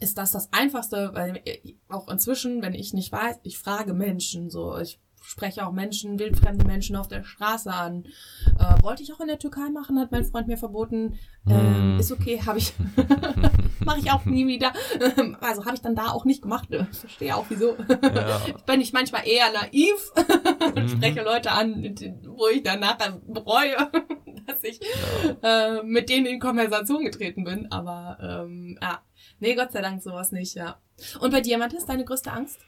ist 0.00 0.18
das 0.18 0.32
das 0.32 0.52
Einfachste, 0.52 1.10
weil 1.14 1.40
äh, 1.44 1.74
auch 1.88 2.08
inzwischen, 2.08 2.62
wenn 2.62 2.74
ich 2.74 2.92
nicht 2.92 3.10
weiß, 3.10 3.40
ich 3.42 3.58
frage 3.58 3.94
Menschen, 3.94 4.50
so, 4.50 4.78
ich 4.78 5.00
spreche 5.26 5.66
auch 5.66 5.72
Menschen, 5.72 6.18
wildfremde 6.18 6.66
Menschen 6.66 6.96
auf 6.96 7.08
der 7.08 7.24
Straße 7.24 7.72
an. 7.72 8.04
Äh, 8.58 8.82
wollte 8.82 9.02
ich 9.02 9.12
auch 9.12 9.20
in 9.20 9.26
der 9.26 9.38
Türkei 9.38 9.70
machen, 9.70 9.98
hat 9.98 10.12
mein 10.12 10.24
Freund 10.24 10.46
mir 10.46 10.56
verboten. 10.58 11.18
Hm. 11.46 11.98
ist 11.98 12.10
okay, 12.12 12.40
habe 12.44 12.58
ich, 12.58 12.72
mache 13.84 13.98
ich 13.98 14.10
auch 14.10 14.24
nie 14.24 14.46
wieder. 14.46 14.72
also 15.40 15.64
habe 15.64 15.74
ich 15.74 15.82
dann 15.82 15.94
da 15.94 16.08
auch 16.10 16.24
nicht 16.24 16.42
gemacht. 16.42 16.68
Ich 16.70 16.98
verstehe 16.98 17.36
auch 17.36 17.46
wieso. 17.48 17.76
Ja. 18.02 18.40
Bin 18.66 18.80
ich 18.80 18.92
manchmal 18.92 19.26
eher 19.26 19.52
naiv 19.52 20.12
und 20.74 20.84
Mhm. 20.84 20.88
spreche 20.88 21.22
Leute 21.22 21.52
an, 21.52 21.94
wo 22.26 22.48
ich 22.48 22.62
dann 22.62 22.80
nachher 22.80 23.20
bereue, 23.26 23.76
dass 24.46 24.62
ich 24.62 24.80
äh, 25.42 25.82
mit 25.82 26.08
denen 26.08 26.26
in 26.26 26.40
Konversation 26.40 27.04
getreten 27.04 27.44
bin. 27.44 27.70
Aber 27.70 28.18
ähm, 28.20 28.78
ja, 28.80 29.00
nee, 29.40 29.54
Gott 29.54 29.72
sei 29.72 29.82
Dank 29.82 30.02
sowas 30.02 30.32
nicht, 30.32 30.54
ja. 30.54 30.80
Und 31.20 31.30
bei 31.32 31.40
dir, 31.40 31.58
Mathis, 31.58 31.84
deine 31.86 32.04
größte 32.04 32.32
Angst? 32.32 32.60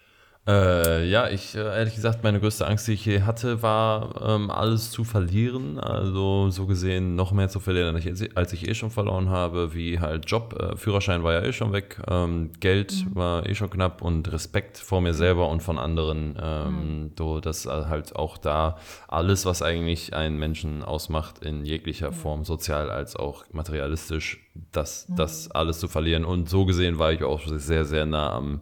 Äh, 0.49 1.09
ja, 1.09 1.29
ich, 1.29 1.57
äh, 1.57 1.59
ehrlich 1.59 1.97
gesagt, 1.97 2.23
meine 2.23 2.39
größte 2.39 2.69
Angst, 2.69 2.87
die 2.87 2.93
ich 2.93 3.05
je 3.05 3.23
hatte, 3.23 3.63
war, 3.63 4.15
ähm, 4.25 4.49
alles 4.53 4.93
zu 4.93 5.03
verlieren. 5.03 5.81
Also, 5.81 6.51
so 6.51 6.67
gesehen, 6.67 7.17
noch 7.17 7.33
mehr 7.33 7.49
zu 7.49 7.59
verlieren, 7.59 7.97
als 8.37 8.53
ich, 8.53 8.69
eh 8.69 8.75
schon 8.75 8.93
verloren 8.93 9.29
habe, 9.29 9.75
wie 9.75 9.99
halt 9.99 10.31
Job. 10.31 10.55
Äh, 10.57 10.77
Führerschein 10.77 11.25
war 11.25 11.33
ja 11.33 11.43
eh 11.43 11.53
schon 11.53 11.73
weg. 11.73 12.01
Ähm, 12.09 12.53
Geld 12.61 13.07
Mhm. 13.07 13.17
war 13.17 13.45
eh 13.45 13.57
schon 13.57 13.71
knapp 13.71 14.03
und 14.03 14.33
Respekt 14.33 14.79
vor 14.79 15.01
mir 15.01 15.15
selber 15.15 15.49
und 15.49 15.65
von 15.65 15.79
anderen. 15.81 16.39
Ähm, 16.41 17.01
Mhm. 17.07 17.13
so, 17.19 17.41
dass 17.41 17.67
äh, 17.67 17.71
halt 17.71 18.15
auch 18.15 18.39
da 18.39 18.77
alles, 19.09 19.47
was 19.47 19.63
eigentlich 19.63 20.15
einen 20.15 20.39
Menschen 20.39 20.85
ausmacht, 20.85 21.45
in 21.45 21.65
jeglicher 21.65 22.13
Form, 22.13 22.45
sozial 22.45 22.89
als 22.89 23.17
auch 23.17 23.45
materialistisch, 23.51 24.39
das, 24.71 25.09
Mhm. 25.09 25.17
das 25.17 25.51
alles 25.51 25.81
zu 25.81 25.89
verlieren. 25.89 26.25
Und 26.25 26.49
so 26.49 26.67
gesehen 26.67 27.01
war 27.01 27.11
ich 27.11 27.25
auch 27.25 27.41
sehr, 27.49 27.85
sehr 27.85 28.07
nah 28.07 28.33
am, 28.33 28.61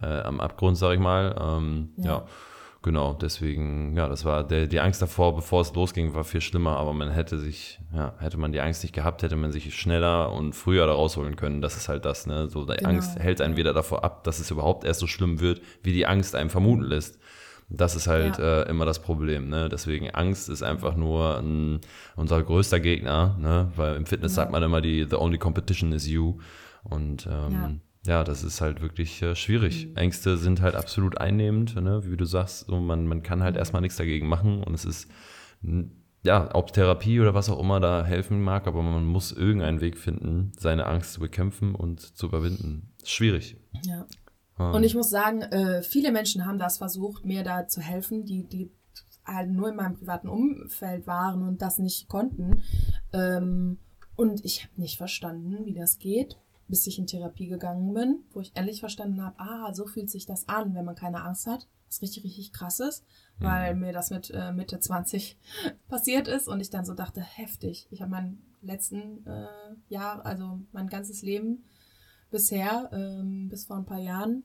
äh, 0.00 0.06
am 0.06 0.40
Abgrund, 0.40 0.76
sag 0.76 0.94
ich 0.94 1.00
mal. 1.00 1.34
Ähm, 1.40 1.90
ja. 1.96 2.04
Ja. 2.04 2.24
genau. 2.82 3.12
Deswegen, 3.14 3.96
ja, 3.96 4.08
das 4.08 4.24
war 4.24 4.44
der, 4.44 4.66
die 4.66 4.80
Angst 4.80 5.02
davor, 5.02 5.34
bevor 5.36 5.60
es 5.60 5.74
losging, 5.74 6.14
war 6.14 6.24
viel 6.24 6.40
schlimmer. 6.40 6.76
Aber 6.78 6.92
man 6.92 7.10
hätte 7.10 7.38
sich, 7.38 7.80
ja, 7.94 8.14
hätte 8.18 8.38
man 8.38 8.52
die 8.52 8.60
Angst 8.60 8.82
nicht 8.82 8.94
gehabt, 8.94 9.22
hätte 9.22 9.36
man 9.36 9.52
sich 9.52 9.74
schneller 9.78 10.32
und 10.32 10.54
früher 10.54 10.86
da 10.86 10.92
rausholen 10.94 11.36
können. 11.36 11.60
Das 11.60 11.76
ist 11.76 11.88
halt 11.88 12.04
das, 12.04 12.26
ne? 12.26 12.48
So, 12.48 12.64
die 12.64 12.74
Genau. 12.76 12.88
Angst 12.90 13.18
hält 13.18 13.40
einen 13.40 13.56
wieder 13.56 13.72
davor 13.74 14.02
ab, 14.04 14.24
dass 14.24 14.38
es 14.40 14.50
überhaupt 14.50 14.84
erst 14.84 15.00
so 15.00 15.06
schlimm 15.06 15.40
wird, 15.40 15.60
wie 15.82 15.92
die 15.92 16.06
Angst 16.06 16.34
einem 16.34 16.50
vermuten 16.50 16.82
lässt. 16.82 17.18
Das 17.74 17.96
ist 17.96 18.06
halt 18.06 18.38
äh, 18.38 18.64
immer 18.64 18.84
das 18.84 18.98
Problem. 18.98 19.48
Ne? 19.48 19.70
Deswegen 19.70 20.10
Angst 20.10 20.50
ist 20.50 20.62
einfach 20.62 20.94
nur 20.94 21.38
ein, 21.38 21.80
unser 22.16 22.42
größter 22.42 22.80
Gegner, 22.80 23.34
ne? 23.40 23.72
weil 23.76 23.96
im 23.96 24.04
Fitness 24.04 24.32
Ja. 24.32 24.42
sagt 24.42 24.52
man 24.52 24.62
immer, 24.62 24.82
die 24.82 25.06
the 25.08 25.16
only 25.16 25.38
competition 25.38 25.92
is 25.92 26.06
you. 26.06 26.36
Und 26.82 27.26
ähm, 27.30 27.80
ja. 28.06 28.24
das 28.24 28.42
ist 28.44 28.60
halt 28.60 28.80
wirklich 28.82 29.20
äh, 29.22 29.34
schwierig. 29.34 29.86
Mhm. 29.88 29.96
Ängste 29.96 30.36
sind 30.36 30.60
halt 30.60 30.74
absolut 30.74 31.18
einnehmend, 31.18 31.76
ne? 31.76 32.02
wie 32.04 32.16
du 32.16 32.24
sagst. 32.24 32.66
So, 32.66 32.80
man, 32.80 33.06
man 33.06 33.22
kann 33.22 33.40
Mhm. 33.40 33.44
halt 33.44 33.56
erstmal 33.56 33.82
nichts 33.82 33.96
dagegen 33.96 34.28
machen 34.28 34.62
und 34.62 34.74
es 34.74 34.84
ist, 34.84 35.08
ja, 36.24 36.54
ob 36.54 36.72
Therapie 36.72 37.20
oder 37.20 37.34
was 37.34 37.48
auch 37.50 37.58
immer 37.60 37.80
da 37.80 38.04
helfen 38.04 38.42
mag, 38.42 38.66
aber 38.66 38.82
man 38.82 39.04
muss 39.04 39.32
irgendeinen 39.32 39.80
Weg 39.80 39.98
finden, 39.98 40.52
seine 40.58 40.86
Angst 40.86 41.14
zu 41.14 41.20
bekämpfen 41.20 41.74
und 41.74 42.00
zu 42.00 42.26
überwinden. 42.26 42.92
Schwierig. 43.04 43.56
Ja. 43.84 44.06
Ähm, 44.58 44.74
Und 44.74 44.84
ich 44.84 44.94
muss 44.94 45.10
sagen, 45.10 45.42
äh, 45.42 45.82
viele 45.82 46.12
Menschen 46.12 46.46
haben 46.46 46.58
das 46.58 46.78
versucht, 46.78 47.24
mir 47.24 47.42
da 47.42 47.66
zu 47.66 47.80
helfen, 47.80 48.24
die, 48.24 48.44
die 48.44 48.70
halt 49.24 49.50
nur 49.50 49.68
in 49.68 49.76
meinem 49.76 49.94
privaten 49.96 50.28
Umfeld 50.28 51.06
waren 51.06 51.42
und 51.46 51.62
das 51.62 51.78
nicht 51.78 52.08
konnten. 52.08 52.62
Ähm, 53.12 53.78
und 54.16 54.44
ich 54.44 54.64
habe 54.64 54.80
nicht 54.80 54.98
verstanden, 54.98 55.64
wie 55.64 55.74
das 55.74 55.98
geht, 55.98 56.38
bis 56.68 56.86
ich 56.86 56.98
in 56.98 57.06
Therapie 57.06 57.48
gegangen 57.48 57.92
bin, 57.92 58.24
wo 58.32 58.40
ich 58.40 58.52
endlich 58.54 58.80
verstanden 58.80 59.22
habe, 59.22 59.38
ah, 59.38 59.74
so 59.74 59.86
fühlt 59.86 60.10
sich 60.10 60.26
das 60.26 60.48
an, 60.48 60.74
wenn 60.74 60.84
man 60.84 60.94
keine 60.94 61.22
Angst 61.22 61.46
hat. 61.46 61.68
Was 61.88 62.00
richtig, 62.00 62.24
richtig 62.24 62.52
krass 62.52 62.80
ist, 62.80 63.04
weil 63.38 63.74
mir 63.74 63.92
das 63.92 64.10
mit 64.10 64.30
äh, 64.30 64.52
Mitte 64.52 64.80
20 64.80 65.38
passiert 65.88 66.28
ist 66.28 66.48
und 66.48 66.60
ich 66.60 66.70
dann 66.70 66.86
so 66.86 66.94
dachte, 66.94 67.20
heftig. 67.20 67.86
Ich 67.90 68.00
habe 68.00 68.10
mein 68.10 68.42
letzten 68.62 69.26
äh, 69.26 69.46
Jahr, 69.88 70.24
also 70.24 70.60
mein 70.72 70.88
ganzes 70.88 71.22
Leben 71.22 71.64
bisher, 72.30 72.88
ähm, 72.92 73.48
bis 73.50 73.66
vor 73.66 73.76
ein 73.76 73.84
paar 73.84 73.98
Jahren, 74.00 74.44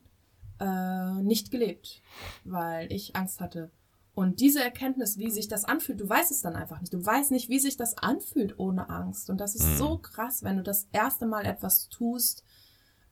äh, 0.60 1.22
nicht 1.22 1.50
gelebt, 1.50 2.02
weil 2.44 2.92
ich 2.92 3.16
Angst 3.16 3.40
hatte. 3.40 3.70
Und 4.18 4.40
diese 4.40 4.60
Erkenntnis, 4.62 5.16
wie 5.18 5.30
sich 5.30 5.46
das 5.46 5.64
anfühlt, 5.64 6.00
du 6.00 6.08
weißt 6.08 6.32
es 6.32 6.42
dann 6.42 6.56
einfach 6.56 6.80
nicht. 6.80 6.92
Du 6.92 7.04
weißt 7.06 7.30
nicht, 7.30 7.48
wie 7.48 7.60
sich 7.60 7.76
das 7.76 7.96
anfühlt 7.98 8.58
ohne 8.58 8.88
Angst. 8.90 9.30
Und 9.30 9.38
das 9.40 9.54
ist 9.54 9.64
Mhm. 9.68 9.76
so 9.76 9.98
krass, 9.98 10.42
wenn 10.42 10.56
du 10.56 10.64
das 10.64 10.88
erste 10.90 11.24
Mal 11.24 11.46
etwas 11.46 11.88
tust 11.88 12.42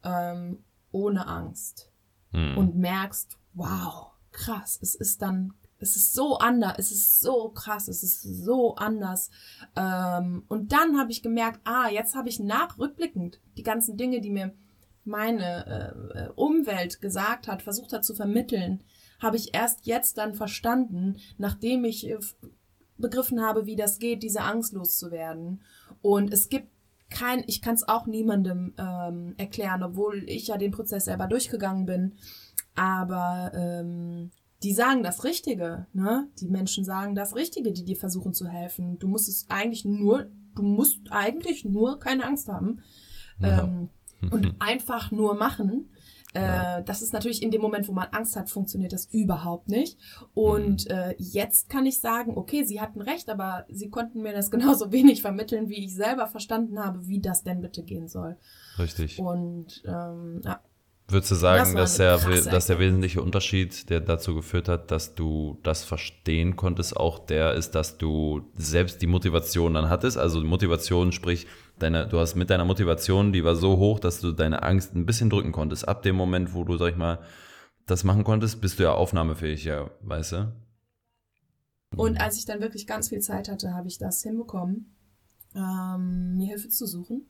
ähm, 0.02 0.64
ohne 0.90 1.28
Angst 1.28 1.92
Hm. 2.32 2.58
und 2.58 2.74
merkst, 2.76 3.38
wow, 3.54 4.08
krass, 4.32 4.78
es 4.82 4.96
ist 4.96 5.22
dann, 5.22 5.52
es 5.78 5.94
ist 5.94 6.12
so 6.12 6.38
anders, 6.38 6.74
es 6.78 6.90
ist 6.90 7.20
so 7.20 7.50
krass, 7.50 7.86
es 7.86 8.02
ist 8.02 8.22
so 8.22 8.74
anders. 8.74 9.30
Ähm, 9.76 10.42
und 10.48 10.72
dann 10.72 10.98
habe 10.98 11.12
ich 11.12 11.22
gemerkt, 11.22 11.60
ah, 11.64 11.88
jetzt 11.88 12.16
habe 12.16 12.28
ich 12.28 12.40
nachrückblickend 12.40 13.40
die 13.56 13.62
ganzen 13.62 13.96
Dinge, 13.96 14.20
die 14.20 14.30
mir 14.30 14.54
meine 15.04 15.66
äh, 16.14 16.18
äh, 16.24 16.28
Umwelt 16.34 17.00
gesagt 17.00 17.46
hat, 17.46 17.62
versucht 17.62 17.92
hat 17.92 18.04
zu 18.04 18.14
vermitteln, 18.16 18.82
habe 19.18 19.36
ich 19.36 19.54
erst 19.54 19.86
jetzt 19.86 20.18
dann 20.18 20.34
verstanden, 20.34 21.16
nachdem 21.38 21.84
ich 21.84 22.08
äh, 22.08 22.18
begriffen 22.98 23.42
habe, 23.42 23.66
wie 23.66 23.76
das 23.76 23.98
geht, 23.98 24.22
diese 24.22 24.42
Angst 24.42 24.72
loszuwerden. 24.72 25.62
Und 26.02 26.32
es 26.32 26.48
gibt 26.48 26.68
kein, 27.10 27.44
ich 27.46 27.62
kann 27.62 27.74
es 27.74 27.86
auch 27.88 28.06
niemandem 28.06 28.74
ähm, 28.78 29.34
erklären, 29.36 29.82
obwohl 29.82 30.24
ich 30.28 30.48
ja 30.48 30.56
den 30.56 30.72
Prozess 30.72 31.04
selber 31.04 31.26
durchgegangen 31.26 31.86
bin. 31.86 32.14
Aber 32.74 33.52
ähm, 33.54 34.30
die 34.62 34.72
sagen 34.72 35.02
das 35.02 35.24
Richtige, 35.24 35.86
ne? 35.92 36.28
Die 36.40 36.48
Menschen 36.48 36.84
sagen 36.84 37.14
das 37.14 37.34
Richtige, 37.34 37.72
die 37.72 37.84
dir 37.84 37.96
versuchen 37.96 38.34
zu 38.34 38.48
helfen. 38.48 38.98
Du 38.98 39.08
musst 39.08 39.28
es 39.28 39.46
eigentlich 39.48 39.84
nur, 39.84 40.26
du 40.54 40.62
musst 40.62 41.00
eigentlich 41.10 41.64
nur 41.64 42.00
keine 42.00 42.24
Angst 42.24 42.48
haben. 42.48 42.82
Ja. 43.38 43.64
Ähm, 43.64 43.90
und 44.30 44.54
einfach 44.60 45.10
nur 45.10 45.34
machen. 45.34 45.90
Äh. 46.36 46.82
Das 46.84 47.02
ist 47.02 47.12
natürlich 47.12 47.42
in 47.42 47.50
dem 47.50 47.62
Moment, 47.62 47.88
wo 47.88 47.92
man 47.92 48.08
Angst 48.12 48.36
hat, 48.36 48.50
funktioniert 48.50 48.92
das 48.92 49.06
überhaupt 49.06 49.68
nicht. 49.68 49.98
Und 50.34 50.90
äh, 50.90 51.14
jetzt 51.18 51.68
kann 51.68 51.86
ich 51.86 52.00
sagen, 52.00 52.36
okay, 52.36 52.64
sie 52.64 52.80
hatten 52.80 53.00
recht, 53.00 53.28
aber 53.28 53.64
sie 53.68 53.90
konnten 53.90 54.22
mir 54.22 54.32
das 54.32 54.50
genauso 54.50 54.92
wenig 54.92 55.22
vermitteln, 55.22 55.68
wie 55.68 55.84
ich 55.84 55.94
selber 55.94 56.26
verstanden 56.26 56.78
habe, 56.78 57.06
wie 57.06 57.20
das 57.20 57.42
denn 57.42 57.60
bitte 57.60 57.82
gehen 57.82 58.08
soll. 58.08 58.36
Richtig. 58.78 59.18
Und 59.18 59.82
ähm, 59.86 60.40
ja, 60.44 60.60
Würdest 61.08 61.30
du 61.30 61.34
Das 61.36 61.40
sagen, 61.40 61.74
war 61.74 61.82
dass 61.82 61.96
der, 61.98 62.18
dass 62.18 62.66
der 62.66 62.80
wesentliche 62.80 63.22
Unterschied, 63.22 63.90
der 63.90 64.00
dazu 64.00 64.34
geführt 64.34 64.68
hat, 64.68 64.90
dass 64.90 65.14
du 65.14 65.56
das 65.62 65.84
verstehen 65.84 66.56
konntest, 66.56 66.96
auch 66.96 67.20
der 67.20 67.54
ist, 67.54 67.76
dass 67.76 67.96
du 67.96 68.42
selbst 68.54 69.00
die 69.02 69.06
Motivation 69.06 69.74
dann 69.74 69.88
hattest? 69.88 70.18
Also 70.18 70.40
die 70.40 70.48
Motivation, 70.48 71.12
sprich, 71.12 71.46
deine, 71.78 72.06
du 72.06 72.18
hast 72.18 72.34
mit 72.34 72.50
deiner 72.50 72.64
Motivation, 72.64 73.32
die 73.32 73.44
war 73.44 73.54
so 73.54 73.76
hoch, 73.76 73.98
dass 73.98 74.20
du 74.20 74.32
deine 74.32 74.62
Angst 74.62 74.94
ein 74.94 75.06
bisschen 75.06 75.30
drücken 75.30 75.52
konntest. 75.52 75.86
Ab 75.88 76.02
dem 76.02 76.16
Moment, 76.16 76.54
wo 76.54 76.64
du, 76.64 76.76
sag 76.76 76.90
ich 76.90 76.96
mal, 76.96 77.18
das 77.86 78.04
machen 78.04 78.24
konntest, 78.24 78.60
bist 78.60 78.78
du 78.78 78.84
ja 78.84 78.92
aufnahmefähig, 78.92 79.64
ja, 79.64 79.90
weißt 80.02 80.32
du? 80.32 80.52
Und 81.96 82.20
als 82.20 82.36
ich 82.36 82.44
dann 82.44 82.60
wirklich 82.60 82.86
ganz 82.86 83.08
viel 83.08 83.20
Zeit 83.20 83.48
hatte, 83.48 83.74
habe 83.74 83.88
ich 83.88 83.98
das 83.98 84.22
hinbekommen, 84.22 84.96
ähm, 85.54 86.36
mir 86.36 86.48
Hilfe 86.48 86.68
zu 86.68 86.86
suchen. 86.86 87.26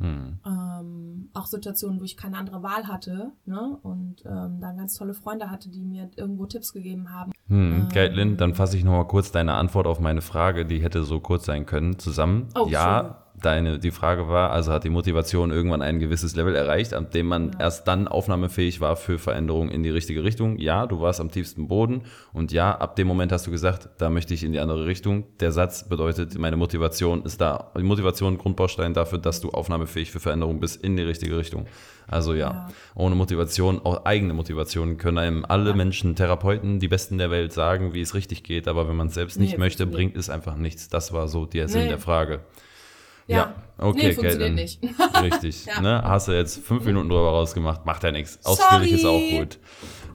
Hm. 0.00 0.38
Ähm, 0.46 1.30
auch 1.34 1.46
Situationen, 1.46 2.00
wo 2.00 2.04
ich 2.04 2.16
keine 2.16 2.36
andere 2.36 2.62
Wahl 2.62 2.86
hatte 2.86 3.32
ne? 3.46 3.78
und 3.82 4.22
ähm, 4.24 4.60
dann 4.60 4.76
ganz 4.76 4.94
tolle 4.94 5.12
Freunde 5.12 5.50
hatte, 5.50 5.68
die 5.70 5.82
mir 5.82 6.08
irgendwo 6.16 6.46
Tipps 6.46 6.72
gegeben 6.72 7.12
haben. 7.12 7.32
Hm, 7.48 7.72
Ähm. 7.72 7.88
Caitlin, 7.88 8.36
dann 8.36 8.54
fasse 8.54 8.76
ich 8.76 8.84
nochmal 8.84 9.08
kurz 9.08 9.32
deine 9.32 9.54
Antwort 9.54 9.88
auf 9.88 9.98
meine 9.98 10.20
Frage, 10.20 10.64
die 10.66 10.82
hätte 10.82 11.02
so 11.02 11.18
kurz 11.18 11.46
sein 11.46 11.66
können, 11.66 11.98
zusammen. 11.98 12.48
Oh, 12.54 12.68
ja, 12.68 13.24
deine, 13.42 13.78
die 13.78 13.90
Frage 13.90 14.28
war, 14.28 14.50
also 14.50 14.72
hat 14.72 14.84
die 14.84 14.90
Motivation 14.90 15.50
irgendwann 15.50 15.82
ein 15.82 15.98
gewisses 15.98 16.36
Level 16.36 16.54
erreicht, 16.54 16.94
an 16.94 17.10
dem 17.10 17.26
man 17.26 17.52
Ja. 17.52 17.60
erst 17.60 17.86
dann 17.88 18.08
aufnahmefähig 18.08 18.80
war 18.80 18.96
für 18.96 19.18
Veränderungen 19.18 19.70
in 19.70 19.82
die 19.82 19.90
richtige 19.90 20.24
Richtung. 20.24 20.58
Ja, 20.58 20.86
du 20.86 21.00
warst 21.00 21.20
am 21.20 21.30
tiefsten 21.30 21.68
Boden 21.68 22.02
und 22.32 22.52
ja, 22.52 22.72
ab 22.76 22.96
dem 22.96 23.06
Moment 23.08 23.32
hast 23.32 23.46
du 23.46 23.50
gesagt, 23.50 23.88
da 23.98 24.10
möchte 24.10 24.34
ich 24.34 24.44
in 24.44 24.52
die 24.52 24.60
andere 24.60 24.86
Richtung. 24.86 25.24
Der 25.40 25.52
Satz 25.52 25.88
bedeutet, 25.88 26.38
meine 26.38 26.56
Motivation 26.56 27.22
ist 27.24 27.40
da. 27.40 27.72
Die 27.76 27.82
Motivation, 27.82 28.38
Grundbaustein 28.38 28.94
dafür, 28.94 29.18
dass 29.18 29.40
du 29.40 29.50
aufnahmefähig 29.50 30.10
für 30.10 30.20
Veränderungen 30.20 30.60
bist 30.60 30.82
in 30.82 30.96
die 30.96 31.02
richtige 31.02 31.36
Richtung. 31.36 31.66
Also 32.10 32.32
ja, 32.32 32.38
Ja. 32.50 32.68
ohne 32.94 33.14
Motivation, 33.14 33.80
auch 33.84 34.04
eigene 34.06 34.32
Motivation 34.32 34.96
können 34.96 35.18
einem 35.18 35.44
alle 35.46 35.70
Ja. 35.70 35.76
Menschen, 35.76 36.16
Therapeuten, 36.16 36.80
die 36.80 36.88
Besten 36.88 37.18
der 37.18 37.30
Welt 37.30 37.52
sagen, 37.52 37.92
wie 37.92 38.00
es 38.00 38.14
richtig 38.14 38.42
geht, 38.42 38.66
aber 38.66 38.88
wenn 38.88 38.96
man 38.96 39.08
es 39.08 39.14
selbst 39.14 39.38
nicht 39.38 39.52
Nee, 39.52 39.58
möchte, 39.58 39.82
funktioniert. 39.82 40.12
bringt 40.14 40.16
es 40.20 40.30
einfach 40.30 40.56
nichts. 40.56 40.88
Das 40.88 41.12
war 41.12 41.28
so 41.28 41.44
der 41.44 41.68
Sinn 41.68 41.82
Nee. 41.82 41.88
der 41.88 41.98
Frage. 41.98 42.40
Ja, 43.28 43.54
okay, 43.78 44.08
nee, 44.08 44.12
funktioniert 44.14 44.54
nicht. 44.54 44.80
Richtig. 45.22 45.66
Ja. 45.66 45.80
ne? 45.80 46.02
Hast 46.02 46.28
du 46.28 46.32
jetzt 46.32 46.64
fünf 46.64 46.84
Minuten 46.84 47.08
drüber 47.08 47.28
rausgemacht, 47.30 47.84
macht 47.86 48.02
ja 48.02 48.10
nichts. 48.10 48.38
Ausführlich 48.44 48.92
ist 48.92 49.04
auch 49.04 49.20
gut. 49.20 49.58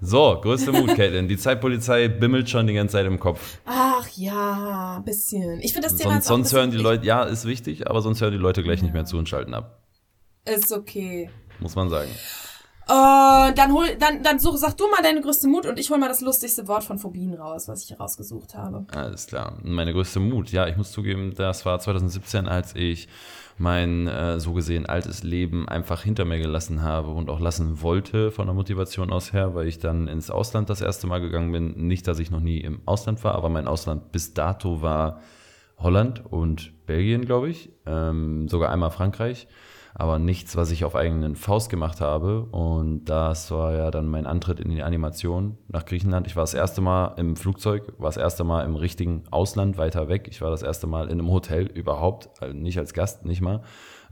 So, 0.02 0.38
größte 0.42 0.72
Mut, 0.74 0.88
Caitlin. 0.96 1.28
Die 1.30 1.38
Zeitpolizei 1.38 2.10
bimmelt 2.10 2.50
schon 2.50 2.68
die 2.68 2.74
ganze 2.74 2.94
Zeit 2.94 3.06
im 3.06 3.20
Kopf. 3.20 3.60
Ach 3.66 4.06
ja, 4.16 4.98
ein 4.98 5.06
bisschen. 5.06 5.62
Ich 5.62 5.72
finde 5.74 5.88
das 5.88 5.96
Thema 5.98 6.14
Sonst, 6.16 6.28
sonst 6.28 6.54
hören 6.54 6.72
die 6.72 6.78
Leute, 6.78 7.06
ja, 7.06 7.24
ist 7.24 7.46
wichtig, 7.46 7.88
aber 7.90 8.02
sonst 8.02 8.20
hören 8.20 8.34
die 8.34 8.38
Leute 8.38 8.64
gleich 8.64 8.82
nicht 8.82 8.90
Ja. 8.90 8.96
mehr 8.96 9.06
zu 9.06 9.18
und 9.18 9.30
schalten 9.30 9.54
ab. 9.54 9.80
Ist 10.46 10.74
okay. 10.74 11.30
Muss 11.60 11.76
man 11.76 11.90
sagen. 11.90 12.10
Äh, 12.88 13.54
dann 13.54 13.74
hol, 13.74 13.96
dann, 13.98 14.24
dann 14.24 14.40
such, 14.40 14.58
sag 14.58 14.76
du 14.76 14.90
mal 14.90 15.02
deine 15.02 15.22
größte 15.22 15.48
Mut 15.48 15.66
und 15.66 15.80
ich 15.80 15.90
hol 15.90 15.98
mal 15.98 16.10
das 16.10 16.22
lustigste 16.22 16.68
Wort 16.68 16.84
von 16.84 17.00
Phobien 17.00 17.34
raus, 17.34 17.68
was 17.68 17.82
ich 17.84 17.88
hier 17.88 17.98
rausgesucht 17.98 18.56
habe. 18.56 18.86
Alles 18.94 19.28
klar. 19.28 19.58
Meine 19.64 19.94
größte 19.94 20.20
Mut, 20.20 20.52
ja, 20.52 20.68
ich 20.68 20.76
muss 20.76 20.92
zugeben, 20.92 21.34
das 21.36 21.66
war 21.66 21.80
2017, 21.80 22.48
als 22.48 22.76
ich 22.76 23.08
mein 23.58 24.08
äh, 24.08 24.40
so 24.40 24.54
gesehen 24.54 24.86
altes 24.86 25.24
Leben 25.24 25.70
einfach 25.70 26.04
hinter 26.04 26.26
mir 26.26 26.40
gelassen 26.40 26.82
habe 26.82 27.12
und 27.12 27.30
auch 27.30 27.40
lassen 27.40 27.82
wollte 27.82 28.32
von 28.32 28.48
der 28.48 28.56
Motivation 28.56 29.12
aus 29.12 29.32
her, 29.32 29.56
weil 29.56 29.68
ich 29.68 29.80
dann 29.80 30.08
ins 30.08 30.30
Ausland 30.30 30.70
das 30.70 30.82
erste 30.82 31.08
Mal 31.08 31.20
gegangen 31.22 31.52
bin. 31.52 31.88
Nicht, 31.88 32.08
dass 32.08 32.20
ich 32.20 32.32
noch 32.32 32.40
nie 32.40 32.60
im 32.60 32.82
Ausland 32.86 33.24
war, 33.24 33.36
aber 33.36 33.50
mein 33.50 33.68
Ausland 33.68 34.12
bis 34.12 34.34
dato 34.34 34.82
war 34.82 35.22
Holland 35.78 36.24
und 36.26 36.74
Belgien, 36.86 37.26
glaube 37.26 37.50
ich. 37.50 37.70
Ähm, 37.86 38.48
sogar 38.48 38.72
einmal 38.72 38.92
Frankreich. 38.92 39.48
Aber 39.96 40.18
nichts, 40.18 40.56
was 40.56 40.72
ich 40.72 40.86
auf 40.86 40.96
eigenen 40.96 41.36
Faust 41.36 41.70
gemacht 41.70 42.02
habe. 42.02 42.46
Und 42.52 43.06
das 43.06 43.52
war 43.52 43.74
ja 43.74 43.92
dann 43.92 44.08
mein 44.08 44.26
Antritt 44.26 44.60
in 44.60 44.72
die 44.72 44.82
Animation 44.82 45.58
nach 45.68 45.86
Griechenland. 45.86 46.28
Ich 46.28 46.36
war 46.36 46.44
das 46.44 46.54
erste 46.54 46.82
Mal 46.82 47.14
im 47.18 47.36
Flugzeug, 47.36 47.94
war 47.98 48.08
das 48.08 48.18
erste 48.18 48.44
Mal 48.44 48.66
im 48.66 48.76
richtigen 48.76 49.24
Ausland, 49.30 49.78
weiter 49.78 50.10
weg. 50.10 50.28
Ich 50.30 50.42
war 50.42 50.50
das 50.50 50.64
erste 50.64 50.88
Mal 50.88 51.06
in 51.06 51.20
einem 51.20 51.30
Hotel 51.30 51.68
überhaupt, 51.68 52.30
also 52.42 52.56
nicht 52.56 52.80
als 52.80 52.94
Gast, 52.94 53.26
nicht 53.26 53.42
mal. 53.42 53.62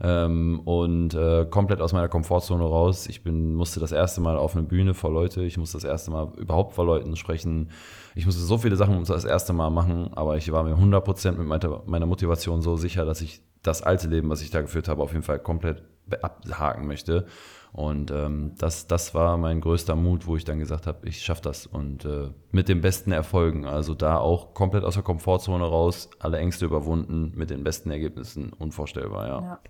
Ähm, 0.04 0.60
und 0.64 1.14
äh, 1.14 1.46
komplett 1.48 1.80
aus 1.80 1.92
meiner 1.92 2.08
Komfortzone 2.08 2.64
raus. 2.64 3.06
Ich 3.06 3.22
bin, 3.22 3.54
musste 3.54 3.78
das 3.78 3.92
erste 3.92 4.20
Mal 4.20 4.36
auf 4.36 4.56
eine 4.56 4.64
Bühne 4.64 4.94
vor 4.94 5.12
Leute. 5.12 5.42
Ich 5.44 5.58
musste 5.58 5.76
das 5.76 5.84
erste 5.84 6.10
Mal 6.10 6.32
überhaupt 6.36 6.74
vor 6.74 6.84
Leuten 6.84 7.14
sprechen. 7.14 7.70
Ich 8.16 8.26
musste 8.26 8.42
so 8.42 8.58
viele 8.58 8.74
Sachen 8.74 9.04
das 9.04 9.24
erste 9.24 9.52
Mal 9.52 9.70
machen, 9.70 10.10
aber 10.14 10.36
ich 10.36 10.50
war 10.50 10.64
mir 10.64 10.74
100% 10.74 11.32
mit 11.32 11.46
meiner, 11.46 11.82
meiner 11.86 12.06
Motivation 12.06 12.62
so 12.62 12.76
sicher, 12.76 13.04
dass 13.04 13.20
ich 13.20 13.42
das 13.62 13.82
alte 13.82 14.08
Leben, 14.08 14.28
was 14.28 14.42
ich 14.42 14.50
da 14.50 14.60
geführt 14.60 14.88
habe, 14.88 15.02
auf 15.02 15.12
jeden 15.12 15.22
Fall 15.22 15.38
komplett 15.38 15.84
abhaken 16.20 16.88
möchte. 16.88 17.26
Und 17.72 18.10
ähm, 18.10 18.52
das, 18.58 18.86
das 18.86 19.14
war 19.14 19.38
mein 19.38 19.60
größter 19.60 19.94
Mut, 19.94 20.26
wo 20.26 20.36
ich 20.36 20.44
dann 20.44 20.58
gesagt 20.58 20.86
habe, 20.86 21.08
ich 21.08 21.22
schaffe 21.22 21.42
das. 21.42 21.64
Und 21.66 22.04
äh, 22.04 22.30
mit 22.50 22.68
den 22.68 22.80
besten 22.82 23.12
Erfolgen, 23.12 23.66
also 23.66 23.94
da 23.94 24.18
auch 24.18 24.52
komplett 24.52 24.84
aus 24.84 24.94
der 24.94 25.02
Komfortzone 25.02 25.64
raus, 25.64 26.10
alle 26.18 26.38
Ängste 26.38 26.66
überwunden, 26.66 27.32
mit 27.34 27.50
den 27.50 27.64
besten 27.64 27.90
Ergebnissen, 27.90 28.52
unvorstellbar, 28.52 29.26
ja. 29.26 29.40
Ja. 29.40 29.60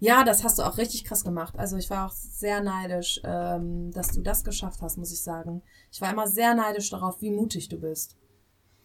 Ja, 0.00 0.24
das 0.24 0.44
hast 0.44 0.58
du 0.58 0.62
auch 0.62 0.78
richtig 0.78 1.04
krass 1.04 1.24
gemacht. 1.24 1.54
Also 1.58 1.76
ich 1.76 1.90
war 1.90 2.06
auch 2.06 2.12
sehr 2.12 2.62
neidisch, 2.62 3.20
ähm, 3.24 3.90
dass 3.92 4.12
du 4.12 4.20
das 4.22 4.44
geschafft 4.44 4.82
hast, 4.82 4.98
muss 4.98 5.12
ich 5.12 5.22
sagen. 5.22 5.62
Ich 5.90 6.00
war 6.00 6.12
immer 6.12 6.26
sehr 6.26 6.54
neidisch 6.54 6.90
darauf, 6.90 7.20
wie 7.20 7.30
mutig 7.30 7.68
du 7.68 7.80
bist. 7.80 8.16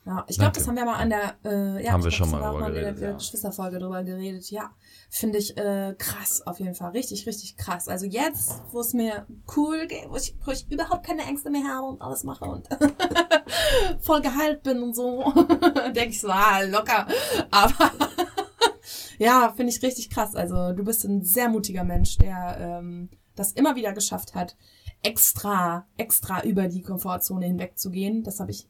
Ja, 0.05 0.25
ich 0.27 0.39
glaube, 0.39 0.53
das 0.53 0.67
haben 0.67 0.75
wir 0.75 0.85
mal 0.85 0.95
an 0.95 1.09
der, 1.09 1.35
äh, 1.45 1.83
ja, 1.83 1.91
Haben 1.91 2.03
wir 2.03 2.09
schon 2.09 2.31
mal 2.31 2.39
drüber 2.41 2.67
in 2.67 2.73
der 2.73 2.83
geredet, 2.83 3.01
ja. 3.01 3.11
Geschwisterfolge 3.11 3.79
drüber 3.79 4.03
geredet. 4.03 4.49
Ja, 4.49 4.71
finde 5.09 5.37
ich 5.37 5.55
äh, 5.57 5.93
krass 5.97 6.41
auf 6.47 6.59
jeden 6.59 6.73
Fall. 6.73 6.91
Richtig, 6.91 7.27
richtig 7.27 7.57
krass. 7.57 7.87
Also 7.87 8.07
jetzt, 8.07 8.59
wo 8.71 8.79
es 8.79 8.93
mir 8.93 9.27
cool 9.55 9.85
geht, 9.87 10.09
wo 10.09 10.15
ich, 10.15 10.35
wo 10.43 10.51
ich 10.51 10.65
überhaupt 10.71 11.05
keine 11.05 11.23
Ängste 11.23 11.51
mehr 11.51 11.65
habe 11.67 11.85
und 11.85 12.01
alles 12.01 12.23
mache 12.23 12.45
und 12.45 12.67
voll 13.99 14.21
geheilt 14.21 14.63
bin 14.63 14.81
und 14.81 14.95
so, 14.95 15.31
denke 15.95 16.09
ich 16.09 16.21
so, 16.21 16.29
ah, 16.29 16.61
locker. 16.61 17.05
Aber 17.51 17.91
ja, 19.19 19.53
finde 19.55 19.71
ich 19.71 19.83
richtig 19.83 20.09
krass. 20.09 20.35
Also 20.35 20.73
du 20.73 20.83
bist 20.83 21.03
ein 21.03 21.23
sehr 21.23 21.49
mutiger 21.49 21.83
Mensch, 21.83 22.17
der 22.17 22.57
ähm, 22.59 23.09
das 23.35 23.51
immer 23.51 23.75
wieder 23.75 23.93
geschafft 23.93 24.33
hat, 24.33 24.55
extra, 25.03 25.85
extra 25.97 26.43
über 26.43 26.67
die 26.67 26.81
Komfortzone 26.81 27.45
hinwegzugehen. 27.45 28.23
Das 28.23 28.39
habe 28.39 28.51
ich 28.51 28.67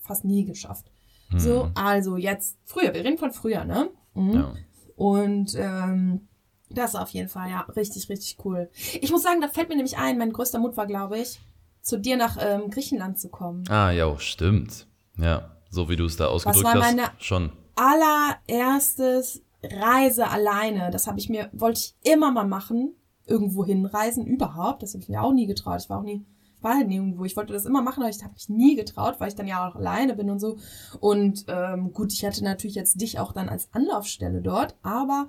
fast 0.00 0.24
nie 0.24 0.44
geschafft. 0.44 0.90
So, 1.36 1.64
Hm, 1.64 1.72
also 1.74 2.16
jetzt 2.16 2.58
früher, 2.64 2.92
wir 2.92 3.04
reden 3.04 3.18
von 3.18 3.32
früher, 3.32 3.64
ne? 3.64 3.90
Mhm. 4.14 4.32
ja. 4.32 4.54
Und 4.96 5.54
ähm, 5.56 6.28
das 6.68 6.94
auf 6.94 7.10
jeden 7.10 7.28
Fall, 7.28 7.50
ja, 7.50 7.60
richtig, 7.76 8.08
richtig 8.08 8.44
cool. 8.44 8.68
Ich 9.00 9.10
muss 9.10 9.22
sagen, 9.22 9.40
da 9.40 9.48
fällt 9.48 9.68
mir 9.68 9.76
nämlich 9.76 9.96
ein, 9.96 10.18
mein 10.18 10.32
größter 10.32 10.58
Mut 10.58 10.76
war, 10.76 10.86
glaube 10.86 11.18
ich, 11.18 11.40
zu 11.82 11.98
dir 11.98 12.16
nach 12.16 12.36
ähm, 12.40 12.70
Griechenland 12.70 13.18
zu 13.18 13.28
kommen. 13.28 13.64
Ah, 13.70 13.90
ja, 13.90 14.18
stimmt. 14.18 14.86
Ja, 15.16 15.56
so 15.70 15.88
wie 15.88 15.96
du 15.96 16.04
es 16.04 16.16
da 16.16 16.26
ausgedrückt 16.26 16.64
war 16.64 16.82
hast, 16.82 17.24
schon. 17.24 17.52
allererstes 17.76 19.42
Reise 19.62 20.28
alleine. 20.28 20.90
Das 20.90 21.06
habe 21.06 21.18
ich 21.18 21.28
mir, 21.28 21.50
wollte 21.52 21.80
ich 21.80 22.12
immer 22.12 22.30
mal 22.30 22.46
machen. 22.46 22.94
Irgendwo 23.26 23.64
hinreisen, 23.64 24.26
überhaupt. 24.26 24.82
Das 24.82 24.94
habe 24.94 25.02
ich 25.02 25.08
mir 25.08 25.22
auch 25.22 25.32
nie 25.32 25.46
getraut. 25.46 25.80
Ich 25.82 25.90
war 25.90 25.98
auch 25.98 26.04
nie 26.04 26.24
war 26.62 26.76
halt 26.76 26.88
nirgendwo. 26.88 27.24
Ich 27.24 27.36
wollte 27.36 27.52
das 27.52 27.64
immer 27.64 27.82
machen, 27.82 28.02
aber 28.02 28.10
ich 28.10 28.22
habe 28.22 28.34
mich 28.34 28.48
nie 28.48 28.76
getraut, 28.76 29.16
weil 29.18 29.28
ich 29.28 29.34
dann 29.34 29.46
ja 29.46 29.68
auch 29.68 29.76
alleine 29.76 30.14
bin 30.14 30.30
und 30.30 30.40
so. 30.40 30.58
Und 31.00 31.44
ähm, 31.48 31.92
gut, 31.92 32.12
ich 32.12 32.24
hatte 32.24 32.44
natürlich 32.44 32.76
jetzt 32.76 33.00
dich 33.00 33.18
auch 33.18 33.32
dann 33.32 33.48
als 33.48 33.68
Anlaufstelle 33.72 34.42
dort, 34.42 34.76
aber 34.82 35.28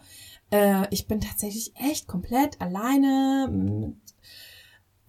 äh, 0.51 0.87
ich 0.91 1.07
bin 1.07 1.21
tatsächlich 1.21 1.73
echt 1.75 2.07
komplett 2.07 2.59
alleine 2.61 3.93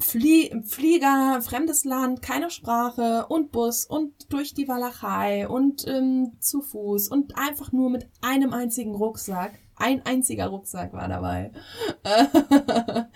Flie 0.02 0.62
Flieger, 0.64 1.40
fremdes 1.42 1.84
Land, 1.84 2.22
keine 2.22 2.50
Sprache 2.50 3.26
und 3.28 3.52
Bus 3.52 3.84
und 3.86 4.32
durch 4.32 4.52
die 4.54 4.68
Walachei 4.68 5.48
und 5.48 5.86
ähm, 5.86 6.32
zu 6.40 6.60
Fuß 6.60 7.08
und 7.08 7.38
einfach 7.38 7.72
nur 7.72 7.88
mit 7.90 8.08
einem 8.20 8.52
einzigen 8.52 8.94
Rucksack. 8.94 9.52
Ein 9.76 10.04
einziger 10.06 10.46
Rucksack 10.46 10.92
war 10.92 11.08
dabei. 11.08 11.50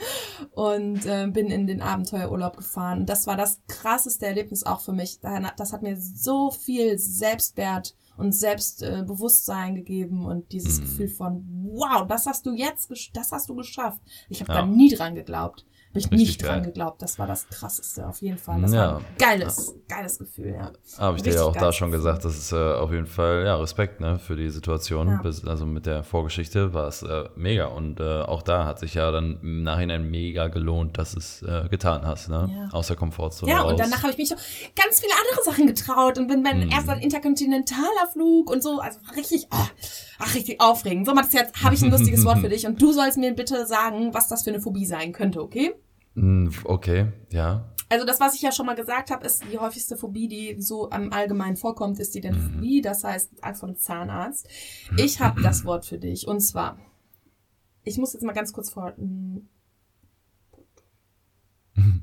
und 0.52 1.04
äh, 1.06 1.26
bin 1.30 1.48
in 1.50 1.66
den 1.66 1.82
Abenteuerurlaub 1.82 2.56
gefahren. 2.56 3.06
Das 3.06 3.26
war 3.26 3.36
das 3.36 3.60
krasseste 3.68 4.26
Erlebnis 4.26 4.64
auch 4.64 4.80
für 4.80 4.92
mich. 4.92 5.20
Das 5.56 5.72
hat 5.72 5.82
mir 5.82 5.96
so 6.00 6.50
viel 6.50 6.98
Selbstwert 6.98 7.94
und 8.16 8.32
Selbstbewusstsein 8.32 9.74
gegeben 9.74 10.24
und 10.24 10.50
dieses 10.52 10.80
Mhm. 10.80 10.84
Gefühl 10.84 11.08
von, 11.08 11.46
wow, 11.72 12.06
das 12.08 12.26
hast 12.26 12.46
du 12.46 12.52
jetzt, 12.54 12.90
das 13.14 13.30
hast 13.32 13.48
du 13.48 13.54
geschafft. 13.54 14.00
Ich 14.28 14.40
habe 14.40 14.52
Ja. 14.52 14.60
da 14.62 14.66
nie 14.66 14.88
dran 14.94 15.14
geglaubt. 15.14 15.66
Hab 16.04 16.12
ich 16.12 16.18
Richtig 16.18 16.28
nicht 16.28 16.42
dran 16.42 16.62
geil. 16.62 16.66
geglaubt. 16.72 17.02
Das 17.02 17.18
war 17.18 17.26
das 17.26 17.48
krasseste 17.48 18.06
auf 18.06 18.20
jeden 18.22 18.38
Fall. 18.38 18.60
Das 18.60 18.72
Ja. 18.72 18.78
war 18.92 18.96
ein 18.98 19.04
geiles, 19.18 19.74
geiles 19.88 20.18
Gefühl, 20.18 20.54
ja. 20.54 20.72
Habe 20.98 21.16
ich 21.16 21.22
dir 21.22 21.32
ja 21.32 21.40
Richtig 21.40 21.40
auch 21.40 21.56
da 21.56 21.72
schon 21.72 21.90
gesagt, 21.90 22.24
das 22.24 22.36
ist 22.36 22.52
äh, 22.52 22.56
auf 22.56 22.92
jeden 22.92 23.06
Fall, 23.06 23.44
ja, 23.44 23.56
Respekt 23.56 24.00
ne, 24.00 24.18
für 24.18 24.36
die 24.36 24.50
Situation. 24.50 25.08
Ja. 25.08 25.20
Bis, 25.22 25.44
also 25.44 25.64
mit 25.66 25.86
der 25.86 26.04
Vorgeschichte 26.04 26.74
war 26.74 26.88
es 26.88 27.02
äh, 27.02 27.24
mega. 27.36 27.66
Und 27.66 28.00
äh, 28.00 28.22
auch 28.22 28.42
da 28.42 28.64
hat 28.66 28.78
sich 28.78 28.94
ja 28.94 29.10
dann 29.10 29.38
im 29.42 29.62
Nachhinein 29.62 30.10
mega 30.10 30.48
gelohnt, 30.48 30.98
dass 30.98 31.14
es 31.16 31.42
äh, 31.42 31.68
getan 31.70 32.06
hast, 32.06 32.28
ne? 32.28 32.68
Aus 32.72 32.88
der 32.88 32.96
Komfortzone 32.96 33.50
Ja, 33.50 33.62
raus. 33.62 33.72
und 33.72 33.80
danach 33.80 34.02
habe 34.02 34.12
ich 34.12 34.18
mich 34.18 34.28
so 34.28 34.34
ganz 34.34 35.00
viele 35.00 35.12
andere 35.14 35.44
Sachen 35.44 35.66
getraut 35.66 36.18
und 36.18 36.26
bin 36.28 36.42
mein 36.42 36.60
Mhm. 36.66 36.70
erster 36.70 37.00
interkontinentaler 37.00 38.08
Flug 38.12 38.50
und 38.50 38.62
so, 38.62 38.80
also 38.80 38.98
richtig, 39.16 39.46
oh, 39.52 39.56
ach, 40.18 40.34
richtig 40.34 40.60
aufregend. 40.60 41.06
So, 41.06 41.14
Matthias, 41.14 41.32
jetzt 41.34 41.62
habe 41.62 41.74
ich 41.74 41.82
ein 41.82 41.90
lustiges 41.90 42.24
Wort 42.24 42.38
für 42.38 42.48
dich 42.48 42.66
und 42.66 42.80
du 42.80 42.92
sollst 42.92 43.18
mir 43.18 43.32
bitte 43.34 43.66
sagen, 43.66 44.12
was 44.14 44.28
das 44.28 44.42
für 44.42 44.50
eine 44.50 44.60
Phobie 44.60 44.86
sein 44.86 45.12
könnte, 45.12 45.42
okay? 45.42 45.74
Hm, 46.16 46.50
Okay, 46.64 47.12
ja. 47.30 47.72
Also 47.88 48.04
das, 48.04 48.18
was 48.18 48.34
ich 48.34 48.42
ja 48.42 48.50
schon 48.50 48.66
mal 48.66 48.74
gesagt 48.74 49.12
habe, 49.12 49.24
ist 49.24 49.44
die 49.52 49.58
häufigste 49.58 49.96
Phobie, 49.96 50.26
die 50.26 50.60
so 50.60 50.90
am 50.90 51.12
Allgemeinen 51.12 51.56
vorkommt, 51.56 52.00
ist 52.00 52.16
die 52.16 52.20
Denophobie, 52.20 52.80
das 52.80 53.04
heißt 53.04 53.44
Angst 53.44 53.60
vor 53.60 53.68
dem 53.68 53.78
Zahnarzt. 53.78 54.48
Ich 54.96 55.20
habe 55.20 55.40
das 55.40 55.64
Wort 55.64 55.86
für 55.86 55.98
dich 55.98 56.26
und 56.26 56.40
zwar, 56.40 56.80
ich 57.84 57.96
muss 57.98 58.12
jetzt 58.12 58.24
mal 58.24 58.32
ganz 58.32 58.52
kurz 58.52 58.70
vor... 58.70 58.92
hm. 58.96 59.48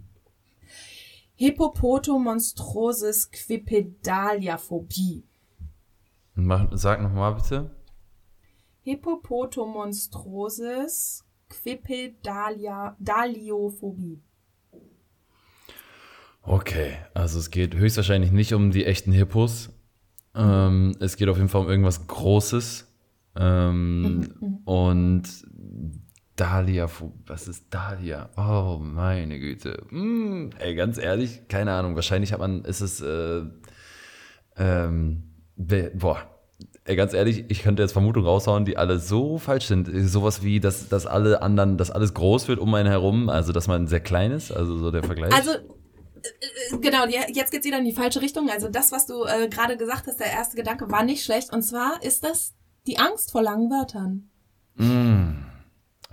Hippopotomonstrosis 1.36 3.30
quipedaliaphobie. 3.32 5.26
Mach, 6.36 6.70
sag 6.72 7.02
nochmal 7.02 7.36
bitte. 7.36 7.76
Hippopotomonstrosis 8.84 11.26
quipedaliophobie. 11.64 14.22
Okay, 16.42 16.98
also 17.14 17.40
es 17.40 17.52
geht 17.52 17.76
höchstwahrscheinlich 17.76 18.32
nicht 18.32 18.54
um 18.54 18.72
die 18.72 18.86
echten 18.86 19.14
Hippos. 19.14 19.70
Ähm, 20.36 20.96
es 21.00 21.16
geht 21.16 21.30
auf 21.30 21.38
jeden 21.38 21.50
Fall 21.50 21.62
um 21.62 21.70
irgendwas 21.70 22.08
Großes. 22.08 22.90
Ähm, 23.36 24.62
Und 24.66 25.24
Dahlia, 26.36 26.90
was 27.28 27.48
ist 27.48 27.74
Dahlia? 27.74 28.30
Oh, 28.36 28.80
meine 28.82 29.40
Güte. 29.40 29.86
Hm, 29.90 30.50
ey, 30.60 30.76
ganz 30.76 30.98
ehrlich, 30.98 31.48
keine 31.48 31.72
Ahnung. 31.74 31.96
Wahrscheinlich 31.96 32.34
hat 32.34 32.40
man, 32.40 32.66
ist 32.66 32.82
es, 32.82 33.00
äh, 33.02 33.44
ähm, 34.58 35.24
boah. 35.56 36.30
Ey, 36.86 36.96
ganz 36.98 37.14
ehrlich, 37.14 37.46
ich 37.48 37.64
könnte 37.64 37.82
jetzt 37.82 37.94
Vermutungen 37.94 38.28
raushauen, 38.28 38.66
die 38.66 38.76
alle 38.76 39.00
so 39.00 39.38
falsch 39.38 39.68
sind. 39.68 39.90
Sowas 40.10 40.44
wie, 40.44 40.60
dass, 40.60 40.90
dass 40.90 41.06
alle 41.06 41.42
anderen, 41.42 41.78
dass 41.78 41.92
alles 41.92 42.14
groß 42.14 42.50
wird 42.50 42.60
um 42.60 42.74
einen 42.74 42.90
herum, 42.90 43.30
also 43.30 43.54
dass 43.54 43.68
man 43.68 43.88
sehr 43.88 44.02
klein 44.02 44.32
ist, 44.32 44.52
also 44.52 44.78
so 44.78 44.92
der 44.92 45.04
Vergleich. 45.04 45.34
Also, 45.34 45.52
äh, 45.52 46.78
genau, 46.82 47.06
jetzt 47.08 47.52
geht's 47.52 47.66
wieder 47.66 47.78
in 47.78 47.86
die 47.86 47.94
falsche 47.94 48.22
Richtung. 48.22 48.50
Also 48.50 48.68
das, 48.68 48.92
was 48.92 49.06
du 49.06 49.24
äh, 49.24 49.48
gerade 49.48 49.78
gesagt 49.78 50.08
hast, 50.08 50.20
der 50.20 50.32
erste 50.32 50.58
Gedanke 50.58 50.92
war 50.92 51.04
nicht 51.04 51.24
schlecht. 51.24 51.54
Und 51.54 51.62
zwar 51.62 52.04
ist 52.04 52.24
das 52.26 52.54
die 52.86 53.00
Angst 53.00 53.32
vor 53.32 53.42
langen 53.42 53.70
Wörtern. 53.70 54.30
Mm. 54.76 55.53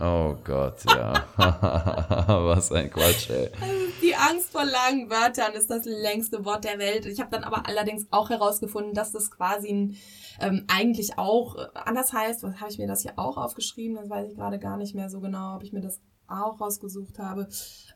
Oh 0.03 0.35
Gott, 0.43 0.83
ja. 0.87 1.13
Was 1.37 2.71
ein 2.71 2.89
Quatsch, 2.89 3.29
ey. 3.29 3.51
Die 4.01 4.15
Angst 4.15 4.51
vor 4.51 4.65
langen 4.65 5.11
Wörtern 5.11 5.53
ist 5.53 5.69
das 5.69 5.85
längste 5.85 6.43
Wort 6.43 6.63
der 6.63 6.79
Welt. 6.79 7.05
Ich 7.05 7.19
habe 7.19 7.29
dann 7.29 7.43
aber 7.43 7.67
allerdings 7.67 8.07
auch 8.09 8.31
herausgefunden, 8.31 8.95
dass 8.95 9.11
das 9.11 9.29
quasi 9.29 9.69
ein, 9.71 9.97
ähm, 10.39 10.65
eigentlich 10.67 11.19
auch 11.19 11.55
äh, 11.55 11.67
anders 11.75 12.13
heißt. 12.13 12.41
Was 12.41 12.59
habe 12.59 12.71
ich 12.71 12.79
mir 12.79 12.87
das 12.87 13.03
hier 13.03 13.13
auch 13.17 13.37
aufgeschrieben? 13.37 13.95
Das 13.95 14.09
weiß 14.09 14.29
ich 14.29 14.35
gerade 14.35 14.57
gar 14.57 14.77
nicht 14.77 14.95
mehr 14.95 15.11
so 15.11 15.19
genau, 15.19 15.57
ob 15.57 15.63
ich 15.63 15.71
mir 15.71 15.81
das 15.81 16.01
auch 16.27 16.59
rausgesucht 16.59 17.19
habe. 17.19 17.47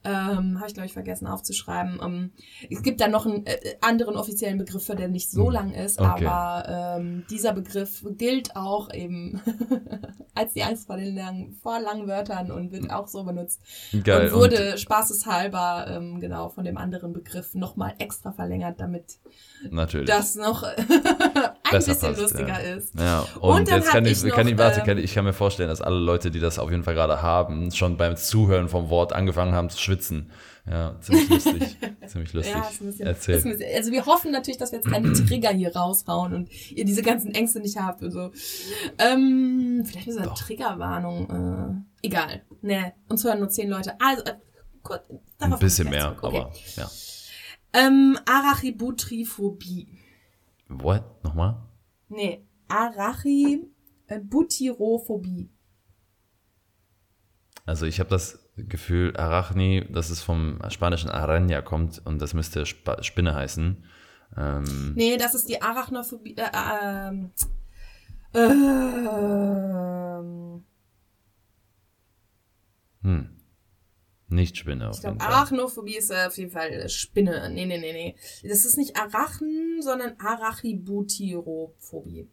Ähm, 0.06 0.58
habe 0.60 0.68
ich, 0.68 0.74
glaube 0.74 0.86
ich, 0.88 0.93
vergessen 0.93 1.28
aufzuschreiben. 1.28 1.99
Ähm, 2.03 2.32
es 2.70 2.82
gibt 2.84 3.01
dann 3.01 3.12
noch 3.12 3.26
einen 3.26 3.45
äh, 3.45 3.58
anderen 3.82 4.16
offiziellen 4.16 4.58
Begriff, 4.58 4.86
der 4.88 5.08
nicht 5.08 5.32
so 5.32 5.47
Hm. 5.47 5.51
lang 5.53 5.74
ist, 5.74 5.99
Okay. 5.99 6.26
aber 6.28 6.97
ähm, 6.99 7.26
dieser 7.30 7.53
Begriff 7.53 8.03
gilt 8.18 8.56
auch 8.56 8.93
eben 8.93 9.41
als 10.36 10.53
die 10.53 10.64
Angst 10.64 10.88
vor 10.88 10.97
den 10.97 11.16
langen, 11.16 11.53
vor 11.62 11.80
langen 11.80 12.08
Wörtern 12.08 12.51
und 12.51 12.72
wird 12.72 12.91
auch 12.91 13.08
so 13.08 13.24
benutzt 13.24 13.62
Geil. 14.03 14.30
und 14.30 14.39
wurde 14.39 14.78
spaßeshalber 14.78 15.88
ähm, 15.89 16.20
genau 16.20 16.49
von 16.49 16.66
dem 16.66 16.78
anderen 16.78 17.14
Begriff 17.14 17.56
nochmal 17.56 17.93
extra 17.99 18.32
verlängert, 18.32 18.80
damit 18.80 19.20
und 19.64 19.74
natürlich. 19.74 20.08
das 20.08 20.36
noch 20.36 20.64
ein 20.64 20.76
Besser 21.72 21.93
bisschen 21.93 22.10
passt, 22.10 22.22
lustiger 22.22 22.47
ja. 22.47 22.76
ist. 22.76 22.93
Ja, 22.99 23.26
und, 23.39 23.62
Und 23.62 23.70
jetzt 23.70 23.89
kann 23.89 24.06
ich, 24.06 24.12
ich 24.12 24.24
noch, 24.26 24.36
kann 24.36 24.47
ich, 24.47 24.58
warte, 24.58 24.82
kann, 24.82 24.97
ich 24.97 25.14
kann 25.14 25.26
mir 25.26 25.34
vorstellen, 25.34 25.70
dass 25.70 25.82
alle 25.82 25.97
Leute, 25.97 26.30
die 26.32 26.39
das 26.39 26.60
auf 26.60 26.70
jeden 26.70 26.84
Fall 26.84 26.93
gerade 26.93 27.22
haben, 27.22 27.72
schon 27.72 27.97
beim 27.97 28.16
Zuhören 28.18 28.70
vom 28.70 28.89
Wort 28.89 29.14
angefangen 29.14 29.53
haben 29.53 29.70
zu 29.70 29.80
schwitzen. 29.80 29.95
Ja, 30.68 31.00
ziemlich 31.00 31.30
lustig. 31.30 31.78
ziemlich 32.08 32.34
lustig. 32.34 32.56
Ja, 32.56 32.70
bisschen, 32.80 33.06
Erzähl. 33.08 33.41
bisschen, 33.41 33.62
also 33.76 33.91
wir 33.91 34.06
hoffen 34.06 34.32
natürlich, 34.32 34.58
dass 34.58 34.72
wir 34.72 34.80
jetzt 34.80 34.89
keine 34.89 35.14
Trigger 35.14 35.52
hier 35.52 35.76
raushauen 35.76 36.34
und 36.34 36.50
ihr 36.72 36.86
diese 36.86 37.02
ganzen 37.04 37.32
Ängste 37.34 37.60
nicht 37.60 37.78
habt 37.78 38.02
und 38.02 38.12
so. 38.12 38.32
Ähm, 38.98 39.84
vielleicht 39.86 40.08
ist 40.08 40.18
eine. 40.18 40.34
Triggerwarnung. 40.34 41.86
Äh, 42.02 42.08
egal. 42.08 42.41
Nee, 42.62 42.93
uns 43.10 43.24
hören 43.24 43.39
nur 43.39 43.50
zehn 43.50 43.70
Leute. 43.70 43.93
Also, 44.00 44.24
äh, 44.24 44.34
kurz, 44.82 45.04
Ein 45.39 45.60
bisschen 45.60 45.89
mehr, 45.89 46.16
zurück. 46.20 46.24
aber 46.24 46.52
ja. 46.76 46.89
Ähm, 47.74 48.18
Arachibutriphobie. 48.26 50.00
What? 50.70 51.04
Nochmal? 51.24 51.58
Nee, 52.10 52.43
Arachibutyrophobie. 52.68 55.50
Also 57.66 57.86
ich 57.86 58.00
habe 58.00 58.10
das 58.10 58.39
Gefühl, 58.58 59.16
Arachni, 59.18 59.86
dass 59.89 60.10
es 60.10 60.22
vom 60.22 60.60
spanischen 60.70 61.10
Araña 61.10 61.62
kommt 61.62 62.01
und 62.06 62.22
das 62.22 62.34
müsste 62.34 62.62
Sp 62.64 63.01
Spinne 63.01 63.36
heißen. 63.36 63.84
Ähm, 64.38 64.93
Nee, 64.95 65.18
das 65.18 65.36
ist 65.36 65.49
die 65.49 65.62
Arachnophobie. 65.62 66.38
Äh, 66.38 66.49
ähm, 66.84 67.32
ähm, 68.34 68.64
hm. 73.01 73.30
Nicht 74.28 74.58
Spinne 74.58 74.89
auf 74.89 74.95
ich 74.95 75.01
glaube. 75.01 75.22
Arachnophobie 75.22 75.97
ist 75.97 76.10
äh, 76.12 76.26
auf 76.28 76.38
jeden 76.38 76.51
Fall 76.51 76.89
Spinne. 76.89 77.49
Nee, 77.51 77.66
nee, 77.66 77.78
nee, 77.78 77.93
nee. 77.93 78.16
Das 78.43 78.66
ist 78.66 78.78
nicht 78.78 78.97
Arachen, 78.97 79.82
sondern 79.82 80.16
Arachibutyrophobie. 80.18 82.28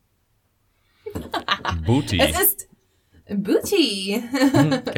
Booty. 1.84 2.18
Es 2.18 2.40
ist 2.40 2.68
Booty. 3.36 4.22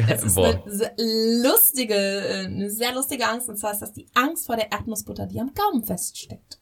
es 0.07 0.23
ist 0.23 0.35
Boah. 0.35 0.63
eine 0.65 1.43
lustige, 1.43 1.95
äh, 1.95 2.45
eine 2.45 2.69
sehr 2.69 2.93
lustige 2.93 3.27
Angst. 3.27 3.49
Und 3.49 3.57
zwar 3.57 3.71
ist 3.71 3.81
das 3.81 3.93
die 3.93 4.07
Angst 4.13 4.45
vor 4.45 4.55
der 4.55 4.71
Erdnussbutter, 4.71 5.27
die 5.27 5.39
am 5.39 5.53
Gaumen 5.53 5.83
feststeckt. 5.83 6.59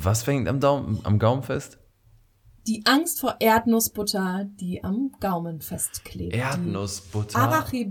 Was 0.00 0.22
fängt 0.22 0.48
am, 0.48 0.60
Daumen, 0.60 1.00
am 1.04 1.18
Gaumen 1.18 1.42
fest? 1.42 1.78
Die 2.66 2.84
Angst 2.84 3.20
vor 3.20 3.36
Erdnussbutter, 3.40 4.46
die 4.46 4.84
am 4.84 5.12
Gaumen 5.20 5.60
festklebt. 5.60 6.34
Erdnussbutter. 6.34 7.38
Die 7.38 7.88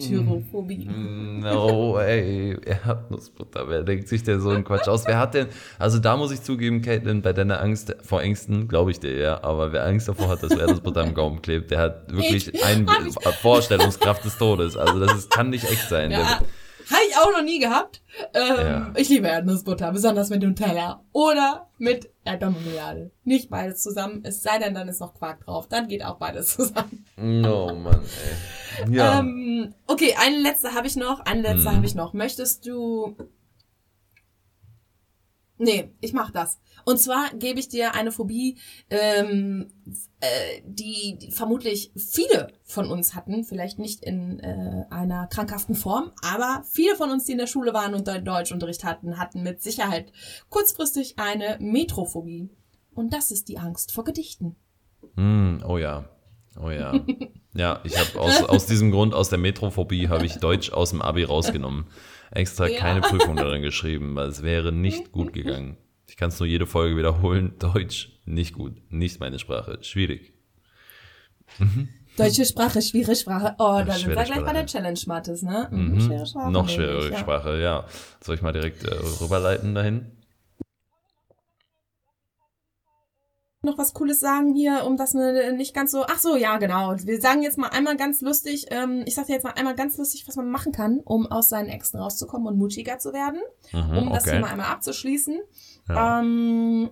Arachibutyrophobie. 0.00 0.86
No, 1.40 1.98
ey, 1.98 2.56
Erdnussbutter. 2.64 3.68
Wer 3.68 3.82
denkt 3.82 4.08
sich 4.08 4.22
denn 4.22 4.40
so 4.40 4.50
einen 4.50 4.64
Quatsch 4.64 4.88
aus? 4.88 5.06
Wer 5.06 5.18
hat 5.18 5.34
denn, 5.34 5.46
also 5.78 5.98
da 5.98 6.16
muss 6.16 6.32
ich 6.32 6.42
zugeben, 6.42 6.82
Caitlin, 6.82 7.22
bei 7.22 7.32
deiner 7.32 7.60
Angst 7.60 7.94
vor 8.02 8.22
Ängsten, 8.22 8.68
glaube 8.68 8.90
ich 8.90 9.00
dir 9.00 9.16
ja, 9.16 9.42
aber 9.42 9.72
wer 9.72 9.84
Angst 9.86 10.08
davor 10.08 10.28
hat, 10.28 10.42
dass 10.42 10.52
Erdnussbutter 10.52 11.02
am 11.02 11.14
Gaumen 11.14 11.42
klebt, 11.42 11.70
der 11.70 11.78
hat 11.80 12.12
wirklich 12.12 12.52
Ich- 12.54 12.64
eine 12.64 12.86
Vorstellungskraft 13.40 14.24
des 14.24 14.36
Todes. 14.38 14.76
Also 14.76 14.98
das 15.00 15.14
ist, 15.16 15.30
kann 15.30 15.50
nicht 15.50 15.64
echt 15.70 15.88
sein. 15.88 16.10
Ja, 16.10 16.40
habe 16.90 17.02
ich 17.08 17.16
auch 17.16 17.30
noch 17.32 17.42
nie 17.42 17.58
gehabt. 17.58 18.02
Ähm, 18.34 18.56
Ja. 18.66 18.92
Ich 18.96 19.08
liebe 19.08 19.28
Erdnussbutter, 19.28 19.92
besonders 19.92 20.28
mit 20.30 20.42
Nutella 20.42 21.02
oder 21.12 21.68
mit 21.78 22.10
Erdbeermarmelade. 22.24 23.10
Nicht 23.24 23.48
beides 23.50 23.82
zusammen, 23.82 24.20
es 24.24 24.42
sei 24.42 24.58
denn, 24.58 24.74
dann 24.74 24.88
ist 24.88 25.00
noch 25.00 25.14
Quark 25.14 25.44
drauf. 25.44 25.68
Dann 25.68 25.88
geht 25.88 26.04
auch 26.04 26.16
beides 26.18 26.54
zusammen. 26.56 27.06
Oh 27.18 27.72
Mann, 27.74 28.00
ey. 28.86 28.94
Ja. 28.94 29.20
Ähm, 29.20 29.74
okay, 29.86 30.14
eine 30.18 30.38
letzte 30.38 30.74
habe 30.74 30.86
ich 30.86 30.96
noch. 30.96 31.20
Eine 31.20 31.42
letzte 31.42 31.70
Mhm. 31.70 31.76
habe 31.76 31.86
ich 31.86 31.94
noch. 31.94 32.12
Möchtest 32.12 32.66
du. 32.66 33.16
Nee, 35.58 35.90
ich 36.00 36.12
mach 36.14 36.30
das. 36.30 36.58
Und 36.90 36.98
zwar 36.98 37.30
gebe 37.34 37.60
ich 37.60 37.68
dir 37.68 37.94
eine 37.94 38.10
Phobie, 38.10 38.58
ähm, 38.90 39.68
äh, 40.18 40.26
die, 40.64 41.18
die 41.22 41.30
vermutlich 41.30 41.92
viele 41.96 42.48
von 42.64 42.90
uns 42.90 43.14
hatten, 43.14 43.44
vielleicht 43.44 43.78
nicht 43.78 44.02
in 44.02 44.40
äh, 44.40 44.86
einer 44.90 45.28
krankhaften 45.28 45.76
Form, 45.76 46.10
aber 46.20 46.64
viele 46.68 46.96
von 46.96 47.12
uns, 47.12 47.26
die 47.26 47.32
in 47.32 47.38
der 47.38 47.46
Schule 47.46 47.72
waren 47.72 47.94
und 47.94 48.08
Deutschunterricht 48.08 48.82
hatten, 48.82 49.18
hatten 49.18 49.44
mit 49.44 49.62
Sicherheit 49.62 50.10
kurzfristig 50.48 51.14
eine 51.16 51.58
Metrophobie. 51.60 52.50
Und 52.92 53.12
das 53.12 53.30
ist 53.30 53.46
die 53.48 53.58
Angst 53.58 53.92
vor 53.92 54.02
Gedichten. 54.02 54.56
Hm, 55.14 55.62
oh 55.64 55.78
ja. 55.78 56.08
Oh 56.60 56.70
ja. 56.70 56.92
Ja, 57.54 57.80
ich 57.84 57.96
habe 57.96 58.20
aus, 58.20 58.42
aus 58.42 58.66
diesem 58.66 58.90
Grund, 58.90 59.14
aus 59.14 59.28
der 59.28 59.38
Metrophobie, 59.38 60.08
habe 60.08 60.26
ich 60.26 60.38
Deutsch 60.38 60.72
aus 60.72 60.90
dem 60.90 61.02
Abi 61.02 61.22
rausgenommen. 61.22 61.86
Extra 62.32 62.66
Ja. 62.66 62.78
keine 62.78 63.00
Prüfung 63.00 63.36
darin 63.36 63.62
geschrieben, 63.62 64.16
weil 64.16 64.28
es 64.28 64.42
wäre 64.42 64.72
nicht 64.72 65.12
gut 65.12 65.32
gegangen. 65.32 65.76
Ich 66.10 66.16
kann 66.16 66.30
es 66.30 66.40
nur 66.40 66.48
jede 66.48 66.66
Folge 66.66 66.96
wiederholen. 66.96 67.54
Deutsch, 67.60 68.18
nicht 68.24 68.52
gut. 68.54 68.72
Nicht 68.90 69.20
meine 69.20 69.38
Sprache. 69.38 69.78
Schwierig. 69.82 70.32
Deutsche 72.16 72.44
Sprache, 72.44 72.82
schwere 72.82 73.14
Sprache. 73.14 73.54
Oh, 73.60 73.80
da 73.86 73.92
sind 73.92 74.02
schwere 74.02 74.16
wir 74.16 74.24
gleich 74.24 74.44
bei 74.44 74.52
der 74.52 74.66
Challenge, 74.66 74.98
Mathis, 75.06 75.42
ne? 75.42 75.68
Mhm. 75.70 76.00
Schwere 76.00 76.26
Sprache. 76.26 76.50
Noch 76.50 76.68
schwerere 76.68 77.10
ja. 77.12 77.16
Sprache, 77.18 77.60
ja. 77.60 77.86
Soll 78.24 78.34
ich 78.34 78.42
mal 78.42 78.52
direkt 78.52 78.82
äh, 78.84 78.92
rüberleiten 79.20 79.72
dahin? 79.74 80.10
Noch 83.62 83.76
was 83.76 83.92
Cooles 83.92 84.20
sagen 84.20 84.54
hier, 84.54 84.84
um 84.86 84.96
das 84.96 85.12
ne- 85.12 85.52
nicht 85.52 85.74
ganz 85.74 85.92
so. 85.92 86.04
Ach 86.08 86.18
so, 86.18 86.34
ja, 86.34 86.56
genau. 86.56 86.94
Wir 86.96 87.20
sagen 87.20 87.42
jetzt 87.42 87.58
mal 87.58 87.68
einmal 87.68 87.94
ganz 87.96 88.22
lustig, 88.22 88.66
ähm, 88.70 89.02
ich 89.06 89.14
sag 89.14 89.26
dir 89.26 89.34
jetzt 89.34 89.44
mal 89.44 89.52
einmal 89.52 89.74
ganz 89.74 89.98
lustig, 89.98 90.26
was 90.26 90.36
man 90.36 90.50
machen 90.50 90.72
kann, 90.72 91.00
um 91.04 91.26
aus 91.30 91.50
seinen 91.50 91.68
Äxten 91.68 92.00
rauszukommen 92.00 92.48
und 92.48 92.56
mutiger 92.58 92.98
zu 92.98 93.12
werden, 93.12 93.40
Mhm, 93.72 93.98
um 93.98 94.10
das 94.10 94.24
okay. 94.24 94.36
Thema 94.36 94.48
einmal 94.50 94.66
abzuschließen. 94.72 95.38
Ja. 95.94 96.20
Ähm, 96.20 96.90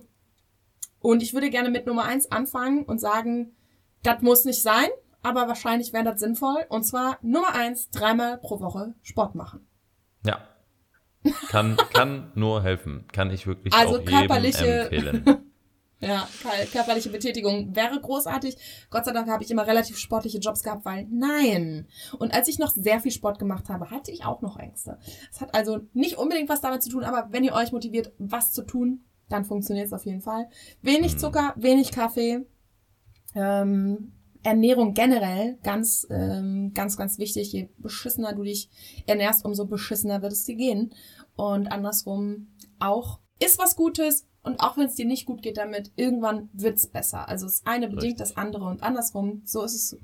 und 0.99 1.23
ich 1.23 1.33
würde 1.33 1.49
gerne 1.49 1.69
mit 1.69 1.85
Nummer 1.85 2.03
eins 2.05 2.31
anfangen 2.31 2.83
und 2.83 2.99
sagen, 2.99 3.55
das 4.03 4.21
muss 4.21 4.45
nicht 4.45 4.61
sein, 4.61 4.87
aber 5.21 5.47
wahrscheinlich 5.47 5.93
wäre 5.93 6.03
das 6.03 6.19
sinnvoll. 6.19 6.65
Und 6.69 6.83
zwar 6.83 7.17
Nummer 7.21 7.53
eins, 7.55 7.89
dreimal 7.89 8.37
pro 8.37 8.59
Woche 8.59 8.93
Sport 9.01 9.35
machen. 9.35 9.67
ja. 10.25 10.39
Kann, 11.49 11.75
kann 11.93 12.31
nur 12.35 12.63
helfen. 12.63 13.03
Kann 13.11 13.29
ich 13.29 13.45
wirklich 13.45 13.73
Also 13.73 13.99
auch 13.99 14.05
körperliche- 14.05 14.89
jedem 14.89 15.15
empfehlen. 15.17 15.45
Ja, 16.01 16.27
kör- 16.41 16.65
körperliche 16.71 17.09
Betätigung 17.09 17.75
wäre 17.75 17.99
großartig. 17.99 18.55
Gott 18.89 19.03
sei 19.03 19.11
Dank 19.11 19.27
habe 19.29 19.43
ich 19.43 19.51
immer 19.51 19.67
relativ 19.67 19.97
sportliche 19.97 20.37
Jobs 20.37 20.63
gehabt, 20.63 20.85
weil 20.85 21.05
nein. 21.09 21.87
Und 22.19 22.33
als 22.33 22.47
ich 22.47 22.57
noch 22.57 22.71
sehr 22.71 23.01
viel 23.01 23.11
Sport 23.11 23.37
gemacht 23.37 23.67
habe, 23.67 23.91
hatte 23.91 24.11
ich 24.11 24.23
auch 24.23 24.41
noch 24.41 24.57
Ängste. 24.57 24.97
Es 25.29 25.41
hat 25.41 25.53
also 25.53 25.79
nicht 25.93 26.17
unbedingt 26.17 26.47
was 26.47 26.61
damit 26.61 26.83
zu 26.83 26.89
tun, 26.89 27.03
aber 27.03 27.27
wenn 27.31 27.43
ihr 27.43 27.53
euch 27.53 27.73
motiviert, 27.73 28.13
was 28.17 28.53
zu 28.53 28.63
tun, 28.63 29.03
dann 29.27 29.43
funktioniert 29.43 29.87
es 29.87 29.93
auf 29.93 30.05
jeden 30.05 30.21
Fall. 30.21 30.47
Wenig 30.81 31.15
Mhm. 31.15 31.19
Zucker, 31.19 31.53
wenig 31.57 31.91
Kaffee. 31.91 32.45
Ähm, 33.35 34.13
Ernährung 34.41 34.93
generell 34.93 35.57
ganz, 35.63 36.07
ähm, 36.09 36.71
ganz, 36.73 36.95
ganz 36.95 37.17
wichtig. 37.17 37.51
Je 37.51 37.69
beschissener 37.77 38.33
du 38.33 38.43
dich 38.43 38.69
ernährst, 39.05 39.43
umso 39.43 39.65
beschissener 39.65 40.21
wird 40.21 40.31
es 40.31 40.45
dir 40.45 40.55
gehen. 40.55 40.93
Und 41.35 41.67
andersrum 41.67 42.47
auch 42.79 43.19
ist 43.39 43.59
was 43.59 43.75
Gutes. 43.75 44.27
Und 44.43 44.59
auch 44.61 44.77
wenn 44.77 44.85
es 44.87 44.95
dir 44.95 45.05
nicht 45.05 45.25
gut 45.25 45.41
geht 45.41 45.57
damit, 45.57 45.91
irgendwann 45.95 46.49
wird's 46.53 46.87
besser. 46.87 47.27
Also 47.27 47.45
das 47.45 47.61
eine 47.65 47.87
bedingt 47.89 48.19
das 48.19 48.37
andere 48.37 48.65
und 48.65 48.83
andersrum. 48.83 49.41
So 49.45 49.63
ist 49.63 49.75
es. 49.75 49.97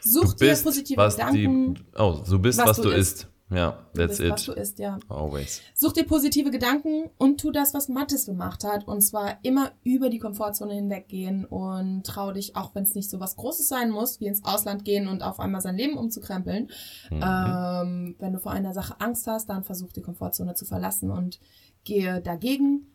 Such 0.00 0.34
Du 0.34 0.44
dir 0.44 0.56
positive 0.56 0.96
was 0.98 1.16
Gedanken. 1.16 1.74
die, 1.74 1.82
oh, 1.98 2.20
du 2.28 2.38
bist, 2.38 2.58
was 2.58 2.68
was, 2.68 2.76
du 2.76 2.82
du 2.84 2.90
isst. 2.90 3.16
isst. 3.22 3.28
Ja, 3.50 3.78
Du 3.94 4.02
that's 4.02 4.18
bist, 4.18 4.30
was 4.30 4.44
du 4.44 4.52
it. 4.52 4.58
isst, 4.58 4.78
ja. 4.78 4.98
Always. 5.08 5.62
Such 5.74 5.94
dir 5.94 6.04
positive 6.04 6.50
Gedanken 6.50 7.08
und 7.16 7.40
tu 7.40 7.50
das, 7.50 7.72
was 7.72 7.88
Mattes 7.88 8.26
gemacht 8.26 8.62
hat. 8.62 8.86
Und 8.86 9.00
zwar 9.00 9.38
immer 9.42 9.72
über 9.84 10.10
die 10.10 10.18
Komfortzone 10.18 10.74
hinweggehen 10.74 11.46
und 11.46 12.04
trau 12.04 12.30
dich, 12.32 12.56
auch 12.56 12.74
wenn 12.74 12.82
es 12.82 12.94
nicht 12.94 13.08
so 13.08 13.20
was 13.20 13.36
Großes 13.36 13.66
sein 13.66 13.90
muss, 13.90 14.20
wie 14.20 14.26
ins 14.26 14.44
Ausland 14.44 14.84
gehen 14.84 15.08
und 15.08 15.22
auf 15.22 15.40
einmal 15.40 15.62
sein 15.62 15.76
Leben 15.76 15.96
umzukrempeln. 15.96 16.68
Mhm. 17.10 17.22
Ähm, 17.24 18.16
wenn 18.18 18.32
du 18.34 18.38
vor 18.38 18.52
einer 18.52 18.74
Sache 18.74 19.00
Angst 19.00 19.26
hast, 19.26 19.48
dann 19.48 19.64
versuch 19.64 19.92
die 19.94 20.02
Komfortzone 20.02 20.52
zu 20.54 20.66
verlassen 20.66 21.10
und 21.10 21.40
gehe 21.84 22.20
dagegen. 22.20 22.86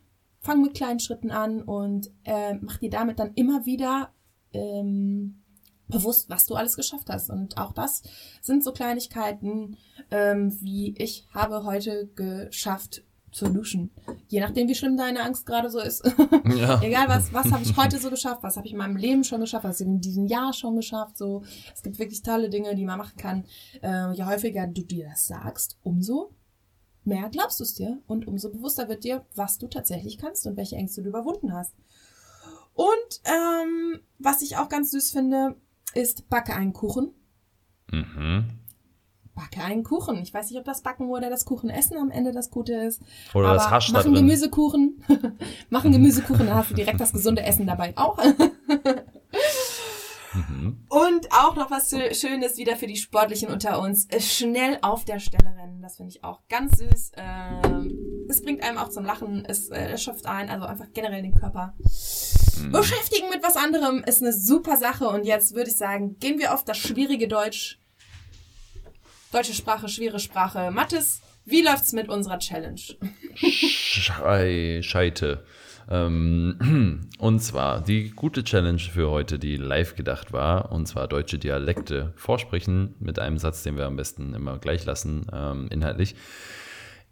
Fang 0.44 0.60
mit 0.60 0.74
kleinen 0.74 1.00
Schritten 1.00 1.30
an 1.30 1.62
und 1.62 2.10
äh, 2.24 2.52
mach 2.60 2.76
dir 2.76 2.90
damit 2.90 3.18
dann 3.18 3.32
immer 3.32 3.64
wieder 3.64 4.12
ähm, 4.52 5.42
bewusst, 5.88 6.28
was 6.28 6.44
du 6.44 6.54
alles 6.54 6.76
geschafft 6.76 7.08
hast. 7.08 7.30
Und 7.30 7.56
auch 7.56 7.72
das 7.72 8.02
sind 8.42 8.62
so 8.62 8.72
Kleinigkeiten, 8.72 9.78
ähm, 10.10 10.54
wie 10.60 10.94
ich 10.98 11.26
habe 11.32 11.64
heute 11.64 12.10
geschafft 12.14 13.04
zu 13.32 13.48
duschen. 13.48 13.90
Je 14.28 14.40
nachdem, 14.40 14.68
wie 14.68 14.74
schlimm 14.74 14.98
deine 14.98 15.22
Angst 15.22 15.46
gerade 15.46 15.70
so 15.70 15.80
ist. 15.80 16.04
ja. 16.56 16.78
Egal 16.82 17.08
was, 17.08 17.32
was 17.32 17.50
habe 17.50 17.62
ich 17.62 17.74
heute 17.78 17.98
so 17.98 18.10
geschafft, 18.10 18.42
was 18.42 18.58
habe 18.58 18.66
ich 18.66 18.74
in 18.74 18.78
meinem 18.78 18.96
Leben 18.96 19.24
schon 19.24 19.40
geschafft, 19.40 19.64
was 19.64 19.80
habe 19.80 19.88
ich 19.88 19.94
in 19.94 20.00
diesem 20.02 20.26
Jahr 20.26 20.52
schon 20.52 20.76
geschafft. 20.76 21.16
So, 21.16 21.42
es 21.74 21.82
gibt 21.82 21.98
wirklich 21.98 22.22
tolle 22.22 22.50
Dinge, 22.50 22.74
die 22.74 22.84
man 22.84 22.98
machen 22.98 23.16
kann. 23.16 23.44
Äh, 23.80 24.12
je 24.12 24.24
häufiger 24.24 24.66
du 24.66 24.82
dir 24.82 25.08
das 25.08 25.26
sagst, 25.26 25.78
umso 25.82 26.34
mehr 27.04 27.28
glaubst 27.30 27.60
du 27.60 27.64
es 27.64 27.74
dir 27.74 27.98
und 28.06 28.26
umso 28.26 28.50
bewusster 28.50 28.88
wird 28.88 29.04
dir, 29.04 29.24
was 29.34 29.58
du 29.58 29.66
tatsächlich 29.66 30.18
kannst 30.18 30.46
und 30.46 30.56
welche 30.56 30.76
Ängste 30.76 31.02
du 31.02 31.08
überwunden 31.08 31.52
hast. 31.52 31.74
Und 32.74 33.20
ähm, 33.24 34.00
was 34.18 34.42
ich 34.42 34.56
auch 34.56 34.68
ganz 34.68 34.90
süß 34.90 35.12
finde, 35.12 35.56
ist 35.94 36.28
backe 36.28 36.54
einen 36.54 36.72
Kuchen. 36.72 37.12
Mhm. 37.90 38.50
Backe 39.34 39.62
einen 39.62 39.82
Kuchen. 39.82 40.16
Ich 40.22 40.32
weiß 40.32 40.50
nicht, 40.50 40.58
ob 40.58 40.64
das 40.64 40.82
Backen 40.82 41.08
oder 41.08 41.28
das 41.28 41.44
Kuchenessen 41.44 41.96
am 41.98 42.10
Ende 42.10 42.32
das 42.32 42.50
Gute 42.50 42.74
ist. 42.74 43.02
Oder 43.34 43.54
das 43.54 43.64
Aber 43.64 43.72
Hasch 43.72 43.88
da 43.88 43.92
mach 43.94 44.04
einen 44.04 44.14
drin. 44.14 44.26
Gemüsekuchen. 44.26 45.04
mach 45.70 45.84
einen 45.84 45.92
Gemüsekuchen, 45.94 46.46
dann 46.46 46.54
hast 46.54 46.70
du 46.70 46.74
direkt 46.74 47.00
das 47.00 47.12
gesunde 47.12 47.42
Essen 47.42 47.66
dabei 47.66 47.96
auch. 47.96 48.18
Mhm. 50.34 50.84
Und 50.88 51.30
auch 51.32 51.54
noch 51.56 51.70
was 51.70 51.92
Schö- 51.92 52.14
Schönes 52.18 52.56
wieder 52.56 52.76
für 52.76 52.86
die 52.86 52.96
Sportlichen 52.96 53.48
unter 53.48 53.80
uns. 53.80 54.06
Äh, 54.10 54.20
Schnell 54.20 54.78
auf 54.82 55.04
der 55.04 55.20
Stelle 55.20 55.54
rennen. 55.56 55.80
Das 55.82 55.96
finde 55.96 56.10
ich 56.10 56.24
auch 56.24 56.40
ganz 56.48 56.78
süß. 56.78 57.12
Ähm, 57.16 58.26
es 58.28 58.42
bringt 58.42 58.62
einem 58.62 58.78
auch 58.78 58.88
zum 58.88 59.04
Lachen. 59.04 59.44
Es 59.44 59.68
äh, 59.68 59.76
erschöpft 59.90 60.26
ein. 60.26 60.50
Also 60.50 60.66
einfach 60.66 60.86
generell 60.92 61.22
den 61.22 61.34
Körper. 61.34 61.74
Mhm. 62.58 62.72
Beschäftigen 62.72 63.28
mit 63.30 63.42
was 63.42 63.56
anderem 63.56 64.02
ist 64.04 64.22
eine 64.22 64.32
super 64.32 64.76
Sache. 64.76 65.08
Und 65.08 65.24
jetzt 65.24 65.54
würde 65.54 65.70
ich 65.70 65.76
sagen, 65.76 66.18
gehen 66.18 66.38
wir 66.38 66.54
auf 66.54 66.64
das 66.64 66.78
schwierige 66.78 67.28
Deutsch. 67.28 67.78
Deutsche 69.32 69.54
Sprache, 69.54 69.88
schwere 69.88 70.20
Sprache. 70.20 70.70
Mathis, 70.70 71.20
wie 71.44 71.62
läuft's 71.62 71.92
mit 71.92 72.08
unserer 72.08 72.38
Challenge? 72.38 72.80
Schei, 73.34 74.80
Scheite. 74.82 75.44
Ähm, 75.90 77.08
und 77.18 77.40
zwar 77.40 77.82
die 77.82 78.10
gute 78.10 78.44
Challenge 78.44 78.78
für 78.78 79.10
heute, 79.10 79.38
die 79.38 79.56
live 79.56 79.96
gedacht 79.96 80.32
war, 80.32 80.72
und 80.72 80.86
zwar 80.86 81.08
deutsche 81.08 81.38
Dialekte 81.38 82.12
vorsprechen 82.16 82.94
mit 83.00 83.18
einem 83.18 83.38
Satz, 83.38 83.62
den 83.62 83.76
wir 83.76 83.86
am 83.86 83.96
besten 83.96 84.34
immer 84.34 84.58
gleich 84.58 84.84
lassen, 84.84 85.26
ähm, 85.32 85.68
inhaltlich, 85.70 86.14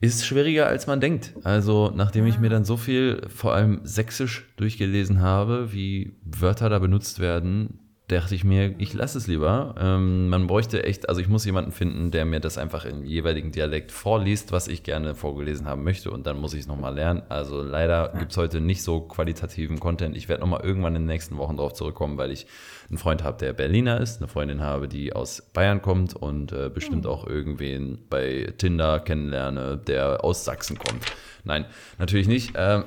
ist 0.00 0.26
schwieriger 0.26 0.66
als 0.66 0.88
man 0.88 1.00
denkt. 1.00 1.34
Also 1.44 1.92
nachdem 1.94 2.26
ich 2.26 2.38
mir 2.38 2.50
dann 2.50 2.64
so 2.64 2.76
viel, 2.76 3.22
vor 3.28 3.54
allem 3.54 3.80
sächsisch 3.84 4.52
durchgelesen 4.56 5.20
habe, 5.20 5.72
wie 5.72 6.16
Wörter 6.24 6.68
da 6.68 6.80
benutzt 6.80 7.20
werden, 7.20 7.78
dachte 8.12 8.34
ich 8.34 8.44
mir, 8.44 8.74
ich 8.78 8.94
lasse 8.94 9.18
es 9.18 9.26
lieber. 9.26 9.74
Ähm, 9.78 10.28
man 10.28 10.46
bräuchte 10.46 10.84
echt, 10.84 11.08
also 11.08 11.20
ich 11.20 11.28
muss 11.28 11.44
jemanden 11.44 11.72
finden, 11.72 12.10
der 12.10 12.24
mir 12.24 12.40
das 12.40 12.58
einfach 12.58 12.84
im 12.84 13.04
jeweiligen 13.04 13.52
Dialekt 13.52 13.92
vorliest, 13.92 14.52
was 14.52 14.68
ich 14.68 14.82
gerne 14.82 15.14
vorgelesen 15.14 15.66
haben 15.66 15.82
möchte 15.82 16.10
und 16.10 16.26
dann 16.26 16.40
muss 16.40 16.54
ich 16.54 16.60
es 16.60 16.66
nochmal 16.66 16.94
lernen. 16.94 17.22
Also 17.28 17.62
leider 17.62 18.12
gibt 18.18 18.32
es 18.32 18.36
heute 18.36 18.60
nicht 18.60 18.82
so 18.82 19.00
qualitativen 19.00 19.80
Content. 19.80 20.16
Ich 20.16 20.28
werde 20.28 20.42
nochmal 20.42 20.60
irgendwann 20.62 20.94
in 20.94 21.02
den 21.02 21.08
nächsten 21.08 21.36
Wochen 21.38 21.56
darauf 21.56 21.72
zurückkommen, 21.74 22.18
weil 22.18 22.30
ich 22.30 22.46
einen 22.88 22.98
Freund 22.98 23.24
habe, 23.24 23.38
der 23.38 23.52
Berliner 23.52 24.00
ist, 24.00 24.20
eine 24.20 24.28
Freundin 24.28 24.60
habe, 24.60 24.86
die 24.86 25.12
aus 25.12 25.42
Bayern 25.52 25.80
kommt 25.80 26.14
und 26.14 26.52
äh, 26.52 26.68
bestimmt 26.68 27.06
auch 27.06 27.26
irgendwen 27.26 27.98
bei 28.10 28.52
Tinder 28.58 29.00
kennenlerne, 29.00 29.78
der 29.78 30.24
aus 30.24 30.44
Sachsen 30.44 30.78
kommt. 30.78 31.04
Nein, 31.44 31.64
natürlich 31.98 32.28
nicht. 32.28 32.52
Ähm, 32.56 32.84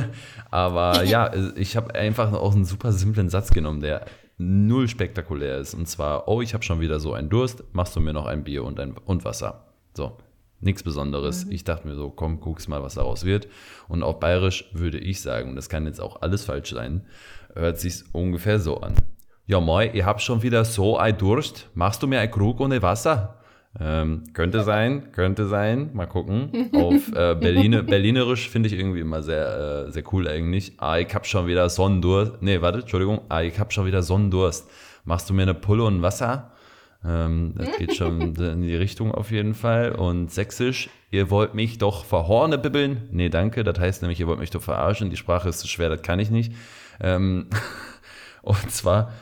aber 0.50 1.04
ja, 1.04 1.32
ich 1.56 1.76
habe 1.76 1.94
einfach 1.94 2.32
auch 2.32 2.54
einen 2.54 2.64
super 2.64 2.92
simplen 2.92 3.30
Satz 3.30 3.50
genommen, 3.50 3.80
der 3.80 4.06
null 4.38 4.88
spektakulär 4.88 5.58
ist. 5.58 5.74
Und 5.74 5.86
zwar, 5.86 6.28
oh, 6.28 6.42
ich 6.42 6.54
habe 6.54 6.64
schon 6.64 6.80
wieder 6.80 7.00
so 7.00 7.12
einen 7.12 7.28
Durst, 7.28 7.64
machst 7.72 7.96
du 7.96 8.00
mir 8.00 8.12
noch 8.12 8.26
ein 8.26 8.44
Bier 8.44 8.64
und, 8.64 8.78
ein, 8.80 8.92
und 8.92 9.24
Wasser. 9.24 9.66
So, 9.94 10.16
nichts 10.60 10.82
Besonderes. 10.82 11.46
Ich 11.48 11.64
dachte 11.64 11.86
mir 11.86 11.94
so, 11.94 12.10
komm, 12.10 12.40
guck's 12.40 12.68
mal, 12.68 12.82
was 12.82 12.94
daraus 12.94 13.24
wird. 13.24 13.48
Und 13.88 14.02
auf 14.02 14.20
Bayerisch 14.20 14.68
würde 14.72 14.98
ich 14.98 15.20
sagen, 15.20 15.50
und 15.50 15.56
das 15.56 15.68
kann 15.68 15.86
jetzt 15.86 16.00
auch 16.00 16.22
alles 16.22 16.44
falsch 16.44 16.70
sein, 16.70 17.06
hört 17.54 17.78
sich 17.80 18.04
ungefähr 18.12 18.58
so 18.58 18.80
an. 18.80 18.94
Ja, 19.46 19.60
moi, 19.60 19.90
ich 19.92 20.04
hab 20.04 20.20
schon 20.20 20.42
wieder 20.42 20.64
so 20.64 20.98
ein 20.98 21.16
Durst. 21.16 21.68
Machst 21.74 22.02
du 22.02 22.06
mir 22.06 22.20
ein 22.20 22.30
Krug 22.30 22.60
ohne 22.60 22.82
Wasser? 22.82 23.38
Ähm, 23.78 24.24
könnte 24.32 24.62
sein, 24.62 25.12
könnte 25.12 25.46
sein. 25.46 25.90
Mal 25.92 26.06
gucken. 26.06 26.70
Auf 26.72 27.08
äh, 27.12 27.34
Berliner, 27.34 27.82
Berlinerisch 27.82 28.48
finde 28.48 28.68
ich 28.68 28.78
irgendwie 28.78 29.00
immer 29.00 29.22
sehr, 29.22 29.86
äh, 29.86 29.92
sehr 29.92 30.02
cool 30.12 30.28
eigentlich. 30.28 30.72
Ah, 30.78 30.98
ich 30.98 31.14
hab 31.14 31.26
schon 31.26 31.46
wieder 31.46 31.68
Sonnendurst. 31.68 32.40
Nee, 32.40 32.62
warte, 32.62 32.80
Entschuldigung. 32.80 33.20
Ah, 33.28 33.42
ich 33.42 33.58
hab 33.58 33.72
schon 33.72 33.86
wieder 33.86 34.02
Sonnendurst. 34.02 34.68
machst 35.04 35.28
du 35.28 35.34
mir 35.34 35.42
eine 35.42 35.54
Pulle 35.54 35.84
und 35.84 36.00
Wasser? 36.00 36.52
Ähm, 37.04 37.54
das 37.56 37.76
geht 37.76 37.94
schon 37.94 38.34
in 38.34 38.62
die 38.62 38.76
Richtung 38.76 39.12
auf 39.12 39.30
jeden 39.30 39.54
Fall. 39.54 39.92
Und 39.92 40.32
Sächsisch, 40.32 40.88
ihr 41.10 41.30
wollt 41.30 41.54
mich 41.54 41.78
doch 41.78 42.04
verhorne 42.04 42.58
bibbeln? 42.58 43.08
Nee, 43.12 43.28
danke. 43.28 43.62
Das 43.62 43.78
heißt 43.78 44.02
nämlich, 44.02 44.20
ihr 44.20 44.26
wollt 44.26 44.40
mich 44.40 44.50
doch 44.50 44.62
verarschen. 44.62 45.10
Die 45.10 45.16
Sprache 45.16 45.48
ist 45.48 45.58
zu 45.58 45.68
schwer, 45.68 45.90
das 45.90 46.02
kann 46.02 46.18
ich 46.18 46.30
nicht. 46.30 46.52
Ähm, 47.00 47.48
und 48.42 48.70
zwar, 48.70 49.12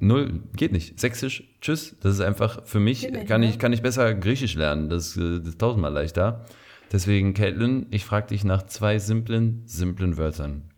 null, 0.00 0.42
geht 0.56 0.72
nicht. 0.72 0.98
Sächsisch, 1.00 1.44
tschüss. 1.60 1.96
Das 2.00 2.14
ist 2.14 2.20
einfach, 2.20 2.66
für 2.66 2.80
mich 2.80 3.08
nicht, 3.10 3.26
kann 3.26 3.40
ne? 3.40 3.48
ich, 3.48 3.58
kann 3.58 3.72
ich 3.72 3.82
besser 3.82 4.14
Griechisch 4.14 4.54
lernen. 4.54 4.88
Das, 4.88 5.16
äh, 5.16 5.38
das 5.38 5.48
ist 5.50 5.60
tausendmal 5.60 5.92
leichter. 5.92 6.44
Deswegen, 6.92 7.34
Caitlin, 7.34 7.86
ich 7.90 8.04
frage 8.04 8.28
dich 8.28 8.44
nach 8.44 8.64
zwei 8.64 8.98
simplen, 8.98 9.62
simplen 9.66 10.16
Wörtern. 10.16 10.70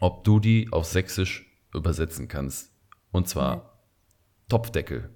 Ob 0.00 0.24
du 0.24 0.40
die 0.40 0.68
auf 0.72 0.84
Sächsisch 0.86 1.46
übersetzen 1.74 2.28
kannst. 2.28 2.72
Und 3.12 3.28
zwar 3.28 3.56
Nee. 3.56 3.62
Topfdeckel. 4.48 5.10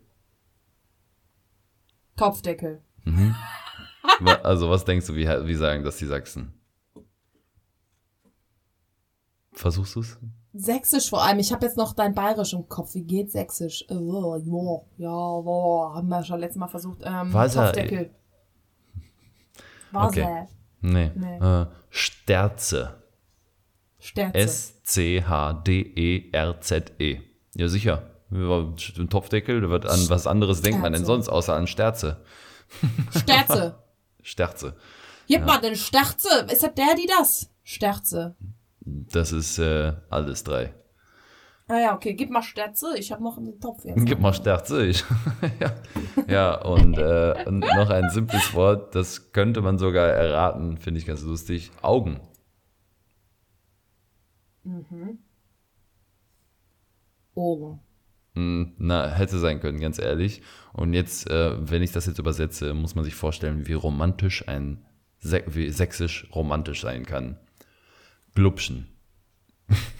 Topfdeckel. 2.16 2.82
Wa- 4.20 4.40
Also, 4.42 4.68
was 4.70 4.84
denkst 4.84 5.06
du, 5.06 5.14
wie, 5.14 5.26
wie 5.26 5.54
sagen 5.54 5.84
das 5.84 5.96
die 5.98 6.06
Sachsen? 6.06 6.52
Versuchst 9.52 9.96
du 9.96 10.00
es? 10.00 10.18
Sächsisch 10.52 11.10
vor 11.10 11.22
allem. 11.22 11.38
Ich 11.38 11.52
habe 11.52 11.64
jetzt 11.64 11.76
noch 11.76 11.92
dein 11.92 12.14
Bayerisch 12.14 12.52
im 12.54 12.68
Kopf. 12.68 12.94
Wie 12.94 13.02
geht 13.04 13.30
Sächsisch? 13.30 13.84
Äh, 13.88 13.94
ja, 13.94 14.36
ja, 14.98 15.08
boah, 15.08 15.94
haben 15.94 16.08
wir 16.08 16.24
schon 16.24 16.40
letztes 16.40 16.58
Mal 16.58 16.66
versucht. 16.68 16.98
Ähm, 17.04 17.32
Wasser, 17.32 17.66
Topfdeckel. 17.66 18.10
Wasser. 19.92 20.08
Okay. 20.08 20.46
Nee. 20.80 21.10
Nee. 21.14 21.38
Äh, 21.38 21.66
Sterze. 21.90 22.96
Sterze. 23.98 24.38
S-C-H-D-E-R-Z-E. 25.92 27.20
Ja, 27.54 27.68
sicher. 27.68 28.02
Ja, 28.30 28.60
Ein 28.98 29.08
Topfdeckel, 29.10 29.60
da 29.60 29.70
wird 29.70 29.86
an 29.86 30.08
was 30.08 30.26
anderes 30.26 30.62
denkt 30.62 30.80
man 30.80 30.92
denn 30.92 31.02
Sterze. 31.02 31.12
sonst, 31.24 31.28
außer 31.28 31.54
an 31.54 31.66
Sterze. 31.66 32.22
Sterze. 33.10 33.78
Sterze. 34.22 34.76
Gib 35.26 35.44
mal 35.44 35.60
den 35.60 35.76
Sterze. 35.76 36.46
Ist 36.50 36.62
das 36.62 36.74
der, 36.74 36.94
die 36.96 37.06
das? 37.06 37.50
Sterze. 37.62 38.36
Das 39.12 39.32
ist 39.32 39.58
äh, 39.58 39.92
alles 40.08 40.44
drei. 40.44 40.74
Ah 41.68 41.78
ja, 41.78 41.94
okay. 41.94 42.14
Gib 42.14 42.30
mal 42.30 42.42
Sterze. 42.42 42.98
Ich 42.98 43.12
habe 43.12 43.22
noch 43.22 43.38
einen 43.38 43.60
Topf 43.60 43.84
jetzt. 43.84 44.04
Gib 44.04 44.18
mal 44.18 44.32
Sterze. 44.32 44.86
Ich. 44.86 45.04
ja. 45.60 45.72
ja, 46.26 46.62
und, 46.62 46.98
äh, 46.98 47.44
und 47.46 47.60
noch 47.60 47.90
ein 47.90 48.10
simples 48.10 48.52
Wort, 48.54 48.94
das 48.94 49.32
könnte 49.32 49.60
man 49.60 49.78
sogar 49.78 50.08
erraten, 50.08 50.78
finde 50.78 50.98
ich 50.98 51.06
ganz 51.06 51.22
lustig. 51.22 51.70
Augen. 51.80 52.20
Augen. 57.36 57.80
Hm, 58.34 58.74
Na, 58.78 59.08
hätte 59.08 59.38
sein 59.38 59.60
können, 59.60 59.80
ganz 59.80 59.98
ehrlich. 59.98 60.42
Und 60.72 60.92
jetzt, 60.92 61.30
äh, 61.30 61.56
wenn 61.58 61.82
ich 61.82 61.92
das 61.92 62.06
jetzt 62.06 62.18
übersetze, 62.18 62.74
muss 62.74 62.94
man 62.94 63.04
sich 63.04 63.14
vorstellen, 63.14 63.66
wie 63.66 63.74
romantisch 63.74 64.48
ein, 64.48 64.84
Sä 65.22 65.42
wie 65.46 65.70
sächsisch 65.70 66.28
romantisch 66.34 66.80
sein 66.80 67.04
kann. 67.04 67.38
Glubschen. 68.34 68.86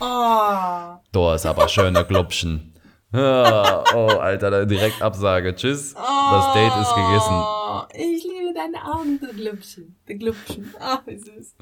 Ah. 0.01 1.01
Da 1.13 1.35
ist 1.35 1.47
aber 1.47 1.69
schöne 1.69 2.05
Glubschen. 2.05 2.75
Ah, 3.13 3.83
oh, 3.95 4.19
Alter, 4.19 4.67
direkt 4.67 5.03
Absage. 5.03 5.55
Tschüss. 5.55 5.95
Das 5.95 6.55
Date 6.55 6.77
ist 6.81 6.95
gegessen. 6.95 7.35
Oh, 7.35 7.83
ich 7.93 8.23
liebe 8.23 8.55
deine 8.55 8.85
Augen, 8.85 9.19
die 9.21 9.37
Glubschen. 9.37 9.97
Die 10.09 10.15
Glubschen. 10.17 10.73
Ah, 10.79 11.01
wie 11.07 11.19
süß. 11.19 11.57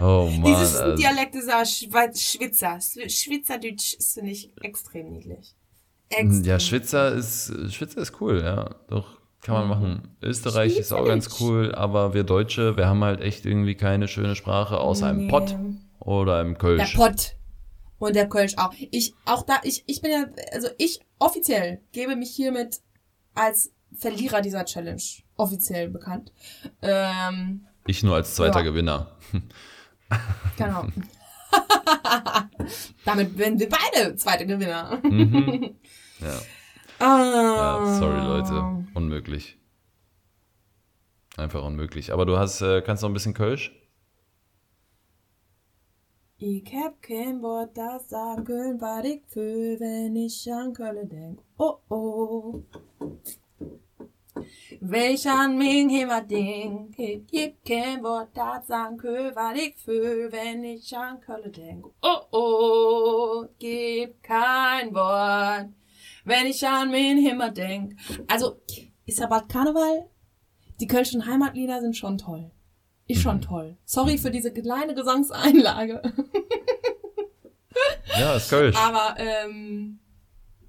Oh 0.00 0.30
Mann. 0.30 0.44
Dieses 0.44 0.76
also- 0.76 0.96
Dialekt 0.96 1.34
ist 1.34 1.52
auch 1.52 1.66
Schwitzer. 1.66 2.78
Schwitzerdeutsch 2.80 3.94
ist, 3.94 4.14
finde 4.14 4.30
ich, 4.30 4.50
extrem 4.62 5.10
niedlich. 5.12 5.54
Extrem. 6.08 6.44
Ja, 6.44 6.58
Schwitzer 6.58 7.12
ist, 7.12 7.52
Schwitzer 7.70 8.00
ist 8.00 8.20
cool, 8.20 8.40
ja. 8.42 8.74
Doch, 8.88 9.18
kann 9.42 9.54
man 9.54 9.68
machen. 9.68 10.16
Österreich 10.22 10.78
ist 10.78 10.92
auch 10.92 11.04
ganz 11.04 11.40
cool, 11.40 11.74
aber 11.74 12.14
wir 12.14 12.24
Deutsche, 12.24 12.76
wir 12.76 12.86
haben 12.88 13.02
halt 13.04 13.20
echt 13.20 13.44
irgendwie 13.44 13.74
keine 13.74 14.08
schöne 14.08 14.34
Sprache, 14.36 14.78
außer 14.78 15.10
im 15.10 15.26
Nee. 15.26 15.28
Pott 15.28 15.56
oder 15.98 16.42
Der 16.44 16.54
Kölsch. 16.54 16.94
Pott. 16.94 17.36
Und 17.98 18.16
der 18.16 18.28
Kölsch 18.28 18.54
auch. 18.56 18.72
Ich, 18.90 19.14
auch 19.26 19.44
da, 19.44 19.60
ich, 19.62 19.84
ich 19.86 20.00
bin 20.00 20.10
ja, 20.10 20.24
also 20.52 20.68
ich 20.78 21.00
offiziell 21.18 21.80
gebe 21.92 22.16
mich 22.16 22.30
hiermit 22.30 22.80
als 23.34 23.72
Verlierer 23.96 24.40
dieser 24.40 24.64
Challenge 24.64 25.02
offiziell 25.36 25.88
bekannt. 25.90 26.32
Ähm, 26.80 27.66
Ich 27.86 28.02
nur 28.02 28.14
als 28.16 28.34
zweiter 28.34 28.60
Ja. 28.60 28.64
Gewinner. 28.64 29.10
genau. 30.56 30.86
Damit 33.04 33.36
werden 33.38 33.58
wir 33.58 33.68
beide 33.68 34.16
zweite 34.16 34.46
Gewinner. 34.46 34.98
Mhm. 35.02 35.74
Ja. 36.20 36.38
Ah. 37.04 37.80
ja, 37.80 37.98
sorry 37.98 38.20
Leute, 38.20 38.86
unmöglich. 38.94 39.58
Einfach 41.36 41.64
unmöglich. 41.64 42.12
Aber 42.12 42.26
du 42.26 42.38
hast, 42.38 42.62
äh, 42.62 42.80
kannst 42.80 43.02
noch 43.02 43.10
ein 43.10 43.14
bisschen 43.14 43.34
Kölsch? 43.34 43.72
Ich 46.38 46.64
hab 46.74 47.02
kein 47.02 47.42
Wort, 47.42 47.76
das 47.76 48.08
sagen 48.08 48.44
können, 48.44 48.80
was 48.80 49.04
ich 49.04 49.22
fühl, 49.26 49.80
wenn 49.80 50.14
ich 50.14 50.52
an 50.52 50.72
Köln 50.72 51.08
denk. 51.08 51.40
Oh 51.58 51.78
oh. 51.88 52.62
Welch 54.80 55.28
an 55.28 55.58
mich 55.58 56.02
immer 56.02 56.22
denk, 56.22 56.96
ich 56.98 57.26
geb 57.26 57.64
kein 57.64 58.02
Wort, 58.04 58.28
das 58.34 58.68
sagen 58.68 58.96
können, 58.96 59.34
was 59.34 59.58
ich 59.58 59.76
fühl, 59.76 60.30
wenn 60.30 60.62
ich 60.62 60.96
an 60.96 61.20
Köln 61.20 61.50
denk. 61.50 61.84
Oh 62.00 62.20
oh, 62.30 63.44
gib 63.58 64.22
kein 64.22 64.94
Wort, 64.94 65.68
wenn 66.24 66.46
ich 66.46 66.66
an 66.66 66.90
mich 66.90 67.26
immer 67.30 67.50
denk. 67.50 67.96
Also, 68.28 68.60
ist 69.06 69.18
ja 69.18 69.26
bald 69.26 69.48
Karneval. 69.48 70.08
Die 70.80 70.86
Kölschen 70.86 71.26
Heimatlieder 71.26 71.80
sind 71.80 71.96
schon 71.96 72.18
toll. 72.18 72.50
Ist 73.06 73.22
schon 73.22 73.40
toll. 73.40 73.76
Sorry 73.84 74.18
für 74.18 74.30
diese 74.30 74.52
kleine 74.52 74.94
Gesangseinlage. 74.94 76.02
Ja, 78.18 78.36
ist 78.36 78.50
Kölsch. 78.50 78.76
Aber 78.76 79.14
ähm, 79.18 79.98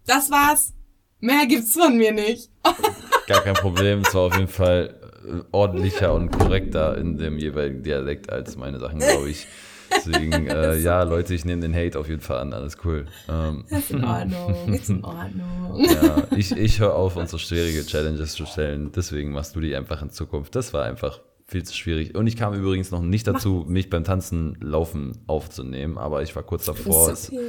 das 0.06 0.32
war's. 0.32 0.74
Mehr 1.20 1.46
gibt's 1.46 1.74
von 1.74 1.98
mir 1.98 2.12
nicht. 2.12 2.50
Gar 3.28 3.42
kein 3.42 3.54
Problem. 3.54 4.02
Es 4.06 4.14
war 4.14 4.24
auf 4.24 4.36
jeden 4.36 4.48
Fall 4.48 5.00
äh, 5.26 5.42
ordentlicher 5.52 6.14
und 6.14 6.32
korrekter 6.32 6.98
in 6.98 7.18
dem 7.18 7.38
jeweiligen 7.38 7.84
Dialekt 7.84 8.32
als 8.32 8.56
meine 8.56 8.80
Sachen, 8.80 9.00
glaube 9.00 9.30
ich. 9.30 9.48
Deswegen, 9.96 10.48
äh, 10.48 10.78
ja, 10.78 11.04
Leute, 11.04 11.34
ich 11.34 11.46
nehme 11.46 11.62
den 11.62 11.76
Hate 11.76 12.00
auf 12.00 12.08
jeden 12.08 12.22
Fall 12.22 12.40
an. 12.40 12.54
Alles 12.54 12.78
cool. 12.84 13.06
Ähm, 13.30 13.66
Ist 13.70 13.92
in 13.92 14.04
Ordnung. 14.04 14.56
Ist 14.74 14.90
in 14.90 15.04
Ordnung. 15.04 15.86
ja, 15.86 16.28
ich, 16.36 16.52
ich 16.52 16.80
höre 16.80 16.96
auf, 16.96 17.16
uns 17.16 17.32
so 17.32 17.38
schwierige 17.38 17.86
Challenges 17.86 18.34
zu 18.34 18.46
stellen. 18.46 18.92
Deswegen 18.96 19.32
machst 19.32 19.56
du 19.56 19.62
die 19.62 19.76
einfach 19.76 20.02
in 20.02 20.10
Zukunft. 20.10 20.56
Das 20.56 20.74
war 20.74 20.84
einfach 20.86 21.20
viel 21.46 21.64
zu 21.64 21.76
schwierig. 21.76 22.16
Und 22.16 22.28
ich 22.28 22.36
kam 22.36 22.54
übrigens 22.54 22.92
noch 22.92 23.02
nicht 23.02 23.28
dazu, 23.28 23.66
mich 23.68 23.90
beim 23.90 24.04
Tanzen 24.04 24.58
laufen 24.62 25.20
aufzunehmen, 25.28 25.98
aber 25.98 26.24
ich 26.24 26.36
war 26.36 26.44
kurz 26.44 26.66
davor. 26.66 27.12
Ist 27.12 27.32
okay. 27.32 27.40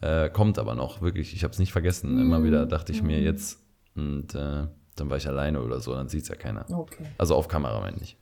Es 0.00 0.26
äh, 0.26 0.30
kommt 0.30 0.58
aber 0.58 0.74
noch, 0.74 1.02
wirklich. 1.02 1.34
Ich 1.34 1.44
habe 1.44 1.52
es 1.52 1.58
nicht 1.58 1.72
vergessen. 1.72 2.20
Immer 2.20 2.42
wieder 2.42 2.66
dachte 2.66 2.92
ich 2.92 3.02
mir 3.02 3.20
jetzt, 3.20 3.60
und 3.94 4.34
äh, 4.34 4.66
dann 4.96 5.10
war 5.10 5.16
ich 5.16 5.28
alleine 5.28 5.60
oder 5.62 5.80
so, 5.80 5.94
dann 5.94 6.08
sieht 6.08 6.22
es 6.22 6.28
ja 6.28 6.36
keiner. 6.36 6.66
Okay. 6.70 7.04
Also 7.18 7.34
auf 7.34 7.48
Kamera 7.48 7.80
meine 7.80 7.98
ich. 8.00 8.16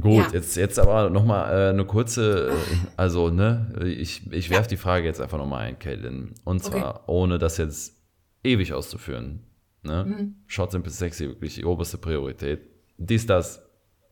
Gut, 0.00 0.26
Ja. 0.26 0.30
jetzt, 0.32 0.56
jetzt 0.56 0.78
aber 0.78 1.10
nochmal 1.10 1.52
äh, 1.52 1.68
eine 1.70 1.84
kurze, 1.84 2.50
äh, 2.50 2.76
also 2.96 3.28
ne, 3.30 3.72
ich, 3.84 4.30
ich 4.32 4.50
werfe 4.50 4.68
die 4.68 4.76
Frage 4.76 5.06
jetzt 5.06 5.20
einfach 5.20 5.38
nochmal 5.38 5.66
ein, 5.66 5.78
Caitlin. 5.78 6.34
Und 6.44 6.62
zwar, 6.64 7.08
ohne 7.08 7.38
das 7.38 7.56
jetzt 7.58 7.96
ewig 8.42 8.72
auszuführen. 8.72 9.44
Ne? 9.82 10.04
Mhm. 10.04 10.34
Short, 10.46 10.72
simple, 10.72 10.92
sexy, 10.92 11.26
wirklich 11.28 11.54
die 11.54 11.64
oberste 11.64 11.98
Priorität. 11.98 12.60
Dies, 12.98 13.26
das, 13.26 13.62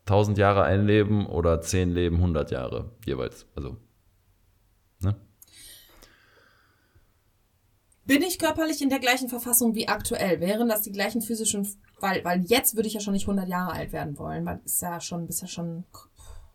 1000 0.07 0.39
Jahre 0.39 0.63
ein 0.63 0.87
Leben 0.87 1.27
oder 1.27 1.61
10 1.61 1.91
Leben, 1.93 2.17
100 2.17 2.51
Jahre 2.51 2.93
jeweils. 3.05 3.47
Also, 3.55 3.77
ne? 5.01 5.15
Bin 8.07 8.23
ich 8.23 8.39
körperlich 8.39 8.81
in 8.81 8.89
der 8.89 9.01
gleichen 9.01 9.29
Verfassung 9.29 9.75
wie 9.75 9.87
aktuell? 9.89 10.41
Wären 10.41 10.69
das 10.69 10.81
die 10.83 10.93
gleichen 10.93 11.21
physischen, 11.21 11.69
weil, 12.01 12.25
weil 12.25 12.43
jetzt 12.47 12.77
würde 12.77 12.89
ich 12.89 12.95
ja 12.95 13.01
schon 13.01 13.13
nicht 13.15 13.27
100 13.29 13.49
Jahre 13.49 13.73
alt 13.73 13.93
werden 13.93 14.19
wollen, 14.19 14.45
weil 14.47 14.61
ist 14.65 14.83
ja 14.83 15.01
schon, 15.01 15.27
ist 15.29 15.41
ja 15.41 15.49
schon, 15.49 15.85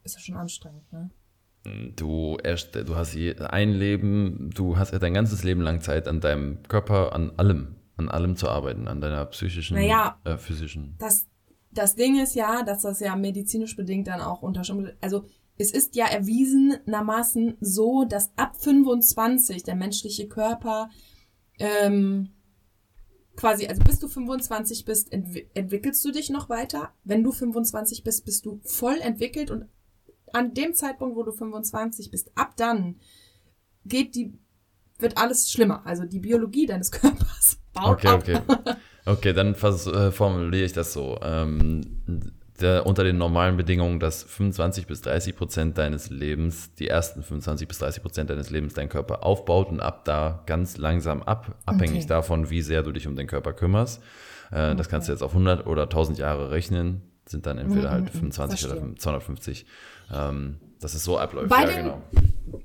ist 0.04 0.16
ja 0.16 0.22
schon 0.22 0.36
anstrengend, 0.36 0.92
ne? 0.92 1.10
Du, 1.96 2.38
erst, 2.44 2.76
du 2.76 2.96
hast 2.96 3.16
ein 3.16 3.72
Leben, 3.72 4.50
du 4.54 4.78
hast 4.78 4.92
ja 4.92 5.00
dein 5.00 5.14
ganzes 5.14 5.46
Leben 5.46 5.62
lang 5.62 5.80
Zeit 5.80 6.10
an 6.10 6.20
deinem 6.20 6.62
Körper, 6.64 7.14
an 7.14 7.32
allem, 7.38 7.76
an 7.96 8.10
allem 8.10 8.36
zu 8.36 8.50
arbeiten, 8.50 8.90
an 8.90 9.00
deiner 9.00 9.26
psychischen, 9.28 9.78
Naja. 9.78 10.20
äh, 10.26 10.36
physischen. 10.36 10.96
Das, 11.00 11.28
das 11.72 11.96
Ding 11.96 12.22
ist 12.22 12.36
ja, 12.36 12.64
dass 12.64 12.82
das 12.82 13.00
ja 13.00 13.16
medizinisch 13.16 13.78
bedingt 13.78 14.08
dann 14.08 14.20
auch 14.20 14.42
unterschieden 14.42 14.92
Also 15.00 15.26
es 15.58 15.72
ist 15.72 15.96
ja 15.96 16.08
erwiesenermaßen 16.08 17.56
so, 17.62 18.04
dass 18.04 18.32
ab 18.38 18.58
25 18.58 19.64
der 19.64 19.76
menschliche 19.76 20.28
Körper 20.28 20.90
ähm, 21.60 22.32
quasi, 23.36 23.68
also 23.68 23.82
bis 23.84 24.00
du 24.00 24.08
25 24.08 24.86
bist, 24.86 25.12
entwi 25.12 25.50
entwickelst 25.54 26.04
du 26.06 26.12
dich 26.12 26.30
noch 26.30 26.50
weiter. 26.50 26.92
Wenn 27.04 27.24
du 27.24 27.32
25 27.32 28.04
bist, 28.04 28.26
bist 28.26 28.46
du 28.46 28.60
voll 28.64 28.98
entwickelt 29.02 29.52
und 29.52 29.66
an 30.34 30.54
dem 30.54 30.74
Zeitpunkt, 30.74 31.16
wo 31.16 31.24
du 31.24 31.32
25 31.32 32.12
bist, 32.12 32.32
ab 32.36 32.54
dann 32.58 32.96
geht 33.86 34.16
die, 34.16 34.34
wird 35.00 35.18
alles 35.18 35.52
schlimmer. 35.52 35.86
Also 35.86 36.06
die 36.06 36.20
Biologie 36.20 36.66
deines 36.66 36.92
Körpers 36.92 37.60
baut 37.74 38.04
Okay, 38.06 38.08
ab. 38.08 38.22
okay. 38.22 38.40
Okay, 39.06 39.34
dann 39.34 39.54
vers- 39.56 39.88
äh, 39.88 40.12
formuliere 40.12 40.66
ich 40.66 40.74
das 40.74 40.94
so. 40.94 41.20
Ähm, 41.22 41.82
der, 42.62 42.86
unter 42.86 43.04
den 43.04 43.18
normalen 43.18 43.58
Bedingungen, 43.58 44.00
dass 44.00 44.24
25 44.24 44.86
bis 44.88 45.02
30 45.02 45.36
Prozent 45.36 45.78
deines 45.78 46.10
Lebens, 46.10 46.74
die 46.76 46.88
ersten 46.88 47.24
25 47.24 47.68
bis 47.68 47.80
30 47.80 48.02
Prozent 48.04 48.30
deines 48.30 48.50
Lebens 48.52 48.74
dein 48.76 48.90
Körper 48.90 49.24
aufbaut 49.26 49.70
und 49.70 49.80
ab 49.80 50.06
da 50.06 50.44
ganz 50.46 50.78
langsam 50.78 51.24
ab, 51.24 51.56
abhängig 51.66 51.98
Okay. 52.04 52.08
davon, 52.08 52.50
wie 52.50 52.62
sehr 52.62 52.84
du 52.84 52.92
dich 52.92 53.08
um 53.08 53.16
den 53.16 53.28
Körper 53.28 53.54
kümmerst. 53.54 54.02
Äh, 54.52 54.76
Das 54.76 54.88
kannst 54.90 55.08
du 55.08 55.12
jetzt 55.14 55.24
auf 55.24 55.32
100 55.32 55.66
oder 55.66 55.84
1000 55.84 56.20
Jahre 56.20 56.52
rechnen, 56.52 57.02
sind 57.26 57.46
dann 57.48 57.58
entweder 57.58 57.90
halt 57.90 58.10
25 58.12 58.66
oder 58.66 58.76
verstehe. 58.76 58.96
250. 58.98 59.66
Ähm, 60.14 60.58
dass 60.80 60.94
es 60.94 61.04
so 61.06 61.18
abläuft. 61.18 61.50
Bei 61.50 61.62
ja, 61.62 61.68
den- 61.68 61.76
genau. 61.86 62.02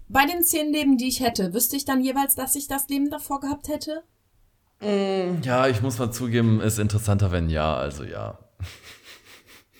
Bei 0.09 0.27
den 0.27 0.43
zehn 0.43 0.73
Leben, 0.73 0.99
die 0.99 1.07
ich 1.09 1.21
hätte, 1.21 1.55
wüsste 1.55 1.77
ich 1.77 1.85
dann 1.85 2.03
jeweils, 2.03 2.35
dass 2.35 2.57
ich 2.57 2.67
das 2.67 2.89
Leben 2.89 3.11
davor 3.11 3.41
gehabt 3.41 3.69
hätte? 3.69 4.03
Ja, 5.43 5.67
ich 5.67 5.83
muss 5.83 5.99
mal 5.99 6.11
zugeben, 6.13 6.61
ist 6.61 6.79
interessanter, 6.79 7.33
wenn 7.33 7.49
ja, 7.51 7.77
also 7.77 8.05
ja. 8.05 8.39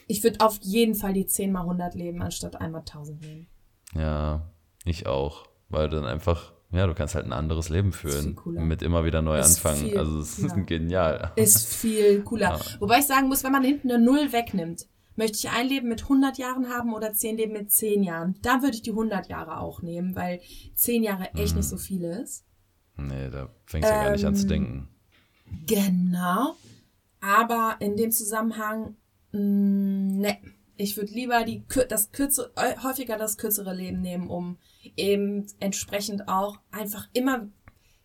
Ich 0.09 0.25
würde 0.25 0.41
auf 0.45 0.59
jeden 0.63 0.95
Fall 0.97 1.13
die 1.13 1.27
10 1.27 1.53
mal 1.53 1.61
100 1.61 1.95
leben, 1.95 2.21
anstatt 2.23 2.57
einmal 2.57 2.81
1000 2.81 3.21
nehmen. 3.21 3.47
Ja, 3.95 4.51
ich 4.85 5.07
auch. 5.07 5.47
Weil 5.69 5.89
dann 5.91 6.05
einfach, 6.07 6.53
ja, 6.73 6.87
du 6.87 6.95
kannst 6.95 7.15
halt 7.15 7.27
ein 7.27 7.33
anderes 7.33 7.69
Leben 7.69 7.93
führen. 7.93 8.35
cooler. 8.35 8.63
Mit 8.63 8.83
immer 8.83 9.05
wieder 9.05 9.21
neu 9.23 9.39
Ist 9.39 9.57
anfangen. 9.65 9.91
viel 9.91 9.99
also 9.99 10.19
es 10.19 10.39
ist 10.39 10.51
cooler. 10.53 10.65
genial. 10.65 11.33
Ist 11.37 11.75
viel 11.75 12.23
cooler. 12.23 12.57
Ja. 12.57 12.61
Wobei 12.81 12.99
ich 13.01 13.07
sagen 13.07 13.29
muss, 13.29 13.45
wenn 13.45 13.53
man 13.53 13.63
hinten 13.63 13.91
eine 13.91 14.03
Null 14.03 14.33
wegnimmt, 14.33 14.87
möchte 15.17 15.37
ich 15.37 15.51
ein 15.51 15.69
Leben 15.69 15.89
mit 15.89 16.05
100 16.05 16.39
Jahren 16.39 16.69
haben 16.71 16.95
oder 16.95 17.13
10 17.13 17.37
Leben 17.37 17.53
mit 17.53 17.71
10 17.71 18.03
Jahren. 18.03 18.37
Da 18.41 18.63
würde 18.63 18.77
ich 18.77 18.83
die 18.83 18.91
100 18.93 19.29
Jahre 19.29 19.59
auch 19.61 19.83
nehmen, 19.83 20.17
weil 20.17 20.41
10 20.75 21.03
Jahre 21.03 21.35
echt 21.35 21.55
nicht 21.55 21.69
so 21.69 21.77
viel 21.77 22.05
ist. 22.05 22.45
Nee, 22.97 23.29
da 23.31 23.49
fängst 23.67 23.89
du 23.91 23.93
ja 23.95 24.05
gar 24.05 24.13
nicht 24.13 24.25
an 24.25 24.35
zu 24.37 24.43
Ähm, 24.45 24.49
denken. 24.49 24.89
Genau. 25.67 26.55
Aber 27.21 27.77
in 27.81 27.97
dem 27.97 28.11
Zusammenhang, 28.11 28.97
ne. 29.33 30.39
Ich 30.81 30.97
würde 30.97 31.13
lieber 31.13 31.45
die, 31.45 31.65
das 31.89 32.13
kürze, 32.13 32.53
äh, 32.55 32.77
häufiger 32.83 33.19
das 33.19 33.37
kürzere 33.37 33.75
Leben 33.75 34.01
nehmen, 34.01 34.29
um 34.29 34.59
eben 34.97 35.47
entsprechend 35.59 36.29
auch 36.29 36.61
einfach 36.71 37.09
immer 37.15 37.49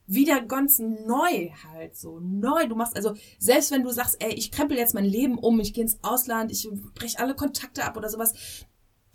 wieder 0.07 0.41
ganz 0.41 0.79
neu 0.79 1.49
halt 1.63 1.95
so 1.95 2.19
neu. 2.19 2.67
Du 2.67 2.75
machst 2.75 2.95
also 2.95 3.15
selbst 3.39 3.71
wenn 3.71 3.83
du 3.83 3.91
sagst, 3.91 4.17
ey, 4.23 4.33
ich 4.33 4.51
krempel 4.51 4.77
jetzt 4.77 4.93
mein 4.93 5.05
Leben 5.05 5.37
um, 5.37 5.59
ich 5.59 5.73
gehe 5.73 5.83
ins 5.83 6.03
Ausland, 6.03 6.51
ich 6.51 6.67
breche 6.95 7.19
alle 7.19 7.35
Kontakte 7.35 7.85
ab 7.85 7.95
oder 7.95 8.09
sowas. 8.09 8.33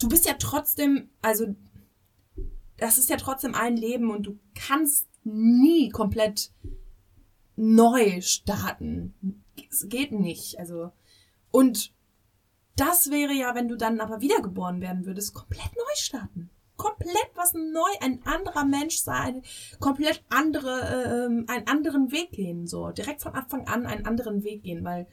Du 0.00 0.08
bist 0.08 0.26
ja 0.26 0.34
trotzdem, 0.38 1.10
also 1.20 1.54
das 2.76 2.98
ist 2.98 3.10
ja 3.10 3.16
trotzdem 3.16 3.54
ein 3.54 3.76
Leben 3.76 4.10
und 4.10 4.24
du 4.24 4.38
kannst 4.54 5.08
nie 5.24 5.90
komplett 5.90 6.52
neu 7.56 8.20
starten. 8.20 9.42
Es 9.70 9.88
geht 9.88 10.12
nicht. 10.12 10.58
Also 10.58 10.92
und 11.50 11.92
das 12.80 13.10
wäre 13.10 13.32
ja, 13.32 13.54
wenn 13.54 13.68
du 13.68 13.76
dann 13.76 14.00
aber 14.00 14.20
wiedergeboren 14.20 14.80
werden 14.80 15.06
würdest, 15.06 15.34
komplett 15.34 15.74
neu 15.76 15.94
starten. 15.96 16.50
Komplett 16.76 17.30
was 17.34 17.54
neu, 17.54 17.90
ein 18.00 18.20
anderer 18.24 18.64
Mensch 18.64 18.98
sein, 18.98 19.42
komplett 19.80 20.22
andere, 20.28 21.26
ähm, 21.26 21.44
einen 21.48 21.66
anderen 21.66 22.12
Weg 22.12 22.30
gehen, 22.30 22.66
so 22.68 22.90
direkt 22.90 23.20
von 23.20 23.34
Anfang 23.34 23.66
an 23.66 23.84
einen 23.84 24.06
anderen 24.06 24.44
Weg 24.44 24.62
gehen, 24.62 24.84
weil 24.84 25.08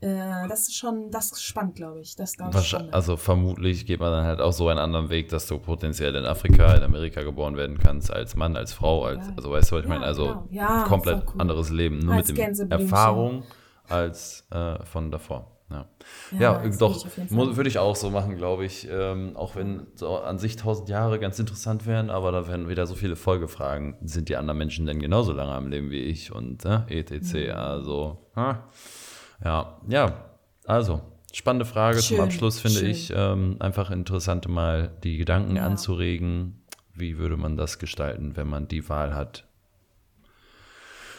äh, 0.00 0.46
das 0.48 0.68
ist 0.68 0.76
schon, 0.76 1.10
das 1.10 1.32
ist 1.32 1.42
spannend, 1.42 1.74
glaube 1.74 2.00
ich. 2.00 2.14
Das 2.14 2.36
glaube 2.36 2.58
ich 2.60 2.66
schon. 2.68 2.92
also 2.94 3.16
vermutlich 3.16 3.86
geht 3.86 3.98
man 3.98 4.12
dann 4.12 4.24
halt 4.24 4.40
auch 4.40 4.52
so 4.52 4.68
einen 4.68 4.78
anderen 4.78 5.08
Weg, 5.10 5.30
dass 5.30 5.48
du 5.48 5.58
potenziell 5.58 6.14
in 6.14 6.26
Afrika, 6.26 6.72
in 6.74 6.84
Amerika 6.84 7.22
geboren 7.22 7.56
werden 7.56 7.76
kannst, 7.78 8.12
als 8.12 8.36
Mann, 8.36 8.54
als 8.56 8.72
Frau, 8.72 9.04
als, 9.04 9.26
Ja. 9.26 9.32
also 9.36 9.50
weißt 9.50 9.72
du, 9.72 9.76
was 9.76 9.80
ich 9.82 9.88
Ja, 9.88 9.94
meine? 9.94 10.04
Also 10.06 10.26
genau. 10.26 10.48
Ja, 10.52 10.84
komplett 10.84 11.24
cool. 11.26 11.40
anderes 11.40 11.70
Leben, 11.70 11.98
nur 12.00 12.14
Als 12.14 12.28
mit 12.28 12.36
dem 12.36 12.40
Gänseblümchen. 12.44 12.86
Erfahrung 12.88 13.42
als 13.88 14.46
äh, 14.52 14.84
von 14.84 15.10
davor. 15.10 15.50
Ja, 15.74 16.38
Ja, 16.38 16.64
ja, 16.64 16.68
doch, 16.78 17.04
würde 17.30 17.68
ich 17.68 17.78
auch 17.78 17.96
so 17.96 18.10
machen, 18.10 18.36
glaube 18.36 18.64
ich. 18.64 18.88
Ähm, 18.90 19.36
auch 19.36 19.56
wenn 19.56 19.86
so 19.94 20.16
an 20.18 20.38
sich 20.38 20.56
tausend 20.56 20.88
Jahre 20.88 21.18
ganz 21.18 21.38
interessant 21.38 21.86
wären, 21.86 22.10
aber 22.10 22.32
da 22.32 22.46
werden 22.48 22.68
wieder 22.68 22.86
so 22.86 22.94
viele 22.94 23.16
Folgefragen. 23.16 23.96
Sind 24.02 24.28
die 24.28 24.36
anderen 24.36 24.58
Menschen 24.58 24.86
denn 24.86 25.00
genauso 25.00 25.32
lange 25.32 25.52
am 25.52 25.68
Leben 25.68 25.90
wie 25.90 26.02
ich? 26.02 26.32
Und 26.32 26.64
äh, 26.64 26.82
etc. 26.88 27.52
Also, 27.54 28.30
ha. 28.36 28.68
ja, 29.44 29.80
ja, 29.88 30.24
also, 30.66 31.00
spannende 31.32 31.64
Frage 31.66 31.98
zum 31.98 32.16
Schön, 32.16 32.24
Abschluss, 32.24 32.60
finde 32.60 32.78
schön. 32.80 32.90
ich. 32.90 33.12
Ähm, 33.14 33.56
einfach 33.60 33.90
interessant, 33.90 34.48
mal 34.48 34.90
die 35.02 35.16
Gedanken 35.18 35.56
Ja. 35.56 35.66
anzuregen. 35.66 36.60
Wie 36.96 37.18
würde 37.18 37.36
man 37.36 37.56
das 37.56 37.80
gestalten, 37.80 38.36
wenn 38.36 38.46
man 38.48 38.68
die 38.68 38.88
Wahl 38.88 39.14
hat? 39.14 39.48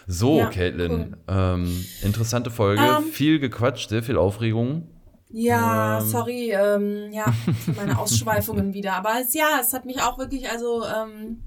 So, 0.07 0.37
Ja, 0.37 0.49
Caitlin, 0.49 1.17
ähm, 1.27 1.85
interessante 2.03 2.51
Folge, 2.51 2.83
Ähm. 2.83 3.03
viel 3.05 3.39
gequatscht, 3.39 3.89
sehr 3.89 4.03
viel 4.03 4.17
Aufregung. 4.17 4.87
Ja, 5.29 5.99
Ähm. 5.99 6.07
sorry, 6.07 6.51
ähm, 6.51 7.11
ja, 7.11 7.31
für 7.65 7.73
meine 7.73 7.97
Ausschweifungen 7.97 8.73
wieder. 8.73 8.93
Aber 8.93 9.13
es, 9.19 9.33
ja, 9.33 9.59
es 9.59 9.73
hat 9.73 9.85
mich 9.85 10.01
auch 10.01 10.17
wirklich, 10.17 10.49
also, 10.49 10.85
ähm, 10.85 11.41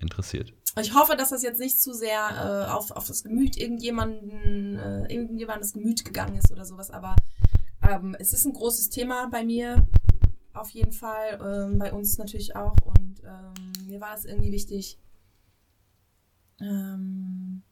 Interessiert. 0.00 0.52
ich 0.80 0.94
hoffe, 0.94 1.14
dass 1.16 1.30
das 1.30 1.42
jetzt 1.42 1.60
nicht 1.60 1.80
zu 1.80 1.92
sehr 1.92 2.66
äh, 2.68 2.72
auf, 2.72 2.90
auf 2.90 3.06
das 3.06 3.22
Gemüt 3.22 3.56
irgendjemanden, 3.56 4.76
äh, 4.76 5.12
irgendjemandes 5.12 5.72
Gemüt 5.74 6.04
gegangen 6.04 6.36
ist 6.36 6.50
oder 6.50 6.64
sowas, 6.64 6.90
aber 6.90 7.14
ähm, 7.88 8.16
es 8.18 8.32
ist 8.32 8.44
ein 8.44 8.52
großes 8.54 8.90
Thema 8.90 9.28
bei 9.30 9.44
mir, 9.44 9.86
auf 10.52 10.70
jeden 10.70 10.92
Fall, 10.92 11.38
bei 11.78 11.92
uns 11.92 12.18
natürlich 12.18 12.56
auch 12.56 12.74
und 12.84 13.22
mir 13.86 14.00
war 14.00 14.16
es 14.16 14.24
irgendwie 14.24 14.50
wichtig, 14.52 14.98
ähm, 16.60 17.62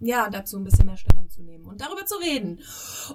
ja, 0.00 0.30
dazu 0.30 0.56
ein 0.56 0.64
bisschen 0.64 0.86
mehr 0.86 0.96
Stellung 0.96 1.28
zu 1.28 1.42
nehmen 1.42 1.66
und 1.66 1.80
darüber 1.80 2.04
zu 2.06 2.16
reden. 2.16 2.60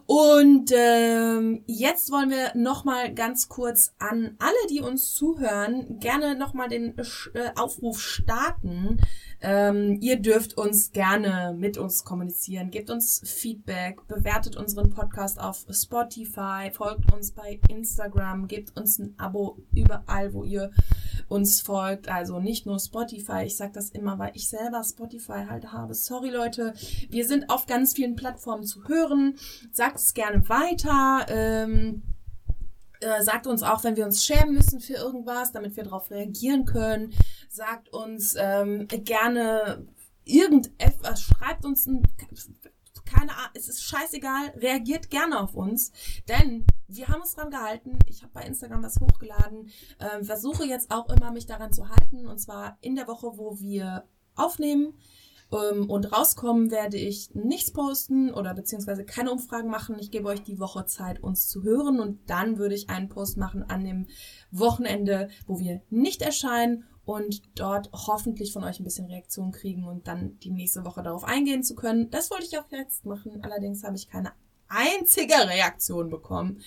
Und 0.05 0.71
ähm, 0.73 1.63
jetzt 1.65 2.11
wollen 2.11 2.29
wir 2.29 2.55
nochmal 2.55 3.13
ganz 3.13 3.49
kurz 3.49 3.93
an 3.97 4.36
alle, 4.39 4.67
die 4.69 4.81
uns 4.81 5.13
zuhören, 5.13 5.99
gerne 5.99 6.36
nochmal 6.36 6.69
den 6.69 6.97
äh, 7.33 7.49
Aufruf 7.55 7.99
starten. 7.99 8.99
Ähm, 9.48 10.00
ihr 10.02 10.20
dürft 10.20 10.58
uns 10.58 10.91
gerne 10.91 11.56
mit 11.56 11.78
uns 11.78 12.04
kommunizieren, 12.04 12.72
gebt 12.72 12.89
uns 12.89 13.22
Feedback, 13.24 14.08
bewertet 14.08 14.56
unseren 14.56 14.89
Podcast 14.89 15.39
auf 15.39 15.68
Spotify, 15.70 16.72
folgt 16.72 17.14
uns 17.14 17.32
bei 17.32 17.60
Instagram, 17.70 18.48
gebt 18.48 18.76
uns 18.76 18.98
ein 18.98 19.14
Abo 19.20 19.60
überall, 19.72 20.34
wo 20.34 20.43
ihr 20.43 20.72
uns 21.28 21.62
folgt. 21.62 22.10
Also 22.10 22.39
nicht 22.39 22.66
nur 22.66 22.80
Spotify, 22.80 23.43
ich 23.46 23.56
sage 23.56 23.74
das 23.74 23.91
immer, 23.91 24.18
weil 24.18 24.32
ich 24.34 24.50
selber 24.50 24.84
Spotify 24.84 25.46
halt 25.48 25.72
habe. 25.72 25.93
Sorry 25.93 26.32
Leute, 26.32 26.74
wir 27.12 27.28
sind 27.28 27.52
auf 27.52 27.68
ganz 27.68 27.93
vielen 27.93 28.16
Plattformen 28.16 28.64
zu 28.64 28.88
hören. 28.88 29.36
Sagt 29.72 30.00
es 30.00 30.16
gerne 30.16 30.50
weiter. 30.50 31.28
Ähm, 31.30 32.02
äh, 33.02 33.22
sagt 33.22 33.48
uns 33.48 33.64
auch, 33.64 33.84
wenn 33.84 33.96
wir 33.96 34.06
uns 34.06 34.24
schämen 34.24 34.54
müssen 34.54 34.80
für 34.80 34.93
irgendwas, 34.93 35.52
damit 35.52 35.76
wir 35.76 35.84
darauf 35.84 36.12
reagieren 36.12 36.66
können. 36.66 37.14
Sagt 37.50 37.89
uns 37.89 38.36
ähm, 38.38 38.88
gerne 38.88 39.86
irgendetwas, 40.26 41.22
schreibt 41.22 41.66
uns 41.66 41.86
ein, 41.86 42.04
keine 43.06 43.32
Ahnung, 43.32 43.52
es 43.54 43.70
ist 43.70 43.84
scheißegal, 43.84 44.50
reagiert 44.58 45.10
gerne 45.10 45.39
auf 45.39 45.54
uns, 45.54 45.91
denn 46.28 46.66
wir 46.88 47.08
haben 47.08 47.22
uns 47.22 47.36
dran 47.36 47.52
gehalten. 47.52 48.00
Ich 48.08 48.24
habe 48.24 48.34
bei 48.34 48.43
Instagram 48.43 48.84
was 48.84 49.00
hochgeladen, 49.00 49.70
ähm, 50.00 50.24
versuche 50.24 50.66
jetzt 50.66 50.91
auch 50.91 51.10
immer 51.10 51.32
mich 51.32 51.46
daran 51.46 51.72
zu 51.72 51.89
halten 51.89 52.28
und 52.28 52.39
zwar 52.39 52.78
in 52.82 52.96
der 52.96 53.08
Woche, 53.08 53.38
wo 53.38 53.60
wir 53.60 54.08
aufnehmen 54.36 54.98
und 55.50 56.12
rauskommen, 56.12 56.72
werde 56.72 56.98
ich 56.98 57.34
nichts 57.34 57.72
posten 57.72 58.34
oder 58.34 58.54
beziehungsweise 58.54 59.06
keine 59.06 59.32
Umfragen 59.32 59.70
machen. 59.70 59.98
Ich 60.00 60.12
gebe 60.12 60.28
euch 60.28 60.43
die 60.43 60.60
Woche 60.60 60.86
Zeit, 60.86 61.24
uns 61.24 61.48
zu 61.48 61.64
hören 61.64 62.00
und 62.00 62.30
dann 62.30 62.58
würde 62.58 62.76
ich 62.76 62.89
einen 62.89 63.10
Post 63.10 63.38
machen 63.38 63.64
an 63.64 63.86
dem 63.86 64.08
Wochenende, 64.52 65.30
wo 65.48 65.60
wir 65.60 65.82
nicht 65.89 66.22
erscheinen 66.22 66.84
und 67.06 67.43
dort 67.56 67.89
hoffentlich 67.93 68.52
von 68.52 68.64
euch 68.64 68.80
ein 68.80 68.84
bisschen 68.84 69.06
Reaktion 69.06 69.52
kriegen 69.52 69.86
und 69.86 70.08
dann 70.08 70.38
die 70.39 70.52
nächste 70.52 70.84
Woche 70.84 71.04
darauf 71.04 71.24
eingehen 71.24 71.64
zu 71.64 71.76
können. 71.76 72.10
Das 72.10 72.32
wollte 72.32 72.46
ich 72.46 72.58
auch 72.58 72.70
jetzt 72.72 73.06
machen. 73.06 73.43
Allerdings 73.43 73.84
habe 73.84 73.96
ich 73.96 74.10
keine 74.10 74.34
einzige 74.68 75.34
Reaktion 75.34 76.09
bekommen. 76.09 76.61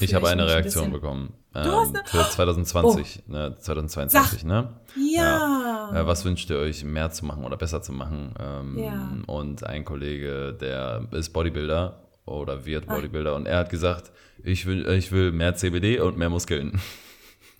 Ich 0.00 0.14
habe 0.14 0.28
eine 0.28 0.42
mich 0.42 0.50
ein 0.52 0.58
Reaktion 0.58 0.84
bisschen- 0.84 0.92
bekommen. 0.92 1.34
Du 1.54 1.60
Ähm, 1.60 1.70
hast 1.74 1.96
eine- 1.96 2.04
für 2.24 2.30
2020, 2.30 3.22
ne, 3.26 3.56
2022, 3.58 4.44
ne? 4.44 4.80
Ja. 4.96 5.90
Äh, 5.94 6.06
was 6.06 6.24
wünscht 6.24 6.48
ihr 6.50 6.58
euch 6.58 6.84
mehr 6.84 7.10
zu 7.10 7.24
machen 7.24 7.44
oder 7.44 7.56
besser 7.56 7.82
zu 7.82 7.92
machen? 7.92 8.34
Ähm, 8.38 8.78
Ja. 8.78 9.10
Und 9.26 9.64
ein 9.64 9.84
Kollege, 9.84 10.52
der 10.60 11.06
ist 11.12 11.30
Bodybuilder 11.32 12.02
oder 12.26 12.64
wird 12.66 12.84
Ah. 12.88 12.94
Bodybuilder 12.94 13.34
und 13.34 13.46
er 13.46 13.58
hat 13.58 13.70
gesagt, 13.70 14.12
ich 14.44 14.66
will, 14.66 14.86
ich 14.90 15.10
will 15.10 15.32
mehr 15.32 15.56
CBD 15.56 15.98
und 16.00 16.16
mehr 16.16 16.28
Muskeln. 16.30 16.80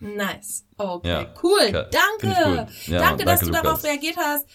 Nice. 0.01 0.65
Okay, 0.77 1.09
Ja. 1.09 1.27
cool. 1.43 1.59
Ja, 1.73 1.83
Danke. 1.85 1.91
ich 2.23 2.45
gut. 2.45 2.87
Ja, 2.93 2.99
danke, 3.01 3.25
dass 3.25 3.41
danke, 3.41 3.57
du 3.57 3.63
darauf 3.63 3.83
reagiert 3.83 4.17
hast. 4.17 4.47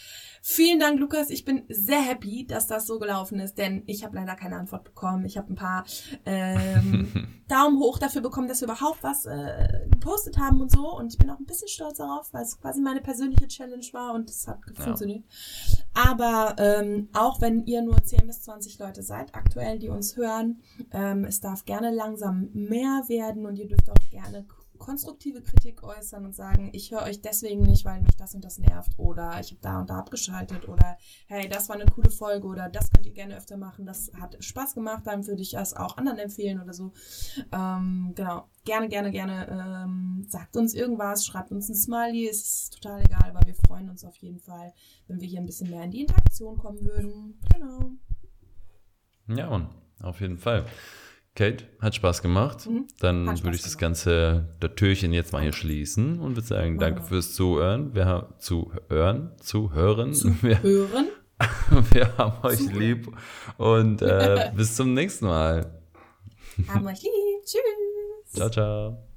Vielen 0.46 0.78
Dank, 0.78 1.00
Lukas. 1.00 1.30
Ich 1.30 1.46
bin 1.46 1.64
sehr 1.70 2.02
happy, 2.02 2.46
dass 2.46 2.68
das 2.68 2.86
so 2.86 3.00
gelaufen 3.00 3.40
ist, 3.40 3.58
denn 3.58 3.82
ich 3.86 4.04
habe 4.04 4.18
leider 4.18 4.36
keine 4.36 4.58
Antwort 4.58 4.84
bekommen. 4.84 5.24
Ich 5.24 5.38
habe 5.38 5.54
ein 5.54 5.56
paar 5.56 5.86
ähm, 6.26 7.08
Daumen 7.48 7.80
hoch 7.80 7.98
dafür 7.98 8.22
bekommen, 8.22 8.50
dass 8.50 8.60
wir 8.60 8.68
überhaupt 8.68 9.02
was 9.04 9.26
äh, 9.26 9.88
gepostet 9.90 10.38
haben 10.38 10.60
und 10.60 10.70
so. 10.70 10.98
Und 10.98 11.14
ich 11.14 11.18
bin 11.18 11.30
auch 11.30 11.40
ein 11.40 11.46
bisschen 11.46 11.70
stolz 11.70 11.96
darauf, 12.00 12.34
weil 12.34 12.44
es 12.44 12.60
quasi 12.60 12.82
meine 12.82 13.00
persönliche 13.00 13.48
Challenge 13.48 13.86
war 13.94 14.14
und 14.14 14.30
es 14.30 14.46
hat 14.46 14.60
Ja. 14.78 14.84
funktioniert. 14.84 15.24
Aber 15.94 16.56
ähm, 16.58 17.08
auch 17.14 17.40
wenn 17.40 17.66
ihr 17.66 17.82
nur 17.82 18.04
10 18.04 18.28
bis 18.28 18.42
20 18.42 18.80
Leute 18.80 19.02
seid 19.02 19.34
aktuell, 19.36 19.80
die 19.80 19.88
uns 19.88 20.18
hören, 20.18 20.62
ähm, 20.92 21.24
es 21.24 21.40
darf 21.40 21.64
gerne 21.64 21.90
langsam 21.90 22.50
mehr 22.52 23.04
werden 23.08 23.46
und 23.46 23.56
ihr 23.56 23.68
dürft 23.70 23.90
auch 23.90 24.10
gerne 24.12 24.44
konstruktive 24.84 25.42
Kritik 25.42 25.82
äußern 25.82 26.26
und 26.26 26.36
sagen, 26.36 26.70
ich 26.74 26.92
höre 26.92 27.04
euch 27.04 27.22
deswegen 27.22 27.62
nicht, 27.62 27.86
weil 27.86 28.02
mich 28.02 28.18
das 28.18 28.36
und 28.36 28.44
das 28.44 28.60
nervt 28.60 29.00
oder 29.00 29.40
ich 29.40 29.52
habe 29.52 29.62
da 29.62 29.80
und 29.80 29.90
da 29.90 30.00
abgeschaltet 30.00 30.68
oder 30.68 30.98
hey, 31.28 31.48
das 31.48 31.70
war 31.70 31.78
eine 31.78 31.86
coole 31.86 32.12
Folge 32.12 32.46
oder 32.48 32.68
das 32.68 32.92
könnt 32.92 33.06
ihr 33.06 33.14
gerne 33.14 33.38
öfter 33.38 33.56
machen, 33.56 33.86
das 33.86 34.12
hat 34.20 34.36
Spaß 34.44 34.76
gemacht, 34.76 35.04
dann 35.06 35.26
würde 35.26 35.42
ich 35.42 35.52
das 35.52 35.74
auch 35.74 35.96
anderen 35.96 36.20
empfehlen 36.20 36.62
oder 36.62 36.74
so. 36.74 36.92
Ähm, 37.54 38.12
genau, 38.14 38.50
gerne, 38.66 38.90
gerne, 38.90 39.12
gerne 39.12 39.84
ähm, 39.86 40.26
sagt 40.28 40.58
uns 40.58 40.74
irgendwas, 40.74 41.26
schreibt 41.26 41.52
uns 41.52 41.70
ein 41.70 41.76
Smiley, 41.76 42.28
ist 42.28 42.74
total 42.74 43.06
egal, 43.06 43.30
aber 43.34 43.48
wir 43.48 43.56
freuen 43.66 43.90
uns 43.90 44.04
auf 44.04 44.18
jeden 44.18 44.40
Fall, 44.40 44.74
wenn 45.08 45.22
wir 45.22 45.28
hier 45.30 45.40
ein 45.40 45.46
bisschen 45.46 45.70
mehr 45.70 45.84
in 45.84 45.92
die 45.92 46.02
Interaktion 46.02 46.58
kommen 46.58 46.84
würden. 46.84 47.40
Genau. 47.54 47.92
Ja, 49.30 49.50
Mann, 49.50 49.70
auf 50.02 50.20
jeden 50.20 50.38
Fall. 50.38 50.66
Kate, 51.36 51.66
hat 51.80 51.96
Spaß 51.96 52.22
gemacht. 52.22 52.68
Mhm. 52.68 52.88
Dann 53.00 53.26
Spaß 53.26 53.44
würde 53.44 53.56
ich 53.56 53.64
das 53.64 53.78
ganze 53.78 54.50
das 54.60 54.72
Türchen 54.76 55.14
jetzt 55.14 55.34
mal 55.34 55.42
hier 55.42 55.54
schließen 55.54 56.20
und 56.20 56.36
würde 56.36 56.48
sagen, 56.48 56.78
danke 56.78 57.02
wir. 57.02 57.08
fürs 57.08 57.34
Zuhören. 57.34 57.96
Wir 57.96 58.06
haben 58.06 58.34
zu 58.38 58.72
hören, 58.90 59.32
zu 59.42 59.74
hören. 59.74 60.14
Zu 60.14 60.42
Wir, 60.44 60.62
hören. 60.62 61.08
wir 61.92 62.18
haben 62.18 62.46
euch 62.46 62.60
lieb 62.72 63.10
und 63.58 64.02
äh, 64.02 64.52
bis 64.56 64.76
zum 64.76 64.94
nächsten 64.94 65.26
Mal. 65.26 65.82
Haben 66.68 66.86
euch 66.86 67.02
lieb. 67.02 67.46
Tschüss. 67.46 68.34
Ciao, 68.34 68.50
ciao. 68.50 69.13